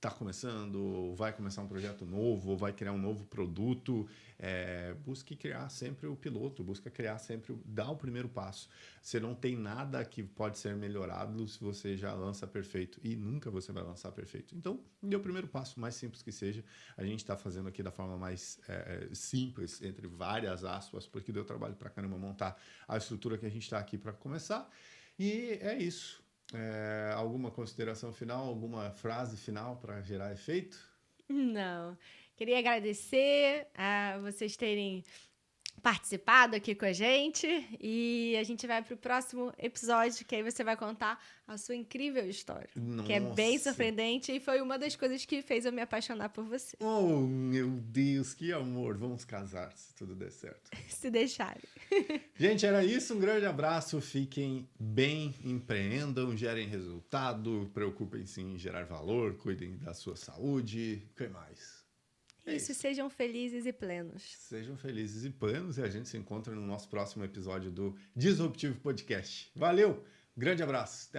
está 0.01 0.11
começando, 0.11 1.15
vai 1.15 1.31
começar 1.31 1.61
um 1.61 1.69
projeto 1.69 2.07
novo, 2.07 2.57
vai 2.57 2.73
criar 2.73 2.93
um 2.93 2.99
novo 2.99 3.27
produto, 3.27 4.09
é, 4.39 4.95
busque 5.05 5.37
criar 5.37 5.69
sempre 5.69 6.07
o 6.07 6.17
piloto, 6.17 6.65
busca 6.65 6.91
criar 6.91 7.19
sempre, 7.19 7.55
dar 7.67 7.91
o 7.91 7.97
primeiro 7.97 8.27
passo. 8.27 8.71
Você 9.03 9.21
não 9.21 9.35
tem 9.35 9.55
nada 9.55 10.03
que 10.03 10.23
pode 10.23 10.59
ser 10.59 10.75
melhorado 10.75 11.47
se 11.47 11.61
você 11.61 11.99
já 11.99 12.15
lança 12.15 12.47
perfeito, 12.47 12.99
e 13.05 13.15
nunca 13.15 13.51
você 13.51 13.73
vai 13.73 13.83
lançar 13.83 14.11
perfeito. 14.13 14.57
Então, 14.57 14.81
dê 15.03 15.17
o 15.17 15.21
primeiro 15.21 15.47
passo, 15.47 15.79
mais 15.79 15.95
simples 15.97 16.23
que 16.23 16.33
seja. 16.33 16.65
A 16.97 17.05
gente 17.05 17.19
está 17.19 17.37
fazendo 17.37 17.69
aqui 17.69 17.83
da 17.83 17.91
forma 17.91 18.17
mais 18.17 18.59
é, 18.69 19.11
simples, 19.13 19.83
entre 19.83 20.07
várias 20.07 20.65
aspas, 20.65 21.07
porque 21.07 21.31
deu 21.31 21.45
trabalho 21.45 21.75
para 21.75 21.91
caramba 21.91 22.17
montar 22.17 22.59
a 22.89 22.97
estrutura 22.97 23.37
que 23.37 23.45
a 23.45 23.51
gente 23.51 23.65
está 23.65 23.79
aqui 23.79 23.99
para 23.99 24.15
começar. 24.15 24.67
E 25.19 25.59
é 25.61 25.77
isso. 25.77 26.23
É, 26.53 27.13
alguma 27.15 27.51
consideração 27.51 28.13
final, 28.13 28.47
alguma 28.47 28.91
frase 28.91 29.37
final 29.37 29.77
para 29.77 30.01
gerar 30.03 30.33
efeito? 30.33 30.79
Não. 31.29 31.97
Queria 32.37 32.59
agradecer 32.59 33.69
a 33.75 34.19
vocês 34.19 34.57
terem 34.57 35.05
participado 35.83 36.57
aqui 36.57 36.75
com 36.75 36.85
a 36.85 36.93
gente 36.93 37.47
e 37.81 38.37
a 38.39 38.45
gente 38.45 38.67
vai 38.67 38.83
para 38.83 38.95
o 38.95 38.97
próximo 38.97 39.53
episódio, 39.59 40.25
que 40.25 40.37
aí 40.37 40.43
você 40.43 40.63
vai 40.63 40.77
contar 40.77 41.23
a 41.47 41.57
sua 41.59 41.75
incrível 41.75 42.29
história, 42.29 42.69
que 43.05 43.13
é 43.13 43.19
bem 43.21 43.55
Nossa. 43.55 43.71
surpreendente 43.71 44.31
e 44.31 44.39
foi 44.39 44.61
uma 44.61 44.79
das 44.79 44.95
coisas 44.95 45.25
que 45.25 45.43
fez 45.43 45.65
eu 45.65 45.73
me 45.73 45.83
apaixonar 45.83 46.29
por 46.29 46.45
você, 46.45 46.77
Oh, 46.81 47.27
meu 47.27 47.69
Deus, 47.71 48.35
que 48.35 48.53
amor! 48.53 48.97
Vamos 48.97 49.25
casar 49.25 49.73
se 49.77 49.95
tudo 49.95 50.15
der 50.15 50.31
certo. 50.31 50.71
se 50.89 51.11
deixarem. 51.11 51.63
Gente, 52.37 52.65
era 52.65 52.85
isso. 52.85 53.15
Um 53.15 53.19
grande 53.19 53.47
abraço. 53.47 54.01
Fiquem 54.01 54.69
bem, 54.79 55.35
empreendam, 55.45 56.37
gerem 56.37 56.69
resultado, 56.69 57.71
preocupem-se 57.75 58.41
em 58.41 58.59
gerar 58.59 58.85
valor, 58.85 59.35
cuidem 59.35 59.77
da 59.79 59.95
sua 59.95 60.17
saúde. 60.17 61.03
O 61.13 61.17
que 61.17 61.29
mais? 61.29 61.80
É 62.51 62.57
Isso, 62.57 62.75
sejam 62.75 63.09
felizes 63.09 63.67
e 63.67 63.73
plenos. 63.73 64.23
Sejam 64.39 64.77
felizes 64.77 65.25
e 65.25 65.31
plenos 65.31 65.79
e 65.79 65.83
a 65.83 65.89
gente 65.89 66.09
se 66.09 66.17
encontra 66.17 66.55
no 66.55 66.67
nosso 66.67 66.89
próximo 66.89 67.25
episódio 67.25 67.71
do 67.71 67.97
Disruptivo 68.15 68.79
Podcast. 68.81 69.51
Valeu! 69.55 70.05
Grande 70.37 70.63
abraço. 70.63 71.09
Até 71.11 71.19